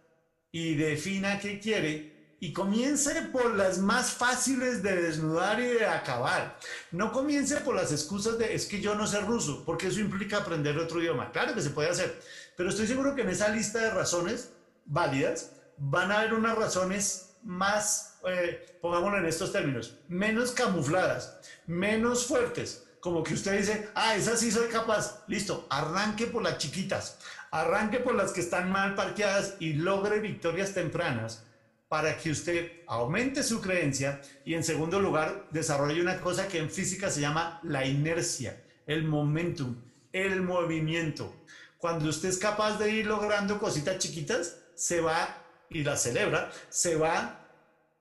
y 0.52 0.74
defina 0.74 1.38
qué 1.40 1.58
quiere 1.58 2.36
y 2.40 2.52
comience 2.52 3.22
por 3.32 3.54
las 3.56 3.78
más 3.78 4.12
fáciles 4.12 4.82
de 4.82 5.02
desnudar 5.02 5.58
y 5.60 5.66
de 5.66 5.86
acabar. 5.86 6.58
No 6.92 7.12
comience 7.12 7.56
por 7.58 7.74
las 7.74 7.90
excusas 7.90 8.38
de 8.38 8.54
es 8.54 8.66
que 8.66 8.80
yo 8.80 8.94
no 8.94 9.06
sé 9.06 9.20
ruso, 9.20 9.64
porque 9.64 9.88
eso 9.88 10.00
implica 10.00 10.38
aprender 10.38 10.78
otro 10.78 11.00
idioma. 11.00 11.32
Claro 11.32 11.54
que 11.54 11.62
se 11.62 11.70
puede 11.70 11.90
hacer, 11.90 12.20
pero 12.56 12.68
estoy 12.68 12.86
seguro 12.86 13.14
que 13.14 13.22
en 13.22 13.30
esa 13.30 13.48
lista 13.48 13.80
de 13.80 13.90
razones 13.90 14.52
válidas 14.84 15.52
van 15.78 16.12
a 16.12 16.20
haber 16.20 16.34
unas 16.34 16.56
razones 16.56 17.36
más, 17.42 18.07
eh, 18.26 18.78
pongámoslo 18.80 19.18
en 19.18 19.26
estos 19.26 19.52
términos, 19.52 19.96
menos 20.08 20.52
camufladas, 20.52 21.38
menos 21.66 22.26
fuertes, 22.26 22.84
como 23.00 23.22
que 23.22 23.34
usted 23.34 23.58
dice, 23.58 23.88
ah, 23.94 24.16
esa 24.16 24.36
sí 24.36 24.50
soy 24.50 24.68
capaz, 24.68 25.24
listo, 25.28 25.66
arranque 25.70 26.26
por 26.26 26.42
las 26.42 26.58
chiquitas, 26.58 27.18
arranque 27.50 28.00
por 28.00 28.14
las 28.14 28.32
que 28.32 28.40
están 28.40 28.70
mal 28.70 28.94
parqueadas 28.94 29.54
y 29.60 29.74
logre 29.74 30.20
victorias 30.20 30.74
tempranas 30.74 31.44
para 31.88 32.18
que 32.18 32.30
usted 32.30 32.72
aumente 32.86 33.42
su 33.42 33.60
creencia 33.60 34.20
y 34.44 34.54
en 34.54 34.62
segundo 34.62 35.00
lugar 35.00 35.46
desarrolle 35.50 36.02
una 36.02 36.20
cosa 36.20 36.48
que 36.48 36.58
en 36.58 36.70
física 36.70 37.10
se 37.10 37.20
llama 37.20 37.60
la 37.62 37.86
inercia, 37.86 38.62
el 38.86 39.04
momentum, 39.04 39.76
el 40.12 40.42
movimiento. 40.42 41.34
Cuando 41.78 42.08
usted 42.08 42.28
es 42.28 42.38
capaz 42.38 42.78
de 42.78 42.90
ir 42.90 43.06
logrando 43.06 43.58
cositas 43.58 43.98
chiquitas, 43.98 44.58
se 44.74 45.00
va 45.00 45.42
y 45.70 45.82
la 45.82 45.96
celebra, 45.96 46.50
se 46.68 46.96
va 46.96 47.47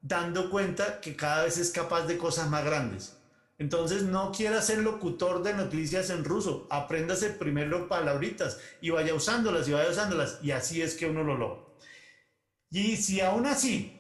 dando 0.02 0.50
cuenta 0.50 1.02
que 1.02 1.16
cada 1.16 1.44
vez 1.44 1.58
es 1.58 1.72
capaz 1.72 2.06
de 2.06 2.18
cosas 2.18 2.50
más 2.50 2.64
grandes. 2.64 3.18
Entonces 3.60 4.04
no 4.04 4.32
quiera 4.32 4.62
ser 4.62 4.80
locutor 4.80 5.42
de 5.42 5.54
noticias 5.54 6.12
en 6.12 6.24
ruso, 6.24 6.68
apréndase 6.70 7.32
primero 7.32 7.88
palabritas 7.88 8.60
y 8.82 8.92
vaya 8.92 9.16
usándolas 9.16 9.68
y 9.68 9.72
vaya 9.72 9.90
usándolas 9.90 10.40
y 10.44 10.52
así 10.52 10.82
es 10.82 10.94
que 10.94 11.08
uno 11.08 11.24
lo 11.24 11.38
logra. 11.38 11.64
Y 12.70 12.98
si 12.98 13.22
aún 13.22 13.48
así 13.48 14.00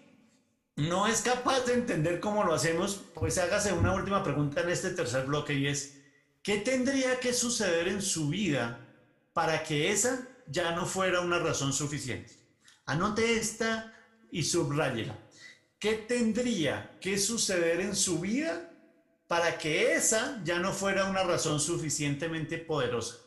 no 0.75 1.07
es 1.07 1.21
capaz 1.21 1.62
de 1.62 1.73
entender 1.73 2.19
cómo 2.19 2.43
lo 2.43 2.53
hacemos, 2.53 3.01
pues 3.15 3.39
hágase 3.39 3.73
una 3.73 3.93
última 3.93 4.23
pregunta 4.23 4.62
en 4.62 4.69
este 4.69 4.91
tercer 4.91 5.25
bloque 5.25 5.53
y 5.53 5.67
es, 5.67 5.97
¿qué 6.43 6.57
tendría 6.57 7.19
que 7.19 7.33
suceder 7.33 7.88
en 7.88 8.03
su 8.03 8.29
vida 8.29 8.79
para 9.33 9.63
que 9.63 9.91
esa 9.91 10.27
ya 10.45 10.75
no 10.75 10.86
fuera 10.86 11.21
una 11.21 11.39
razón 11.39 11.74
suficiente? 11.74 12.34
Anote 12.86 13.38
esta 13.38 13.91
y 14.30 14.43
subrayela. 14.43 15.17
¿Qué 15.80 15.93
tendría 15.93 16.97
que 16.99 17.19
suceder 17.19 17.82
en 17.82 17.95
su 17.95 18.19
vida 18.19 18.71
para 19.28 19.59
que 19.59 19.93
esa 19.93 20.41
ya 20.43 20.57
no 20.57 20.73
fuera 20.73 21.05
una 21.05 21.23
razón 21.23 21.59
suficientemente 21.59 22.57
poderosa? 22.57 23.17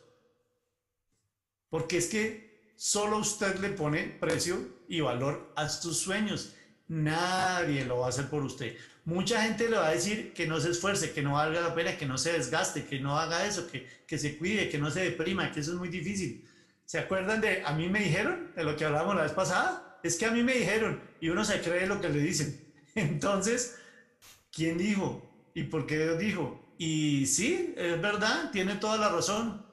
Porque 1.69 1.99
es 1.99 2.09
que 2.09 2.73
solo 2.77 3.19
usted 3.19 3.57
le 3.61 3.69
pone 3.69 4.17
precio 4.19 4.59
y 4.89 5.01
valor 5.01 5.53
a 5.55 5.69
sus 5.69 5.99
sueños. 5.99 6.55
Nadie 6.89 7.85
lo 7.85 7.99
va 7.99 8.07
a 8.07 8.09
hacer 8.09 8.29
por 8.29 8.43
usted. 8.43 8.77
Mucha 9.05 9.43
gente 9.43 9.69
le 9.69 9.77
va 9.77 9.87
a 9.87 9.95
decir 9.95 10.33
que 10.33 10.49
no 10.49 10.59
se 10.61 10.71
esfuerce, 10.71 11.13
que 11.13 11.23
no 11.23 11.35
valga 11.35 11.61
la 11.61 11.75
pena, 11.75 11.97
que 11.97 12.07
no 12.07 12.19
se 12.19 12.33
desgaste, 12.33 12.85
que 12.85 12.99
no 12.99 13.17
haga 13.17 13.47
eso, 13.47 13.71
que, 13.71 13.87
que 14.09 14.19
se 14.19 14.37
cuide, 14.37 14.69
que 14.69 14.79
no 14.79 14.91
se 14.91 15.05
deprima, 15.05 15.53
que 15.53 15.61
eso 15.61 15.73
es 15.73 15.79
muy 15.79 15.89
difícil. 15.89 16.49
¿Se 16.85 16.99
acuerdan 16.99 17.41
de 17.41 17.63
a 17.65 17.73
mí 17.73 17.89
me 17.89 18.01
dijeron 18.01 18.53
de 18.57 18.65
lo 18.65 18.77
que 18.77 18.85
hablábamos 18.85 19.15
la 19.15 19.23
vez 19.23 19.33
pasada? 19.33 19.90
Es 20.03 20.17
que 20.17 20.27
a 20.27 20.31
mí 20.31 20.43
me 20.43 20.55
dijeron 20.55 21.01
y 21.21 21.29
uno 21.29 21.45
se 21.45 21.61
cree 21.61 21.87
lo 21.87 22.01
que 22.01 22.09
le 22.09 22.21
dicen. 22.21 22.73
Entonces, 22.95 23.77
¿quién 24.53 24.79
dijo? 24.79 25.31
¿Y 25.55 25.65
por 25.65 25.87
qué 25.87 26.17
dijo? 26.17 26.75
Y 26.79 27.27
sí, 27.27 27.75
es 27.77 28.01
verdad, 28.01 28.51
tiene 28.51 28.77
toda 28.77 28.97
la 28.97 29.11
razón. 29.11 29.67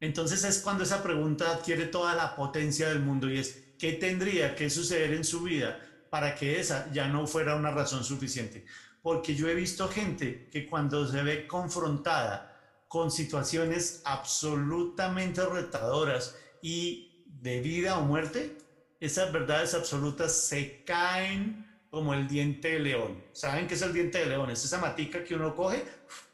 Entonces 0.00 0.42
es 0.44 0.58
cuando 0.58 0.82
esa 0.82 1.02
pregunta 1.02 1.52
adquiere 1.52 1.86
toda 1.86 2.14
la 2.14 2.34
potencia 2.34 2.88
del 2.88 3.00
mundo 3.00 3.30
y 3.30 3.38
es, 3.38 3.74
¿qué 3.78 3.92
tendría 3.92 4.56
que 4.56 4.68
suceder 4.68 5.12
en 5.12 5.24
su 5.24 5.42
vida 5.42 5.78
para 6.10 6.34
que 6.34 6.58
esa 6.58 6.90
ya 6.90 7.06
no 7.06 7.26
fuera 7.26 7.54
una 7.54 7.70
razón 7.70 8.02
suficiente? 8.02 8.64
Porque 9.00 9.34
yo 9.34 9.48
he 9.48 9.54
visto 9.54 9.88
gente 9.88 10.48
que 10.50 10.66
cuando 10.66 11.06
se 11.06 11.22
ve 11.22 11.46
confrontada 11.46 12.52
con 12.88 13.10
situaciones 13.10 14.02
absolutamente 14.04 15.44
retadoras 15.46 16.36
y 16.62 17.26
de 17.26 17.60
vida 17.60 17.98
o 17.98 18.02
muerte, 18.04 18.56
esas 19.02 19.32
verdades 19.32 19.74
absolutas 19.74 20.32
se 20.32 20.84
caen 20.84 21.66
como 21.90 22.14
el 22.14 22.28
diente 22.28 22.68
de 22.68 22.78
león. 22.78 23.20
¿Saben 23.32 23.66
qué 23.66 23.74
es 23.74 23.82
el 23.82 23.92
diente 23.92 24.18
de 24.18 24.26
león? 24.26 24.48
Es 24.48 24.64
esa 24.64 24.78
matica 24.78 25.24
que 25.24 25.34
uno 25.34 25.56
coge 25.56 25.84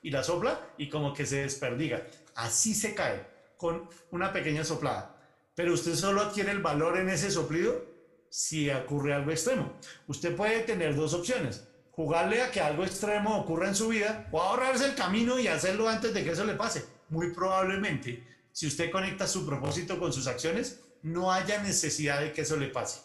y 0.03 0.11
la 0.11 0.23
sopla 0.23 0.61
y 0.77 0.91
como 0.91 1.15
que 1.15 1.25
se 1.25 1.41
desperdiga. 1.41 2.07
Así 2.35 2.75
se 2.75 2.95
cae 2.95 3.27
con 3.57 3.89
una 4.11 4.35
pequeña 4.35 4.65
soplada. 4.65 5.17
Pero 5.55 5.73
usted 5.73 5.95
solo 5.95 6.21
adquiere 6.21 6.51
el 6.51 6.61
valor 6.61 6.99
en 6.99 7.09
ese 7.09 7.31
soplido 7.31 7.87
si 8.29 8.69
ocurre 8.69 9.15
algo 9.15 9.31
extremo. 9.31 9.73
Usted 10.07 10.37
puede 10.37 10.61
tener 10.61 10.95
dos 10.95 11.15
opciones. 11.15 11.67
Jugarle 11.93 12.43
a 12.43 12.51
que 12.51 12.61
algo 12.61 12.85
extremo 12.85 13.39
ocurra 13.39 13.69
en 13.69 13.75
su 13.77 13.89
vida 13.89 14.29
o 14.31 14.43
ahorrarse 14.43 14.85
el 14.85 14.95
camino 14.95 15.39
y 15.39 15.49
hacerlo 15.49 15.89
antes 15.89 16.13
de 16.13 16.23
que 16.23 16.33
eso 16.33 16.45
le 16.45 16.53
pase. 16.53 16.85
Muy 17.09 17.33
probablemente, 17.33 18.23
si 18.53 18.67
usted 18.67 18.91
conecta 18.91 19.27
su 19.27 19.47
propósito 19.47 19.99
con 19.99 20.13
sus 20.13 20.27
acciones, 20.27 20.83
no 21.03 21.33
haya 21.33 21.63
necesidad 21.63 22.21
de 22.21 22.33
que 22.33 22.43
eso 22.43 22.57
le 22.57 22.69
pase. 22.69 23.01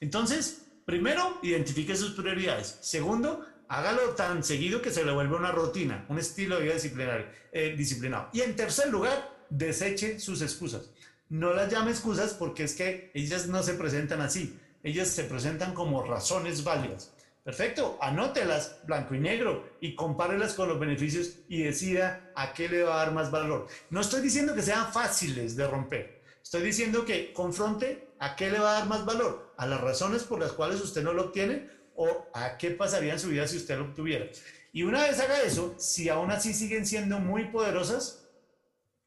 Entonces, 0.00 0.66
primero, 0.84 1.38
identifique 1.42 1.96
sus 1.96 2.12
prioridades. 2.12 2.78
Segundo, 2.80 3.44
hágalo 3.68 4.10
tan 4.10 4.44
seguido 4.44 4.82
que 4.82 4.90
se 4.90 5.04
le 5.04 5.12
vuelva 5.12 5.38
una 5.38 5.52
rutina, 5.52 6.04
un 6.08 6.18
estilo 6.18 6.56
de 6.56 6.62
vida 6.62 6.74
disciplinario, 6.74 7.26
eh, 7.52 7.74
disciplinado. 7.76 8.28
Y 8.32 8.42
en 8.42 8.56
tercer 8.56 8.88
lugar, 8.88 9.46
deseche 9.50 10.20
sus 10.20 10.42
excusas. 10.42 10.90
No 11.28 11.52
las 11.52 11.72
llame 11.72 11.90
excusas 11.90 12.34
porque 12.34 12.64
es 12.64 12.74
que 12.74 13.10
ellas 13.14 13.46
no 13.46 13.62
se 13.62 13.74
presentan 13.74 14.20
así. 14.20 14.58
Ellas 14.82 15.08
se 15.08 15.24
presentan 15.24 15.72
como 15.72 16.02
razones 16.02 16.62
válidas. 16.62 17.12
Perfecto, 17.42 17.98
anótelas 18.00 18.78
blanco 18.86 19.14
y 19.14 19.20
negro 19.20 19.68
y 19.80 19.94
compárelas 19.94 20.54
con 20.54 20.68
los 20.68 20.80
beneficios 20.80 21.40
y 21.48 21.62
decida 21.62 22.32
a 22.34 22.54
qué 22.54 22.68
le 22.68 22.82
va 22.82 22.94
a 22.94 23.04
dar 23.04 23.12
más 23.12 23.30
valor. 23.30 23.66
No 23.90 24.00
estoy 24.00 24.22
diciendo 24.22 24.54
que 24.54 24.62
sean 24.62 24.92
fáciles 24.92 25.54
de 25.54 25.66
romper. 25.66 26.22
Estoy 26.44 26.62
diciendo 26.62 27.04
que 27.04 27.32
confronte 27.32 28.14
a 28.20 28.36
qué 28.36 28.50
le 28.50 28.60
va 28.60 28.76
a 28.76 28.78
dar 28.80 28.86
más 28.86 29.04
valor, 29.04 29.52
a 29.56 29.66
las 29.66 29.80
razones 29.80 30.22
por 30.22 30.38
las 30.38 30.52
cuales 30.52 30.80
usted 30.80 31.02
no 31.02 31.12
lo 31.12 31.22
obtiene 31.22 31.68
o 31.96 32.28
a 32.34 32.56
qué 32.56 32.70
pasaría 32.70 33.14
en 33.14 33.18
su 33.18 33.30
vida 33.30 33.48
si 33.48 33.56
usted 33.56 33.76
lo 33.76 33.86
obtuviera. 33.86 34.26
Y 34.72 34.84
una 34.84 35.02
vez 35.02 35.18
haga 35.18 35.42
eso, 35.42 35.74
si 35.78 36.08
aún 36.08 36.30
así 36.30 36.54
siguen 36.54 36.86
siendo 36.86 37.18
muy 37.18 37.46
poderosas, 37.46 38.24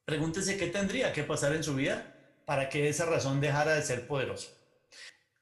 Pregúntese 0.07 0.55
qué 0.55 0.67
tendría 0.67 1.11
que 1.11 1.25
pasar 1.25 1.53
en 1.53 1.65
su 1.65 1.75
vida 1.75 2.15
para 2.45 2.69
que 2.69 2.87
esa 2.87 3.05
razón 3.05 3.41
dejara 3.41 3.73
de 3.73 3.81
ser 3.81 4.07
poderoso. 4.07 4.47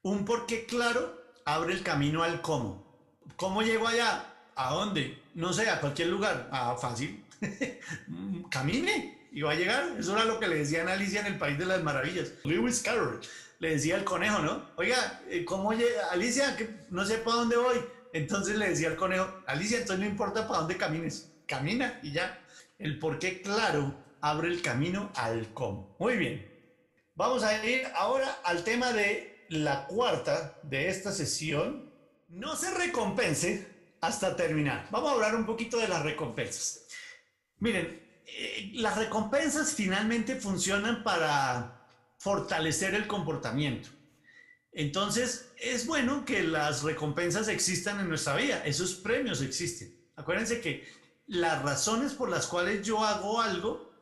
Un 0.01 0.25
porqué 0.25 0.65
claro 0.65 1.21
abre 1.45 1.73
el 1.73 1.83
camino 1.83 2.23
al 2.23 2.41
cómo. 2.41 2.83
¿Cómo 3.35 3.61
llego 3.61 3.87
allá? 3.87 4.25
¿A 4.55 4.73
dónde? 4.73 5.21
No 5.35 5.53
sé, 5.53 5.69
a 5.69 5.79
cualquier 5.79 6.07
lugar. 6.07 6.49
Ah, 6.51 6.75
fácil. 6.81 7.23
Camine 8.49 9.24
y 9.35 9.41
va 9.41 9.51
a 9.51 9.55
llegar. 9.55 9.95
Eso 9.99 10.15
era 10.15 10.23
lo 10.23 10.39
que 10.39 10.47
le 10.47 10.55
decían 10.55 10.87
a 10.87 10.93
Alicia 10.93 11.19
en 11.19 11.27
el 11.27 11.37
País 11.37 11.59
de 11.59 11.65
las 11.65 11.83
Maravillas. 11.83 12.31
Lewis 12.45 12.81
Carroll 12.81 13.19
le 13.59 13.71
decía 13.71 13.95
al 13.95 14.05
conejo, 14.05 14.39
¿no? 14.39 14.69
Oiga, 14.77 15.21
eh, 15.29 15.43
¿cómo 15.43 15.73
llega? 15.73 16.09
Alicia, 16.09 16.55
que 16.55 16.69
no 16.89 17.05
sé 17.05 17.17
para 17.17 17.37
dónde 17.37 17.57
voy. 17.57 17.75
Entonces 18.13 18.57
le 18.57 18.69
decía 18.69 18.87
al 18.87 18.95
conejo, 18.95 19.27
Alicia, 19.45 19.79
entonces 19.79 19.99
no 19.99 20.09
importa 20.09 20.47
para 20.47 20.61
dónde 20.61 20.77
camines, 20.77 21.33
camina 21.45 21.99
y 22.01 22.13
ya. 22.13 22.41
El 22.79 22.97
porqué 22.97 23.41
claro 23.41 23.93
abre 24.21 24.47
el 24.47 24.61
camino 24.61 25.11
al 25.15 25.53
cómo. 25.53 25.97
Muy 25.99 26.15
bien. 26.15 26.49
Vamos 27.15 27.43
a 27.43 27.65
ir 27.65 27.85
ahora 27.93 28.39
al 28.45 28.63
tema 28.63 28.93
de 28.93 29.45
la 29.49 29.85
cuarta 29.85 30.57
de 30.63 30.87
esta 30.87 31.11
sesión. 31.11 31.91
No 32.29 32.55
se 32.55 32.73
recompense 32.73 33.67
hasta 33.99 34.37
terminar. 34.37 34.87
Vamos 34.91 35.09
a 35.09 35.13
hablar 35.15 35.35
un 35.35 35.45
poquito 35.45 35.77
de 35.77 35.89
las 35.89 36.03
recompensas. 36.03 36.87
Miren, 37.59 38.04
eh, 38.27 38.71
las 38.73 38.97
recompensas 38.97 39.73
finalmente 39.73 40.35
funcionan 40.35 41.03
para 41.03 41.87
fortalecer 42.17 42.95
el 42.95 43.07
comportamiento. 43.07 43.89
Entonces, 44.71 45.51
es 45.57 45.85
bueno 45.85 46.25
que 46.25 46.43
las 46.43 46.83
recompensas 46.83 47.47
existan 47.47 47.99
en 47.99 48.09
nuestra 48.09 48.35
vida. 48.35 48.61
Esos 48.65 48.95
premios 48.95 49.41
existen. 49.41 49.95
Acuérdense 50.15 50.59
que 50.59 50.85
las 51.27 51.61
razones 51.63 52.13
por 52.13 52.29
las 52.29 52.47
cuales 52.47 52.85
yo 52.85 53.03
hago 53.03 53.41
algo 53.41 53.93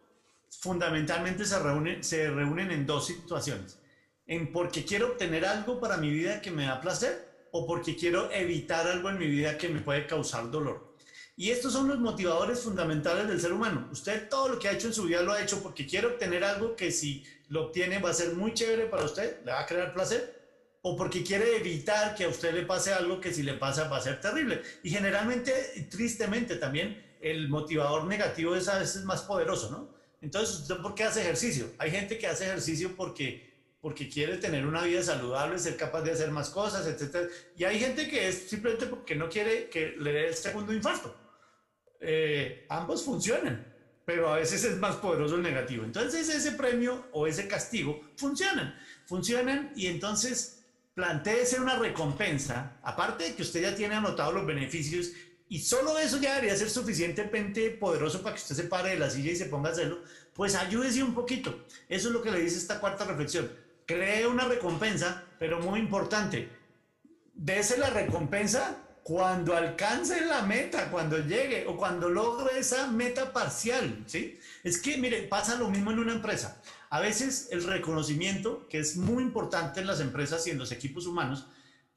fundamentalmente 0.59 1.45
se 1.45 1.59
reúnen, 1.59 2.03
se 2.03 2.29
reúnen 2.29 2.71
en 2.71 2.85
dos 2.85 3.07
situaciones. 3.07 3.79
En 4.25 4.51
porque 4.51 4.85
quiero 4.85 5.11
obtener 5.11 5.45
algo 5.45 5.79
para 5.79 5.97
mi 5.97 6.09
vida 6.09 6.41
que 6.41 6.51
me 6.51 6.65
da 6.65 6.81
placer 6.81 7.47
o 7.51 7.67
porque 7.67 7.95
quiero 7.95 8.31
evitar 8.31 8.87
algo 8.87 9.09
en 9.09 9.19
mi 9.19 9.27
vida 9.27 9.57
que 9.57 9.69
me 9.69 9.81
puede 9.81 10.07
causar 10.07 10.49
dolor. 10.49 10.92
Y 11.35 11.49
estos 11.49 11.73
son 11.73 11.87
los 11.87 11.99
motivadores 11.99 12.59
fundamentales 12.59 13.27
del 13.27 13.41
ser 13.41 13.53
humano. 13.53 13.89
Usted 13.91 14.29
todo 14.29 14.49
lo 14.49 14.59
que 14.59 14.67
ha 14.67 14.73
hecho 14.73 14.87
en 14.87 14.93
su 14.93 15.03
vida 15.03 15.23
lo 15.23 15.31
ha 15.31 15.41
hecho 15.41 15.63
porque 15.63 15.87
quiere 15.87 16.07
obtener 16.07 16.43
algo 16.43 16.75
que 16.75 16.91
si 16.91 17.25
lo 17.49 17.65
obtiene 17.65 17.97
va 17.99 18.11
a 18.11 18.13
ser 18.13 18.35
muy 18.35 18.53
chévere 18.53 18.85
para 18.85 19.05
usted, 19.05 19.43
le 19.43 19.51
va 19.51 19.61
a 19.61 19.65
crear 19.65 19.93
placer, 19.93 20.43
o 20.83 20.95
porque 20.95 21.23
quiere 21.23 21.57
evitar 21.57 22.13
que 22.13 22.25
a 22.25 22.29
usted 22.29 22.53
le 22.53 22.63
pase 22.63 22.93
algo 22.93 23.19
que 23.19 23.33
si 23.33 23.41
le 23.41 23.53
pasa 23.53 23.87
va 23.87 23.97
a 23.97 24.01
ser 24.01 24.21
terrible. 24.21 24.61
Y 24.83 24.91
generalmente, 24.91 25.87
tristemente 25.89 26.57
también, 26.57 27.01
el 27.19 27.49
motivador 27.49 28.05
negativo 28.05 28.55
es 28.55 28.67
a 28.67 28.77
veces 28.77 29.03
más 29.03 29.23
poderoso, 29.23 29.71
¿no? 29.71 29.93
Entonces, 30.21 30.59
¿usted 30.59 30.77
por 30.77 30.93
qué 30.93 31.03
hace 31.03 31.21
ejercicio? 31.21 31.71
Hay 31.79 31.89
gente 31.89 32.17
que 32.17 32.27
hace 32.27 32.45
ejercicio 32.45 32.95
porque, 32.95 33.53
porque 33.81 34.07
quiere 34.07 34.37
tener 34.37 34.65
una 34.65 34.83
vida 34.83 35.01
saludable, 35.01 35.57
ser 35.57 35.77
capaz 35.77 36.01
de 36.01 36.11
hacer 36.11 36.31
más 36.31 36.49
cosas, 36.49 36.85
etc. 36.85 37.29
Y 37.57 37.63
hay 37.63 37.79
gente 37.79 38.07
que 38.07 38.27
es 38.27 38.49
simplemente 38.49 38.85
porque 38.85 39.15
no 39.15 39.29
quiere 39.29 39.69
que 39.69 39.95
le 39.97 40.13
dé 40.13 40.27
el 40.27 40.35
segundo 40.35 40.73
infarto. 40.73 41.22
Eh, 42.05 42.65
ambos 42.69 43.03
funcionan, 43.03 43.65
pero 44.05 44.29
a 44.29 44.37
veces 44.37 44.63
es 44.65 44.77
más 44.77 44.97
poderoso 44.97 45.35
el 45.35 45.41
negativo. 45.41 45.85
Entonces, 45.85 46.27
ese 46.29 46.51
premio 46.51 47.07
o 47.13 47.27
ese 47.27 47.47
castigo 47.47 48.01
funcionan. 48.17 48.77
Funcionan 49.05 49.71
y 49.75 49.87
entonces 49.87 50.63
planteese 50.93 51.59
una 51.59 51.77
recompensa, 51.77 52.77
aparte 52.83 53.23
de 53.23 53.35
que 53.35 53.41
usted 53.41 53.61
ya 53.61 53.75
tiene 53.75 53.95
anotado 53.95 54.31
los 54.33 54.45
beneficios 54.45 55.11
y 55.49 55.59
solo 55.59 55.97
eso 55.97 56.19
ya 56.19 56.35
debería 56.35 56.55
ser 56.55 56.69
suficientemente 56.69 57.69
poderoso 57.71 58.21
para 58.21 58.35
que 58.35 58.41
usted 58.41 58.55
se 58.55 58.63
pare 58.63 58.91
de 58.91 58.99
la 58.99 59.09
silla 59.09 59.31
y 59.31 59.35
se 59.35 59.45
ponga 59.45 59.69
a 59.69 59.71
hacerlo, 59.71 60.01
pues 60.33 60.55
ayúdese 60.55 61.03
un 61.03 61.13
poquito. 61.13 61.65
Eso 61.89 62.09
es 62.09 62.13
lo 62.13 62.21
que 62.21 62.31
le 62.31 62.41
dice 62.41 62.57
esta 62.57 62.79
cuarta 62.79 63.05
reflexión. 63.05 63.51
Cree 63.85 64.27
una 64.27 64.45
recompensa, 64.45 65.23
pero 65.39 65.59
muy 65.59 65.79
importante, 65.79 66.49
dese 67.33 67.77
la 67.77 67.89
recompensa 67.89 68.77
cuando 69.03 69.55
alcance 69.55 70.25
la 70.25 70.43
meta, 70.43 70.89
cuando 70.89 71.17
llegue 71.19 71.65
o 71.67 71.75
cuando 71.75 72.09
logre 72.09 72.57
esa 72.57 72.87
meta 72.87 73.33
parcial, 73.33 74.03
¿sí? 74.07 74.39
Es 74.63 74.81
que, 74.81 74.97
mire, 74.97 75.23
pasa 75.23 75.55
lo 75.55 75.69
mismo 75.69 75.91
en 75.91 75.99
una 75.99 76.13
empresa. 76.13 76.61
A 76.89 77.01
veces 77.01 77.49
el 77.51 77.63
reconocimiento, 77.63 78.65
que 78.69 78.79
es 78.79 78.95
muy 78.95 79.21
importante 79.21 79.81
en 79.81 79.87
las 79.87 79.99
empresas 79.99 80.47
y 80.47 80.51
en 80.51 80.57
los 80.57 80.71
equipos 80.71 81.05
humanos, 81.05 81.47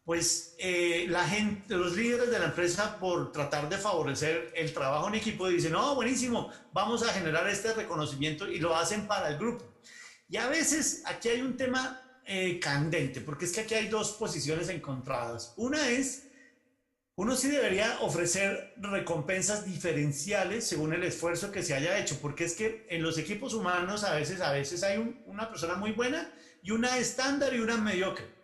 pues 0.04 0.54
eh, 0.58 1.06
la 1.08 1.28
gente, 1.28 1.74
los 1.74 1.96
líderes 1.96 2.30
de 2.30 2.38
la 2.38 2.46
empresa, 2.46 2.98
por 2.98 3.32
tratar 3.32 3.68
de 3.68 3.76
favorecer 3.76 4.52
el 4.54 4.72
trabajo 4.72 5.08
en 5.08 5.16
equipo, 5.16 5.48
dicen, 5.48 5.72
no, 5.72 5.94
buenísimo, 5.96 6.50
vamos 6.72 7.02
a 7.02 7.12
generar 7.12 7.48
este 7.48 7.72
reconocimiento 7.72 8.48
y 8.48 8.58
lo 8.58 8.76
hacen 8.76 9.06
para 9.06 9.28
el 9.28 9.36
grupo. 9.36 9.64
Y 10.28 10.38
a 10.38 10.48
veces 10.48 11.02
aquí 11.06 11.28
hay 11.28 11.42
un 11.42 11.56
tema 11.56 12.00
eh, 12.24 12.58
candente, 12.58 13.20
porque 13.20 13.44
es 13.44 13.52
que 13.52 13.60
aquí 13.60 13.74
hay 13.74 13.88
dos 13.88 14.12
posiciones 14.12 14.68
encontradas. 14.68 15.54
Una 15.56 15.88
es, 15.88 16.25
uno 17.16 17.34
sí 17.34 17.48
debería 17.48 17.98
ofrecer 18.00 18.74
recompensas 18.76 19.64
diferenciales 19.64 20.66
según 20.66 20.92
el 20.92 21.02
esfuerzo 21.02 21.50
que 21.50 21.62
se 21.62 21.74
haya 21.74 21.98
hecho, 21.98 22.18
porque 22.22 22.44
es 22.44 22.54
que 22.54 22.86
en 22.88 23.02
los 23.02 23.18
equipos 23.18 23.54
humanos 23.54 24.04
a 24.04 24.14
veces, 24.14 24.40
a 24.40 24.52
veces 24.52 24.82
hay 24.82 25.22
una 25.26 25.48
persona 25.48 25.74
muy 25.74 25.92
buena 25.92 26.32
y 26.62 26.70
una 26.70 26.98
estándar 26.98 27.54
y 27.54 27.60
una 27.60 27.76
mediocre 27.76 28.36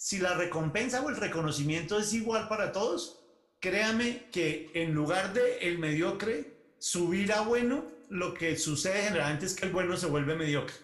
si 0.00 0.16
la 0.16 0.32
recompensa 0.32 1.02
o 1.02 1.10
el 1.10 1.16
reconocimiento 1.16 1.98
es 1.98 2.14
igual 2.14 2.48
para 2.48 2.72
todos, 2.72 3.20
créame 3.60 4.30
que 4.32 4.70
en 4.72 4.94
lugar 4.94 5.34
de 5.34 5.58
el 5.58 5.78
mediocre 5.78 6.56
subir 6.78 7.34
a 7.34 7.42
bueno, 7.42 7.84
lo 8.08 8.32
que 8.32 8.56
sucede 8.56 9.02
generalmente 9.02 9.44
es 9.44 9.52
que 9.52 9.66
el 9.66 9.72
bueno 9.72 9.98
se 9.98 10.06
vuelve 10.06 10.34
mediocre. 10.36 10.74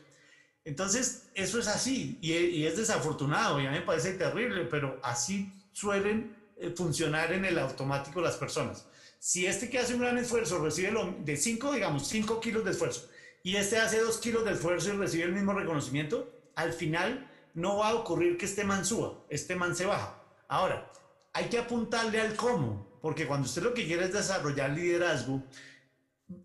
Entonces, 0.66 1.30
eso 1.34 1.58
es 1.58 1.66
así 1.66 2.18
y, 2.20 2.66
es 2.66 2.76
desafortunado 2.76 3.58
y 3.58 3.64
a 3.64 3.70
mí 3.70 3.78
me 3.78 3.86
parece 3.86 4.12
terrible, 4.12 4.66
pero 4.66 5.00
así 5.02 5.50
suelen 5.72 6.36
funcionar 6.74 7.32
en 7.32 7.44
el 7.44 7.58
automático 7.58 8.20
las 8.20 8.36
personas. 8.36 8.86
Si 9.18 9.46
este 9.46 9.68
que 9.68 9.78
hace 9.78 9.94
un 9.94 10.00
gran 10.00 10.18
esfuerzo 10.18 10.58
recibe 10.58 10.90
lo, 10.90 11.16
de 11.24 11.36
5, 11.36 11.72
digamos, 11.72 12.06
5 12.06 12.40
kilos 12.40 12.64
de 12.64 12.70
esfuerzo 12.70 13.08
y 13.42 13.56
este 13.56 13.78
hace 13.78 14.00
2 14.00 14.18
kilos 14.18 14.44
de 14.44 14.52
esfuerzo 14.52 14.92
y 14.92 14.96
recibe 14.96 15.24
el 15.24 15.32
mismo 15.32 15.52
reconocimiento, 15.52 16.32
al 16.54 16.72
final 16.72 17.30
no 17.54 17.78
va 17.78 17.88
a 17.88 17.94
ocurrir 17.94 18.36
que 18.36 18.44
este 18.46 18.64
man 18.64 18.84
suba, 18.84 19.24
este 19.28 19.56
man 19.56 19.74
se 19.74 19.86
baja. 19.86 20.22
Ahora, 20.48 20.90
hay 21.32 21.46
que 21.46 21.58
apuntarle 21.58 22.20
al 22.20 22.34
cómo, 22.34 22.98
porque 23.02 23.26
cuando 23.26 23.46
usted 23.46 23.62
lo 23.62 23.74
que 23.74 23.86
quiere 23.86 24.04
es 24.04 24.12
desarrollar 24.12 24.70
liderazgo, 24.70 25.42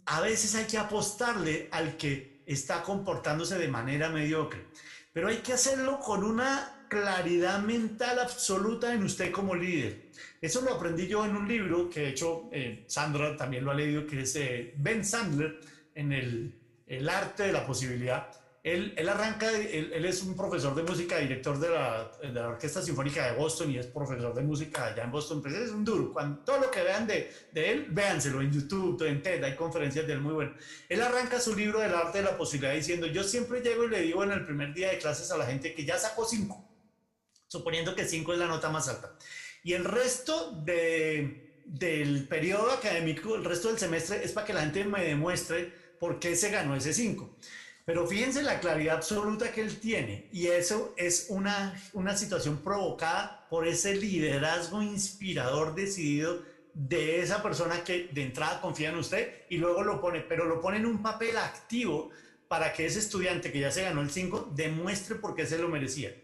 a 0.05 0.22
veces 0.22 0.55
hay 0.55 0.66
que 0.66 0.78
apostarle 0.78 1.70
al 1.72 1.97
que 1.97 2.43
está 2.45 2.84
comportándose 2.84 3.57
de 3.57 3.68
manera 3.68 4.09
mediocre. 4.09 4.68
Pero 5.14 5.28
hay 5.28 5.38
que 5.38 5.53
hacerlo 5.53 5.99
con 5.99 6.24
una 6.24 6.80
claridad 6.91 7.59
mental 7.61 8.19
absoluta 8.19 8.93
en 8.93 9.03
usted 9.03 9.31
como 9.31 9.55
líder. 9.55 10.11
Eso 10.41 10.59
lo 10.59 10.73
aprendí 10.73 11.07
yo 11.07 11.23
en 11.25 11.37
un 11.37 11.47
libro 11.47 11.89
que 11.89 12.01
de 12.01 12.09
hecho 12.09 12.49
eh, 12.51 12.83
Sandra 12.85 13.37
también 13.37 13.63
lo 13.63 13.71
ha 13.71 13.75
leído, 13.75 14.05
que 14.05 14.23
es 14.23 14.35
eh, 14.35 14.73
Ben 14.75 15.05
Sandler 15.05 15.57
en 15.95 16.11
el, 16.11 16.53
el 16.87 17.07
arte 17.07 17.43
de 17.43 17.53
la 17.53 17.65
posibilidad 17.65 18.27
él, 18.63 18.93
él 18.95 19.09
arranca, 19.09 19.49
él, 19.51 19.91
él, 19.91 20.05
es 20.05 20.21
un 20.21 20.35
profesor 20.35 20.75
de 20.75 20.83
música, 20.83 21.17
director 21.17 21.59
de 21.59 21.69
la, 21.69 22.11
de 22.21 22.31
la, 22.31 22.49
Orquesta 22.49 22.79
Sinfónica 22.79 23.25
de 23.25 23.35
Boston 23.35 23.71
y 23.71 23.79
es 23.79 23.87
profesor 23.87 24.35
de 24.35 24.43
música 24.43 24.85
allá 24.85 25.03
en 25.03 25.11
Boston. 25.11 25.41
Pues 25.41 25.55
es 25.55 25.71
un 25.71 25.83
duro. 25.83 26.13
Cuando, 26.13 26.43
todo 26.43 26.59
lo 26.59 26.69
que 26.69 26.83
vean 26.83 27.07
de, 27.07 27.31
de, 27.51 27.71
él, 27.71 27.87
véanselo 27.89 28.39
en 28.39 28.51
YouTube, 28.51 29.01
en 29.07 29.23
TED, 29.23 29.43
hay 29.43 29.55
conferencias 29.55 30.05
de 30.05 30.13
él 30.13 30.21
muy 30.21 30.33
buenas. 30.33 30.61
Él 30.87 31.01
arranca 31.01 31.39
su 31.39 31.55
libro 31.55 31.79
del 31.79 31.95
arte 31.95 32.19
de 32.19 32.25
la 32.25 32.37
posibilidad 32.37 32.75
diciendo, 32.75 33.07
yo 33.07 33.23
siempre 33.23 33.61
llego 33.61 33.85
y 33.85 33.89
le 33.89 34.01
digo 34.01 34.23
en 34.23 34.31
el 34.31 34.45
primer 34.45 34.75
día 34.75 34.91
de 34.91 34.99
clases 34.99 35.31
a 35.31 35.37
la 35.39 35.47
gente 35.47 35.73
que 35.73 35.83
ya 35.83 35.97
sacó 35.97 36.23
cinco, 36.23 36.63
suponiendo 37.51 37.95
que 37.95 38.07
cinco 38.07 38.31
es 38.31 38.39
la 38.39 38.47
nota 38.47 38.69
más 38.69 38.87
alta. 38.87 39.13
Y 39.61 39.73
el 39.73 39.83
resto 39.83 40.53
de, 40.63 41.59
del 41.65 42.25
periodo 42.29 42.71
académico, 42.71 43.35
el 43.35 43.43
resto 43.43 43.67
del 43.67 43.77
semestre, 43.77 44.23
es 44.23 44.31
para 44.31 44.47
que 44.47 44.53
la 44.53 44.61
gente 44.61 44.85
me 44.85 45.03
demuestre 45.03 45.73
por 45.99 46.17
qué 46.17 46.37
se 46.37 46.49
ganó 46.49 46.77
ese 46.77 46.93
cinco. 46.93 47.35
Pero 47.83 48.07
fíjense 48.07 48.41
la 48.41 48.61
claridad 48.61 48.95
absoluta 48.95 49.51
que 49.51 49.59
él 49.59 49.79
tiene 49.81 50.29
y 50.31 50.47
eso 50.47 50.93
es 50.95 51.25
una, 51.27 51.77
una 51.91 52.15
situación 52.15 52.59
provocada 52.59 53.45
por 53.49 53.67
ese 53.67 53.97
liderazgo 53.97 54.81
inspirador 54.81 55.75
decidido 55.75 56.41
de 56.73 57.19
esa 57.19 57.43
persona 57.43 57.83
que 57.83 58.07
de 58.13 58.23
entrada 58.23 58.61
confía 58.61 58.91
en 58.91 58.95
usted 58.95 59.41
y 59.49 59.57
luego 59.57 59.83
lo 59.83 59.99
pone, 59.99 60.21
pero 60.21 60.45
lo 60.45 60.61
pone 60.61 60.77
en 60.77 60.85
un 60.85 61.01
papel 61.01 61.35
activo 61.35 62.11
para 62.47 62.71
que 62.71 62.85
ese 62.85 62.99
estudiante 62.99 63.51
que 63.51 63.59
ya 63.59 63.71
se 63.71 63.83
ganó 63.83 64.01
el 64.01 64.09
5 64.09 64.51
demuestre 64.55 65.15
por 65.15 65.35
qué 65.35 65.45
se 65.45 65.57
lo 65.57 65.67
merecía. 65.67 66.15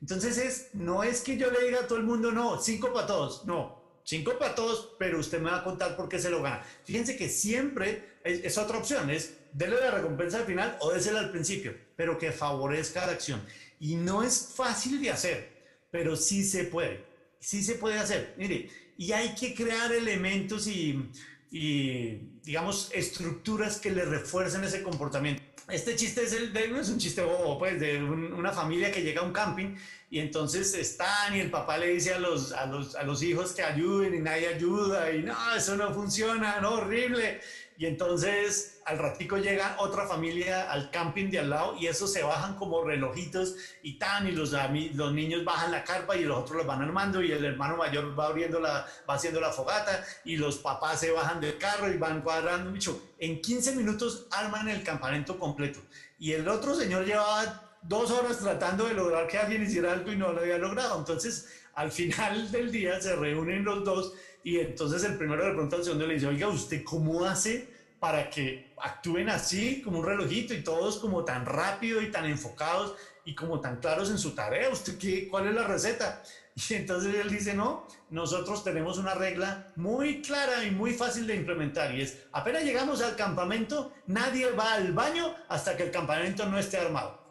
Entonces 0.00 0.38
es, 0.38 0.68
no 0.74 1.02
es 1.02 1.20
que 1.22 1.36
yo 1.36 1.50
le 1.50 1.64
diga 1.64 1.80
a 1.80 1.86
todo 1.86 1.98
el 1.98 2.04
mundo, 2.04 2.32
no, 2.32 2.60
5 2.60 2.92
para 2.92 3.06
todos, 3.06 3.44
no, 3.46 3.86
cinco 4.06 4.38
para 4.38 4.54
todos, 4.54 4.94
pero 4.98 5.18
usted 5.18 5.40
me 5.40 5.50
va 5.50 5.58
a 5.58 5.64
contar 5.64 5.96
por 5.96 6.08
qué 6.08 6.18
se 6.18 6.30
lo 6.30 6.42
gana. 6.42 6.64
Fíjense 6.84 7.16
que 7.16 7.28
siempre 7.28 8.20
es, 8.24 8.56
otra 8.56 8.78
opción, 8.78 9.10
es 9.10 9.34
dele 9.52 9.80
la 9.80 9.90
recompensa 9.90 10.38
al 10.38 10.46
final 10.46 10.78
o 10.80 10.92
désela 10.92 11.18
al 11.18 11.30
principio, 11.30 11.76
pero 11.96 12.16
que 12.16 12.32
favorezca 12.32 13.04
la 13.04 13.12
acción. 13.12 13.42
Y 13.80 13.96
no 13.96 14.22
es 14.22 14.52
fácil 14.54 15.02
de 15.02 15.10
hacer, 15.10 15.64
pero 15.90 16.16
sí 16.16 16.44
se 16.44 16.64
puede, 16.64 17.04
sí 17.40 17.62
se 17.62 17.74
puede 17.74 17.98
hacer. 17.98 18.34
Mire, 18.38 18.70
y 18.96 19.12
hay 19.12 19.34
que 19.34 19.54
crear 19.54 19.92
elementos 19.92 20.66
y, 20.68 21.10
y 21.50 22.38
digamos, 22.44 22.90
estructuras 22.94 23.78
que 23.78 23.90
le 23.90 24.04
refuercen 24.04 24.64
ese 24.64 24.82
comportamiento. 24.82 25.42
Este 25.68 25.96
chiste 25.96 26.22
es, 26.22 26.32
el, 26.32 26.52
de, 26.52 26.78
es 26.78 26.88
un 26.88 26.98
chiste 26.98 27.22
bobo, 27.22 27.58
pues, 27.58 27.80
de 27.80 28.02
una 28.02 28.52
familia 28.52 28.92
que 28.92 29.02
llega 29.02 29.20
a 29.20 29.24
un 29.24 29.32
camping 29.32 29.74
y 30.08 30.20
entonces 30.20 30.72
están 30.74 31.34
y 31.34 31.40
el 31.40 31.50
papá 31.50 31.78
le 31.78 31.88
dice 31.88 32.14
a 32.14 32.20
los, 32.20 32.52
a 32.52 32.66
los, 32.66 32.94
a 32.94 33.02
los 33.02 33.22
hijos 33.22 33.52
que 33.52 33.62
ayuden 33.62 34.14
y 34.14 34.20
nadie 34.20 34.48
ayuda 34.48 35.10
y 35.10 35.22
no, 35.22 35.34
eso 35.56 35.76
no 35.76 35.92
funciona, 35.92 36.60
no, 36.60 36.74
horrible. 36.74 37.40
Y 37.78 37.84
entonces 37.84 38.80
al 38.86 38.98
ratico 38.98 39.36
llega 39.36 39.76
otra 39.80 40.06
familia 40.06 40.70
al 40.70 40.90
camping 40.90 41.28
de 41.28 41.40
al 41.40 41.50
lado 41.50 41.76
y 41.76 41.88
esos 41.88 42.10
se 42.10 42.22
bajan 42.22 42.54
como 42.54 42.82
relojitos 42.82 43.56
y 43.82 43.98
tan 43.98 44.26
y 44.28 44.32
los, 44.32 44.54
los 44.94 45.12
niños 45.12 45.44
bajan 45.44 45.72
la 45.72 45.84
carpa 45.84 46.16
y 46.16 46.24
los 46.24 46.38
otros 46.38 46.58
los 46.58 46.66
van 46.66 46.82
armando 46.82 47.20
y 47.20 47.32
el 47.32 47.44
hermano 47.44 47.76
mayor 47.76 48.18
va 48.18 48.28
abriendo 48.28 48.60
la, 48.60 48.86
va 49.10 49.14
haciendo 49.14 49.40
la 49.40 49.50
fogata 49.50 50.02
y 50.24 50.36
los 50.36 50.58
papás 50.58 51.00
se 51.00 51.10
bajan 51.10 51.40
del 51.40 51.58
carro 51.58 51.92
y 51.92 51.98
van 51.98 52.22
cuadrando. 52.22 52.70
Mucho. 52.70 53.10
En 53.18 53.42
15 53.42 53.74
minutos 53.74 54.26
arman 54.30 54.68
el 54.68 54.82
campamento 54.82 55.38
completo 55.38 55.80
y 56.18 56.32
el 56.32 56.48
otro 56.48 56.74
señor 56.74 57.04
llevaba 57.04 57.65
dos 57.88 58.10
horas 58.10 58.38
tratando 58.38 58.86
de 58.86 58.94
lograr 58.94 59.26
que 59.26 59.38
alguien 59.38 59.62
hiciera 59.62 59.92
algo 59.92 60.12
y 60.12 60.16
no 60.16 60.32
lo 60.32 60.40
había 60.40 60.58
logrado. 60.58 60.98
Entonces, 60.98 61.48
al 61.74 61.90
final 61.92 62.50
del 62.50 62.72
día 62.72 63.00
se 63.00 63.14
reúnen 63.16 63.64
los 63.64 63.84
dos 63.84 64.14
y 64.42 64.58
entonces 64.58 65.04
el 65.04 65.16
primero 65.16 65.44
le 65.44 65.52
pregunta 65.52 65.76
al 65.76 65.84
segundo 65.84 66.06
le 66.06 66.14
dice, 66.14 66.26
oiga, 66.26 66.48
¿usted 66.48 66.82
cómo 66.84 67.24
hace 67.24 67.68
para 67.98 68.30
que 68.30 68.74
actúen 68.80 69.28
así 69.28 69.82
como 69.82 69.98
un 69.98 70.06
relojito 70.06 70.54
y 70.54 70.62
todos 70.62 70.98
como 70.98 71.24
tan 71.24 71.44
rápido 71.44 72.00
y 72.00 72.10
tan 72.10 72.26
enfocados 72.26 72.94
y 73.24 73.34
como 73.34 73.60
tan 73.60 73.80
claros 73.80 74.10
en 74.10 74.18
su 74.18 74.34
tarea? 74.34 74.70
¿Usted 74.70 74.98
qué, 74.98 75.28
cuál 75.28 75.48
es 75.48 75.54
la 75.54 75.66
receta? 75.66 76.22
Y 76.54 76.74
entonces 76.74 77.14
él 77.14 77.28
dice, 77.28 77.52
no, 77.52 77.86
nosotros 78.08 78.64
tenemos 78.64 78.96
una 78.96 79.14
regla 79.14 79.72
muy 79.76 80.22
clara 80.22 80.64
y 80.64 80.70
muy 80.70 80.94
fácil 80.94 81.26
de 81.26 81.36
implementar 81.36 81.94
y 81.94 82.00
es, 82.00 82.18
apenas 82.32 82.64
llegamos 82.64 83.02
al 83.02 83.16
campamento, 83.16 83.92
nadie 84.06 84.50
va 84.52 84.72
al 84.72 84.92
baño 84.92 85.34
hasta 85.48 85.76
que 85.76 85.82
el 85.82 85.90
campamento 85.90 86.46
no 86.46 86.58
esté 86.58 86.78
armado. 86.78 87.25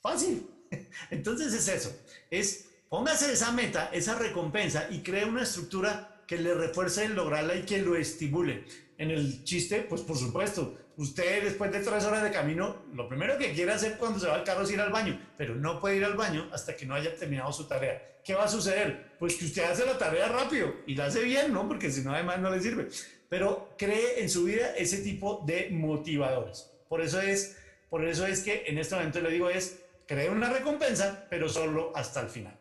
Fácil. 0.00 0.48
Entonces 1.10 1.52
es 1.52 1.68
eso, 1.68 1.96
es 2.30 2.68
póngase 2.88 3.32
esa 3.32 3.52
meta, 3.52 3.90
esa 3.92 4.18
recompensa 4.18 4.86
y 4.90 5.02
cree 5.02 5.24
una 5.24 5.42
estructura 5.42 6.22
que 6.26 6.38
le 6.38 6.54
refuerce 6.54 7.04
el 7.04 7.14
lograrla 7.14 7.54
y 7.56 7.62
que 7.62 7.78
lo 7.78 7.96
estimule. 7.96 8.64
En 8.98 9.10
el 9.10 9.44
chiste, 9.44 9.86
pues 9.88 10.02
por 10.02 10.16
supuesto, 10.16 10.76
usted 10.96 11.44
después 11.44 11.72
de 11.72 11.80
tres 11.80 12.04
horas 12.04 12.22
de 12.22 12.30
camino, 12.30 12.82
lo 12.92 13.08
primero 13.08 13.38
que 13.38 13.52
quiere 13.52 13.72
hacer 13.72 13.96
cuando 13.96 14.18
se 14.18 14.26
va 14.26 14.34
al 14.34 14.44
carro 14.44 14.62
es 14.62 14.70
ir 14.70 14.80
al 14.80 14.92
baño, 14.92 15.18
pero 15.36 15.54
no 15.54 15.80
puede 15.80 15.96
ir 15.96 16.04
al 16.04 16.14
baño 16.14 16.48
hasta 16.52 16.76
que 16.76 16.84
no 16.84 16.94
haya 16.94 17.14
terminado 17.16 17.52
su 17.52 17.64
tarea. 17.66 18.20
¿Qué 18.24 18.34
va 18.34 18.44
a 18.44 18.48
suceder? 18.48 19.16
Pues 19.18 19.36
que 19.36 19.46
usted 19.46 19.64
hace 19.64 19.86
la 19.86 19.96
tarea 19.96 20.28
rápido 20.28 20.74
y 20.86 20.94
la 20.94 21.06
hace 21.06 21.22
bien, 21.22 21.52
¿no? 21.52 21.66
Porque 21.66 21.90
si 21.90 22.02
no, 22.02 22.12
además 22.12 22.40
no 22.40 22.50
le 22.50 22.60
sirve. 22.60 22.88
Pero 23.28 23.74
cree 23.78 24.20
en 24.20 24.28
su 24.28 24.44
vida 24.44 24.74
ese 24.76 24.98
tipo 24.98 25.42
de 25.46 25.70
motivadores. 25.70 26.70
Por 26.88 27.00
eso 27.00 27.20
es 27.20 27.56
por 27.88 28.04
eso 28.04 28.26
es 28.26 28.42
que 28.42 28.64
en 28.66 28.78
este 28.78 28.94
momento 28.94 29.20
le 29.20 29.30
digo 29.30 29.48
es, 29.48 29.78
cree 30.08 30.30
una 30.30 30.48
recompensa, 30.48 31.26
pero 31.28 31.48
solo 31.48 31.92
hasta 31.94 32.22
el 32.22 32.30
final. 32.30 32.58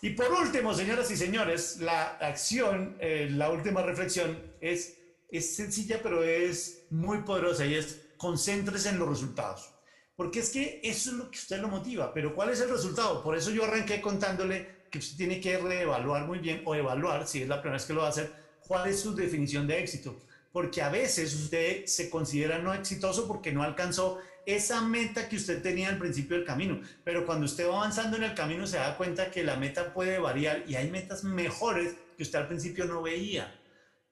Y 0.00 0.10
por 0.10 0.32
último, 0.32 0.74
señoras 0.74 1.10
y 1.10 1.16
señores, 1.16 1.76
la 1.78 2.16
acción, 2.16 2.96
eh, 2.98 3.28
la 3.30 3.50
última 3.50 3.82
reflexión 3.82 4.54
es, 4.60 4.98
es 5.28 5.54
sencilla, 5.54 6.00
pero 6.02 6.24
es 6.24 6.86
muy 6.90 7.18
poderosa 7.18 7.66
y 7.66 7.74
es 7.74 8.00
concéntrese 8.16 8.88
en 8.88 8.98
los 8.98 9.08
resultados. 9.08 9.70
Porque 10.16 10.40
es 10.40 10.48
que 10.50 10.80
eso 10.82 11.10
es 11.10 11.16
lo 11.16 11.30
que 11.30 11.38
usted 11.38 11.60
lo 11.60 11.68
motiva, 11.68 12.14
pero 12.14 12.34
¿cuál 12.34 12.50
es 12.50 12.60
el 12.60 12.70
resultado? 12.70 13.22
Por 13.22 13.36
eso 13.36 13.50
yo 13.50 13.64
arranqué 13.64 14.00
contándole 14.00 14.86
que 14.90 14.98
usted 14.98 15.18
tiene 15.18 15.40
que 15.40 15.58
reevaluar 15.58 16.26
muy 16.26 16.38
bien 16.38 16.62
o 16.64 16.74
evaluar, 16.74 17.28
si 17.28 17.42
es 17.42 17.48
la 17.48 17.60
primera 17.60 17.76
vez 17.76 17.86
que 17.86 17.92
lo 17.92 18.00
va 18.00 18.06
a 18.06 18.10
hacer, 18.10 18.32
cuál 18.66 18.88
es 18.88 19.00
su 19.00 19.14
definición 19.14 19.66
de 19.66 19.80
éxito. 19.80 20.16
Porque 20.50 20.80
a 20.80 20.88
veces 20.88 21.34
usted 21.34 21.84
se 21.84 22.08
considera 22.08 22.58
no 22.58 22.72
exitoso 22.72 23.28
porque 23.28 23.52
no 23.52 23.62
alcanzó 23.62 24.18
esa 24.46 24.80
meta 24.80 25.28
que 25.28 25.36
usted 25.36 25.60
tenía 25.60 25.88
al 25.88 25.98
principio 25.98 26.36
del 26.36 26.46
camino. 26.46 26.80
Pero 27.04 27.26
cuando 27.26 27.44
usted 27.44 27.68
va 27.68 27.78
avanzando 27.78 28.16
en 28.16 28.22
el 28.22 28.34
camino 28.34 28.66
se 28.66 28.78
da 28.78 28.96
cuenta 28.96 29.30
que 29.30 29.44
la 29.44 29.56
meta 29.56 29.92
puede 29.92 30.18
variar 30.18 30.64
y 30.66 30.76
hay 30.76 30.90
metas 30.90 31.24
mejores 31.24 31.94
que 32.16 32.22
usted 32.22 32.38
al 32.38 32.48
principio 32.48 32.86
no 32.86 33.02
veía. 33.02 33.52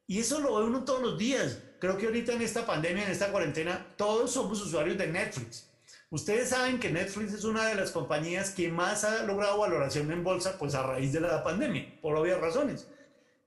Y 0.06 0.18
eso 0.18 0.40
lo 0.40 0.56
ve 0.56 0.64
uno 0.64 0.84
todos 0.84 1.00
los 1.00 1.18
días. 1.18 1.60
Creo 1.78 1.96
que 1.96 2.06
ahorita 2.06 2.32
en 2.34 2.42
esta 2.42 2.66
pandemia, 2.66 3.04
en 3.04 3.10
esta 3.10 3.30
cuarentena, 3.30 3.86
todos 3.96 4.32
somos 4.32 4.60
usuarios 4.60 4.98
de 4.98 5.06
Netflix. 5.06 5.70
Ustedes 6.10 6.50
saben 6.50 6.78
que 6.78 6.90
Netflix 6.90 7.32
es 7.32 7.44
una 7.44 7.66
de 7.66 7.74
las 7.74 7.90
compañías 7.90 8.50
que 8.50 8.68
más 8.68 9.04
ha 9.04 9.24
logrado 9.24 9.58
valoración 9.58 10.12
en 10.12 10.22
bolsa, 10.22 10.58
pues 10.58 10.74
a 10.74 10.82
raíz 10.82 11.12
de 11.12 11.20
la 11.20 11.42
pandemia, 11.42 11.98
por 12.00 12.16
obvias 12.16 12.40
razones. 12.40 12.86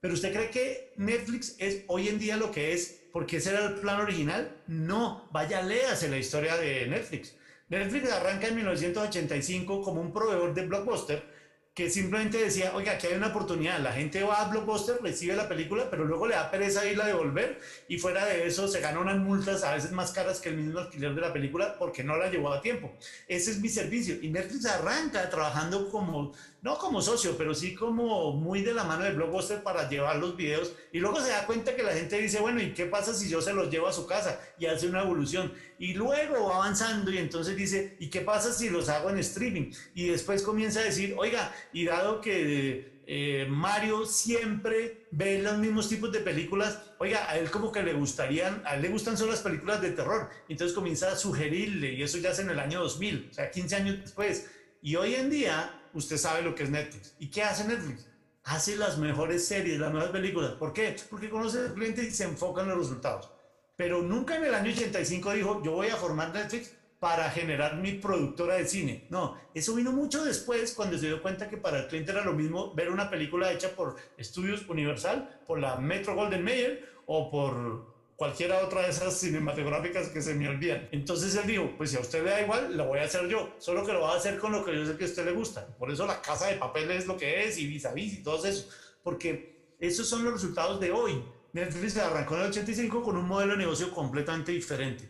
Pero 0.01 0.13
usted 0.13 0.33
cree 0.33 0.49
que 0.49 0.93
Netflix 0.97 1.55
es 1.59 1.83
hoy 1.87 2.07
en 2.07 2.19
día 2.19 2.37
lo 2.37 2.51
que 2.51 2.73
es 2.73 3.01
porque 3.11 3.37
ese 3.37 3.51
era 3.51 3.65
el 3.65 3.75
plan 3.75 4.01
original. 4.01 4.57
No, 4.67 5.27
vaya, 5.31 5.61
léase 5.61 6.09
la 6.09 6.17
historia 6.17 6.55
de 6.57 6.87
Netflix. 6.87 7.35
Netflix 7.69 8.11
arranca 8.11 8.47
en 8.47 8.55
1985 8.55 9.81
como 9.81 10.01
un 10.01 10.13
proveedor 10.13 10.53
de 10.53 10.65
blockbuster 10.65 11.37
que 11.77 11.91
simplemente 11.91 12.39
decía, 12.39 12.71
oiga, 12.73 12.93
aquí 12.93 13.05
hay 13.05 13.13
una 13.13 13.27
oportunidad, 13.27 13.79
la 13.79 13.93
gente 13.93 14.23
va 14.23 14.41
a 14.41 14.49
Blockbuster, 14.49 14.99
recibe 14.99 15.35
la 15.35 15.47
película, 15.47 15.91
pero 15.91 16.05
luego 16.05 16.25
le 16.25 16.33
da 16.33 16.49
pereza 16.49 16.83
irla 16.87 17.03
a 17.03 17.07
devolver 17.07 17.59
y 17.87 17.99
fuera 17.99 18.25
de 18.25 18.47
eso 18.47 18.67
se 18.67 18.81
gana 18.81 18.99
unas 18.99 19.19
multas 19.19 19.63
a 19.63 19.75
veces 19.75 19.91
más 19.91 20.09
caras 20.09 20.39
que 20.39 20.49
el 20.49 20.57
mismo 20.57 20.79
alquiler 20.79 21.13
de 21.13 21.21
la 21.21 21.31
película 21.31 21.75
porque 21.77 22.03
no 22.03 22.17
la 22.17 22.31
llevó 22.31 22.51
a 22.51 22.61
tiempo. 22.61 22.91
Ese 23.27 23.51
es 23.51 23.59
mi 23.59 23.69
servicio 23.69 24.15
y 24.19 24.29
Netflix 24.29 24.65
arranca 24.65 25.29
trabajando 25.29 25.91
como 25.91 26.33
no 26.61 26.77
como 26.77 27.01
socio, 27.01 27.37
pero 27.37 27.53
sí 27.53 27.75
como 27.75 28.33
muy 28.33 28.61
de 28.61 28.73
la 28.73 28.83
mano 28.83 29.03
de 29.03 29.13
Blockbuster 29.13 29.63
para 29.63 29.87
llevar 29.89 30.17
los 30.17 30.35
videos 30.35 30.73
y 30.91 30.99
luego 30.99 31.21
se 31.21 31.29
da 31.29 31.45
cuenta 31.45 31.75
que 31.75 31.83
la 31.83 31.93
gente 31.93 32.19
dice, 32.19 32.39
bueno, 32.39 32.61
¿y 32.61 32.73
qué 32.73 32.85
pasa 32.85 33.13
si 33.13 33.29
yo 33.29 33.41
se 33.41 33.53
los 33.53 33.69
llevo 33.69 33.87
a 33.87 33.93
su 33.93 34.07
casa? 34.07 34.39
Y 34.57 34.65
hace 34.65 34.87
una 34.87 35.01
evolución. 35.01 35.53
Y 35.79 35.93
luego 35.93 36.47
va 36.47 36.55
avanzando 36.55 37.11
y 37.11 37.19
entonces 37.19 37.55
dice, 37.55 37.95
¿y 37.99 38.09
qué 38.09 38.21
pasa 38.21 38.51
si 38.51 38.69
los 38.69 38.89
hago 38.89 39.09
en 39.09 39.19
streaming? 39.19 39.71
Y 39.93 40.07
después 40.07 40.41
comienza 40.41 40.79
a 40.79 40.83
decir, 40.83 41.15
oiga, 41.17 41.53
y 41.71 41.85
dado 41.85 42.21
que 42.21 42.97
eh, 43.09 43.45
Mario 43.49 44.05
siempre 44.05 45.07
ve 45.11 45.41
los 45.41 45.57
mismos 45.59 45.87
tipos 45.87 46.11
de 46.11 46.19
películas, 46.19 46.81
oiga, 46.99 47.29
a 47.29 47.37
él 47.37 47.49
como 47.49 47.71
que 47.71 47.81
le 47.81 47.93
gustarían, 47.93 48.61
a 48.65 48.75
él 48.75 48.81
le 48.81 48.89
gustan 48.89 49.17
solo 49.17 49.31
las 49.31 49.41
películas 49.41 49.81
de 49.81 49.91
terror, 49.91 50.29
entonces 50.49 50.75
comienza 50.75 51.11
a 51.13 51.15
sugerirle, 51.15 51.93
y 51.93 52.03
eso 52.03 52.17
ya 52.17 52.31
es 52.31 52.39
en 52.39 52.49
el 52.49 52.59
año 52.59 52.81
2000, 52.81 53.29
o 53.31 53.33
sea, 53.33 53.49
15 53.49 53.75
años 53.77 54.01
después. 54.01 54.49
Y 54.81 54.97
hoy 54.97 55.15
en 55.15 55.29
día 55.29 55.76
usted 55.97 56.17
sabe 56.17 56.43
lo 56.43 56.53
que 56.53 56.63
es 56.63 56.69
Netflix. 56.69 57.15
¿Y 57.19 57.27
qué 57.29 57.43
hace 57.43 57.65
Netflix? 57.65 58.07
Hace 58.43 58.77
las 58.77 58.97
mejores 58.97 59.45
series, 59.45 59.79
las 59.79 59.91
mejores 59.91 60.11
películas. 60.11 60.51
¿Por 60.51 60.71
qué? 60.71 60.95
Porque 61.09 61.29
conoce 61.29 61.59
al 61.59 61.73
cliente 61.73 62.03
y 62.03 62.11
se 62.11 62.23
enfoca 62.23 62.61
en 62.61 62.69
los 62.69 62.77
resultados. 62.77 63.29
Pero 63.75 64.01
nunca 64.01 64.37
en 64.37 64.45
el 64.45 64.53
año 64.53 64.71
85 64.71 65.33
dijo, 65.33 65.63
yo 65.63 65.73
voy 65.73 65.87
a 65.87 65.97
formar 65.97 66.33
Netflix 66.33 66.71
para 66.99 67.29
generar 67.29 67.75
mi 67.77 67.93
productora 67.93 68.55
de 68.55 68.65
cine. 68.65 69.07
No, 69.09 69.37
eso 69.53 69.75
vino 69.75 69.91
mucho 69.91 70.23
después 70.23 70.73
cuando 70.73 70.97
se 70.97 71.07
dio 71.07 71.21
cuenta 71.21 71.49
que 71.49 71.57
para 71.57 71.79
el 71.79 71.87
cliente 71.87 72.11
era 72.11 72.23
lo 72.23 72.33
mismo 72.33 72.73
ver 72.73 72.89
una 72.89 73.09
película 73.09 73.51
hecha 73.51 73.75
por 73.75 73.95
Estudios 74.17 74.67
Universal, 74.67 75.41
por 75.45 75.59
la 75.59 75.75
Metro 75.77 76.15
Golden 76.15 76.43
Mayer 76.43 76.89
o 77.05 77.29
por 77.29 77.96
cualquiera 78.17 78.65
otra 78.65 78.81
de 78.81 78.89
esas 78.89 79.13
cinematográficas 79.19 80.09
que 80.09 80.23
se 80.23 80.33
me 80.33 80.49
olvidan. 80.49 80.89
Entonces 80.91 81.35
él 81.35 81.45
dijo, 81.45 81.71
pues 81.77 81.91
si 81.91 81.97
a 81.97 81.99
usted 81.99 82.23
le 82.23 82.31
da 82.31 82.41
igual, 82.41 82.75
lo 82.75 82.87
voy 82.87 82.99
a 82.99 83.03
hacer 83.03 83.27
yo, 83.27 83.53
solo 83.59 83.85
que 83.85 83.93
lo 83.93 83.99
voy 83.99 84.11
a 84.11 84.17
hacer 84.17 84.39
con 84.39 84.51
lo 84.51 84.65
que 84.65 84.75
yo 84.75 84.85
sé 84.87 84.97
que 84.97 85.05
a 85.05 85.07
usted 85.07 85.23
le 85.23 85.33
gusta. 85.33 85.67
Por 85.77 85.91
eso 85.91 86.07
la 86.07 86.19
casa 86.19 86.47
de 86.47 86.55
papel 86.55 86.89
es 86.89 87.05
lo 87.05 87.15
que 87.15 87.45
es 87.45 87.59
y 87.59 87.67
vis 87.67 87.85
a 87.85 87.93
vis 87.93 88.13
y 88.13 88.23
todo 88.23 88.43
eso, 88.43 88.67
porque 89.03 89.75
esos 89.79 90.09
son 90.09 90.23
los 90.23 90.33
resultados 90.33 90.79
de 90.81 90.91
hoy. 90.91 91.23
Netflix 91.53 91.95
arrancó 91.97 92.35
en 92.35 92.41
el 92.41 92.47
85 92.47 93.03
con 93.03 93.17
un 93.17 93.27
modelo 93.27 93.51
de 93.51 93.59
negocio 93.59 93.91
completamente 93.91 94.51
diferente, 94.51 95.07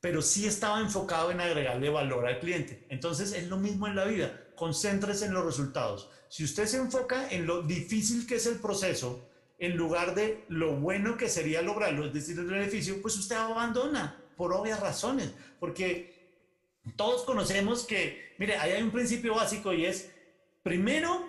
pero 0.00 0.20
sí 0.20 0.44
estaba 0.44 0.80
enfocado 0.80 1.30
en 1.30 1.40
agregarle 1.40 1.88
valor 1.88 2.26
al 2.26 2.40
cliente. 2.40 2.84
Entonces 2.88 3.32
es 3.32 3.46
lo 3.46 3.58
mismo 3.58 3.86
en 3.86 3.94
la 3.94 4.06
vida, 4.06 4.48
concéntrese 4.56 5.26
en 5.26 5.34
los 5.34 5.44
resultados. 5.44 6.10
Si 6.28 6.42
usted 6.42 6.66
se 6.66 6.78
enfoca 6.78 7.30
en 7.30 7.46
lo 7.46 7.62
difícil 7.62 8.26
que 8.26 8.36
es 8.36 8.46
el 8.46 8.56
proceso, 8.56 9.29
en 9.60 9.76
lugar 9.76 10.14
de 10.14 10.44
lo 10.48 10.74
bueno 10.74 11.16
que 11.18 11.28
sería 11.28 11.60
lograrlo, 11.60 12.06
es 12.06 12.14
decir, 12.14 12.38
el 12.38 12.46
beneficio, 12.46 13.00
pues 13.02 13.16
usted 13.16 13.36
abandona 13.36 14.16
por 14.36 14.54
obvias 14.54 14.80
razones, 14.80 15.30
porque 15.60 16.18
todos 16.96 17.24
conocemos 17.24 17.84
que, 17.84 18.34
mire, 18.38 18.56
ahí 18.56 18.72
hay 18.72 18.82
un 18.82 18.90
principio 18.90 19.34
básico 19.34 19.74
y 19.74 19.84
es, 19.84 20.10
primero, 20.62 21.28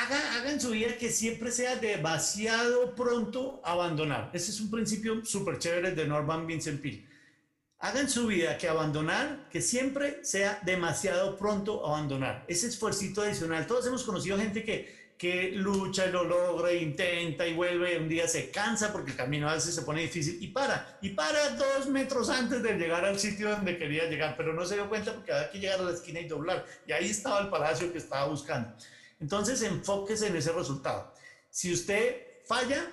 haga, 0.00 0.34
haga 0.34 0.50
en 0.50 0.60
su 0.60 0.70
vida 0.70 0.98
que 0.98 1.10
siempre 1.10 1.52
sea 1.52 1.76
demasiado 1.76 2.96
pronto 2.96 3.60
abandonar. 3.64 4.30
Ese 4.32 4.50
es 4.50 4.60
un 4.60 4.70
principio 4.70 5.24
súper 5.24 5.58
chévere 5.58 5.92
de 5.92 6.06
Norman 6.06 6.48
Vincent 6.48 6.82
Peale. 6.82 7.06
Haga 7.78 8.00
en 8.00 8.08
su 8.08 8.26
vida 8.26 8.58
que 8.58 8.68
abandonar, 8.68 9.48
que 9.50 9.60
siempre 9.60 10.24
sea 10.24 10.60
demasiado 10.64 11.36
pronto 11.36 11.86
abandonar. 11.86 12.44
Ese 12.48 12.66
esfuerzo 12.66 13.22
adicional. 13.22 13.66
Todos 13.66 13.86
hemos 13.86 14.04
conocido 14.04 14.36
gente 14.38 14.64
que 14.64 15.01
que 15.18 15.52
lucha 15.52 16.06
y 16.06 16.10
lo 16.10 16.24
logra, 16.24 16.72
intenta 16.72 17.46
y 17.46 17.54
vuelve, 17.54 17.98
un 17.98 18.08
día 18.08 18.26
se 18.26 18.50
cansa 18.50 18.92
porque 18.92 19.12
el 19.12 19.16
camino 19.16 19.48
a 19.48 19.54
veces 19.54 19.74
se 19.74 19.82
pone 19.82 20.02
difícil 20.02 20.38
y 20.42 20.48
para, 20.48 20.98
y 21.00 21.10
para 21.10 21.50
dos 21.50 21.88
metros 21.88 22.28
antes 22.28 22.62
de 22.62 22.74
llegar 22.74 23.04
al 23.04 23.18
sitio 23.18 23.50
donde 23.50 23.78
quería 23.78 24.08
llegar, 24.08 24.34
pero 24.36 24.52
no 24.52 24.64
se 24.64 24.74
dio 24.74 24.88
cuenta 24.88 25.14
porque 25.14 25.32
había 25.32 25.50
que 25.50 25.58
llegar 25.60 25.80
a 25.80 25.84
la 25.84 25.92
esquina 25.92 26.20
y 26.20 26.26
doblar, 26.26 26.66
y 26.86 26.92
ahí 26.92 27.10
estaba 27.10 27.40
el 27.40 27.50
palacio 27.50 27.92
que 27.92 27.98
estaba 27.98 28.26
buscando. 28.26 28.74
Entonces 29.20 29.62
enfóquese 29.62 30.26
en 30.26 30.36
ese 30.36 30.52
resultado. 30.52 31.14
Si 31.48 31.72
usted 31.72 32.16
falla, 32.44 32.90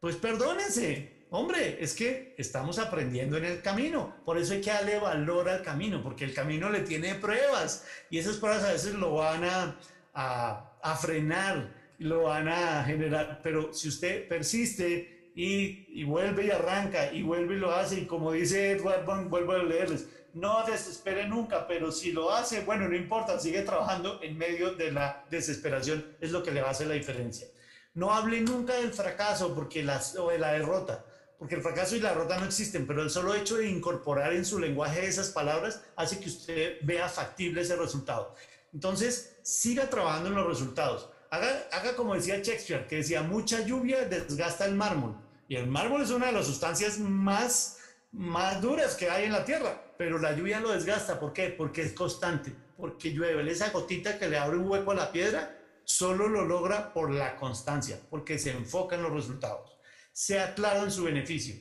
pues 0.00 0.16
perdónese. 0.16 1.24
Hombre, 1.30 1.82
es 1.82 1.94
que 1.94 2.34
estamos 2.36 2.78
aprendiendo 2.78 3.38
en 3.38 3.46
el 3.46 3.62
camino, 3.62 4.14
por 4.24 4.38
eso 4.38 4.52
hay 4.52 4.60
que 4.60 4.70
darle 4.70 5.00
valor 5.00 5.48
al 5.48 5.62
camino, 5.62 6.02
porque 6.02 6.24
el 6.24 6.34
camino 6.34 6.70
le 6.70 6.80
tiene 6.80 7.14
pruebas 7.16 7.86
y 8.10 8.18
esas 8.18 8.36
pruebas 8.36 8.62
a 8.62 8.72
veces 8.72 8.94
lo 8.94 9.14
van 9.14 9.42
a, 9.42 9.76
a 10.14 10.73
a 10.84 10.96
frenar, 10.96 11.70
lo 11.98 12.24
van 12.24 12.46
a 12.46 12.84
generar, 12.84 13.40
pero 13.42 13.72
si 13.72 13.88
usted 13.88 14.28
persiste 14.28 15.30
y, 15.34 16.04
vuelve 16.04 16.44
y 16.44 16.50
arranca 16.50 17.10
y 17.10 17.22
vuelve 17.22 17.54
y 17.54 17.58
lo 17.58 17.74
hace, 17.74 18.00
y 18.00 18.06
como 18.06 18.32
dice 18.32 18.72
Edward 18.72 19.04
vuelvo 19.30 19.52
a 19.52 19.62
leerles, 19.62 20.06
no 20.34 20.62
desespere 20.66 21.26
nunca, 21.26 21.66
pero 21.66 21.90
si 21.90 22.12
lo 22.12 22.30
hace, 22.30 22.60
bueno, 22.60 22.86
no 22.86 22.94
importa, 22.94 23.40
sigue 23.40 23.62
trabajando 23.62 24.20
en 24.22 24.36
medio 24.36 24.74
de 24.74 24.92
la 24.92 25.24
desesperación, 25.30 26.04
es 26.20 26.32
lo 26.32 26.42
que 26.42 26.50
le 26.50 26.60
va 26.60 26.68
a 26.68 26.72
hacer 26.72 26.88
la 26.88 26.94
diferencia. 26.94 27.48
No 27.94 28.12
hable 28.12 28.42
nunca 28.42 28.74
del 28.74 28.92
fracaso 28.92 29.54
porque 29.54 29.82
las, 29.82 30.16
o 30.16 30.28
de 30.28 30.38
la 30.38 30.52
derrota, 30.52 31.06
porque 31.38 31.54
el 31.54 31.62
fracaso 31.62 31.96
y 31.96 32.00
la 32.00 32.10
derrota 32.10 32.38
no 32.38 32.44
existen, 32.44 32.86
pero 32.86 33.02
el 33.02 33.08
solo 33.08 33.34
hecho 33.34 33.56
de 33.56 33.68
incorporar 33.68 34.34
en 34.34 34.44
su 34.44 34.58
lenguaje 34.58 35.06
esas 35.06 35.30
palabras 35.30 35.82
hace 35.96 36.20
que 36.20 36.28
usted 36.28 36.76
vea 36.82 37.08
factible 37.08 37.62
ese 37.62 37.76
resultado. 37.76 38.34
Entonces, 38.74 39.36
siga 39.42 39.88
trabajando 39.88 40.28
en 40.30 40.34
los 40.34 40.46
resultados. 40.46 41.08
Haga, 41.30 41.68
haga 41.72 41.96
como 41.96 42.14
decía 42.14 42.38
Shakespeare, 42.38 42.86
que 42.86 42.96
decía, 42.96 43.22
mucha 43.22 43.64
lluvia 43.64 44.04
desgasta 44.04 44.66
el 44.66 44.74
mármol. 44.74 45.16
Y 45.48 45.56
el 45.56 45.68
mármol 45.68 46.02
es 46.02 46.10
una 46.10 46.26
de 46.26 46.32
las 46.32 46.46
sustancias 46.46 46.98
más, 46.98 47.78
más 48.12 48.60
duras 48.60 48.96
que 48.96 49.08
hay 49.08 49.24
en 49.24 49.32
la 49.32 49.44
Tierra, 49.44 49.94
pero 49.96 50.18
la 50.18 50.36
lluvia 50.36 50.60
lo 50.60 50.72
desgasta. 50.72 51.20
¿Por 51.20 51.32
qué? 51.32 51.50
Porque 51.50 51.82
es 51.82 51.92
constante, 51.92 52.52
porque 52.76 53.12
llueve. 53.12 53.48
Esa 53.50 53.70
gotita 53.70 54.18
que 54.18 54.28
le 54.28 54.38
abre 54.38 54.58
un 54.58 54.68
hueco 54.68 54.90
a 54.90 54.96
la 54.96 55.12
piedra, 55.12 55.56
solo 55.84 56.28
lo 56.28 56.44
logra 56.44 56.92
por 56.92 57.12
la 57.12 57.36
constancia, 57.36 58.00
porque 58.10 58.38
se 58.38 58.50
enfoca 58.50 58.96
en 58.96 59.02
los 59.02 59.12
resultados. 59.12 59.78
Sea 60.12 60.54
claro 60.54 60.84
en 60.84 60.90
su 60.90 61.04
beneficio. 61.04 61.54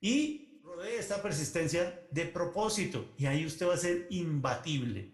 Y 0.00 0.60
rodee 0.62 0.98
esta 0.98 1.22
persistencia 1.22 2.02
de 2.10 2.26
propósito, 2.26 3.14
y 3.16 3.26
ahí 3.26 3.46
usted 3.46 3.66
va 3.66 3.74
a 3.74 3.78
ser 3.78 4.06
imbatible. 4.10 5.13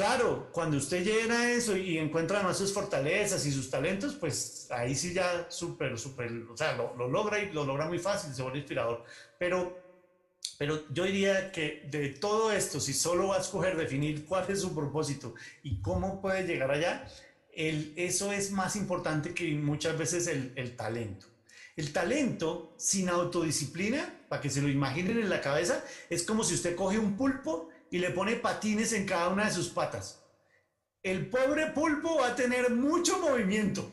Claro, 0.00 0.48
cuando 0.50 0.78
usted 0.78 1.04
llena 1.04 1.52
eso 1.52 1.76
y 1.76 1.98
encuentra 1.98 2.38
además 2.38 2.56
sus 2.56 2.72
fortalezas 2.72 3.44
y 3.44 3.52
sus 3.52 3.68
talentos, 3.68 4.14
pues 4.14 4.66
ahí 4.70 4.94
sí 4.94 5.12
ya 5.12 5.44
súper, 5.50 5.98
súper, 5.98 6.32
o 6.50 6.56
sea, 6.56 6.74
lo, 6.74 7.06
logra 7.06 7.38
y 7.38 7.52
lo 7.52 7.66
logra 7.66 7.86
muy 7.86 7.98
fácil, 7.98 8.34
se 8.34 8.40
vuelve 8.40 8.60
inspirador. 8.60 9.04
Pero, 9.38 9.78
pero 10.56 10.84
yo 10.88 11.04
diría 11.04 11.52
que 11.52 11.86
de 11.90 12.08
todo 12.08 12.50
esto, 12.50 12.80
si 12.80 12.94
solo 12.94 13.28
va 13.28 13.36
a 13.36 13.40
escoger 13.40 13.76
definir 13.76 14.24
cuál 14.24 14.46
es 14.48 14.62
su 14.62 14.74
propósito 14.74 15.34
y 15.62 15.82
cómo 15.82 16.22
puede 16.22 16.46
llegar 16.46 16.70
allá, 16.70 17.06
eso 17.52 18.32
es 18.32 18.52
más 18.52 18.76
importante 18.76 19.34
que 19.34 19.50
muchas 19.50 19.98
veces 19.98 20.28
el, 20.28 20.54
el 20.56 20.76
talento. 20.76 21.26
El 21.76 21.92
talento 21.92 22.72
sin 22.78 23.10
autodisciplina, 23.10 24.22
para 24.30 24.40
que 24.40 24.48
se 24.48 24.62
lo 24.62 24.70
imaginen 24.70 25.18
en 25.18 25.28
la 25.28 25.42
cabeza, 25.42 25.84
es 26.08 26.22
como 26.22 26.42
si 26.42 26.54
usted 26.54 26.74
coge 26.74 26.98
un 26.98 27.18
pulpo 27.18 27.68
y 27.90 27.98
le 27.98 28.10
pone 28.10 28.36
patines 28.36 28.92
en 28.92 29.06
cada 29.06 29.28
una 29.28 29.46
de 29.46 29.52
sus 29.52 29.68
patas. 29.68 30.22
El 31.02 31.28
pobre 31.28 31.68
pulpo 31.68 32.16
va 32.16 32.28
a 32.28 32.36
tener 32.36 32.70
mucho 32.70 33.18
movimiento, 33.18 33.90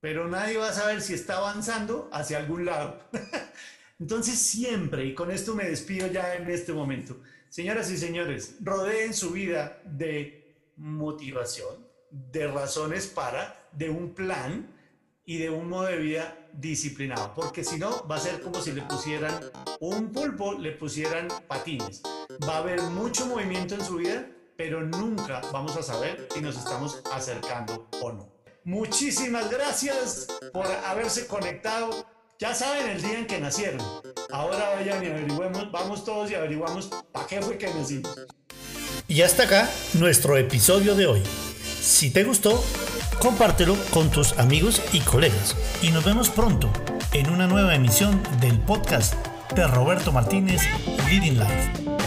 pero 0.00 0.28
nadie 0.28 0.58
va 0.58 0.68
a 0.68 0.74
saber 0.74 1.00
si 1.00 1.14
está 1.14 1.38
avanzando 1.38 2.08
hacia 2.12 2.38
algún 2.38 2.66
lado. 2.66 3.00
Entonces 4.00 4.38
siempre, 4.38 5.06
y 5.06 5.14
con 5.14 5.30
esto 5.30 5.54
me 5.54 5.68
despido 5.68 6.08
ya 6.08 6.34
en 6.34 6.50
este 6.50 6.72
momento, 6.72 7.16
señoras 7.48 7.90
y 7.90 7.96
señores, 7.96 8.56
rodeen 8.60 9.14
su 9.14 9.30
vida 9.30 9.80
de 9.84 10.72
motivación, 10.76 11.86
de 12.10 12.48
razones 12.48 13.06
para, 13.06 13.68
de 13.72 13.90
un 13.90 14.14
plan 14.14 14.68
y 15.24 15.38
de 15.38 15.50
un 15.50 15.68
modo 15.68 15.86
de 15.86 15.98
vida 15.98 16.43
disciplinado, 16.56 17.32
porque 17.34 17.64
si 17.64 17.78
no 17.78 18.06
va 18.06 18.16
a 18.16 18.20
ser 18.20 18.40
como 18.40 18.60
si 18.60 18.72
le 18.72 18.82
pusieran 18.82 19.38
un 19.80 20.12
pulpo, 20.12 20.54
le 20.54 20.72
pusieran 20.72 21.28
patines. 21.46 22.02
Va 22.48 22.56
a 22.56 22.58
haber 22.58 22.80
mucho 22.82 23.26
movimiento 23.26 23.74
en 23.74 23.84
su 23.84 23.96
vida, 23.96 24.26
pero 24.56 24.82
nunca 24.82 25.40
vamos 25.52 25.76
a 25.76 25.82
saber 25.82 26.28
si 26.32 26.40
nos 26.40 26.56
estamos 26.56 27.02
acercando 27.12 27.88
o 28.00 28.12
no. 28.12 28.32
Muchísimas 28.64 29.50
gracias 29.50 30.26
por 30.52 30.66
haberse 30.66 31.26
conectado. 31.26 32.06
Ya 32.38 32.54
saben 32.54 32.88
el 32.88 33.02
día 33.02 33.18
en 33.18 33.26
que 33.26 33.38
nacieron. 33.40 33.80
Ahora 34.30 34.70
vayan 34.70 35.04
y 35.04 35.08
averigüemos, 35.08 35.70
vamos 35.70 36.04
todos 36.04 36.30
y 36.30 36.34
averiguamos 36.34 36.90
para 37.12 37.26
qué 37.26 37.42
fue 37.42 37.58
que 37.58 37.72
nacimos. 37.72 38.10
Y 39.06 39.20
hasta 39.22 39.44
acá 39.44 39.70
nuestro 39.94 40.36
episodio 40.36 40.94
de 40.94 41.06
hoy. 41.06 41.22
Si 41.80 42.10
te 42.10 42.24
gustó, 42.24 42.64
compártelo 43.14 43.76
con 43.90 44.10
tus 44.10 44.38
amigos 44.38 44.82
y 44.92 45.00
colegas. 45.00 45.56
Y 45.82 45.90
nos 45.90 46.04
vemos 46.04 46.30
pronto 46.30 46.70
en 47.12 47.30
una 47.30 47.46
nueva 47.46 47.74
emisión 47.74 48.20
del 48.40 48.58
podcast 48.58 49.14
de 49.54 49.66
Roberto 49.66 50.12
Martínez 50.12 50.62
Leading 51.08 51.38
Life. 51.38 52.03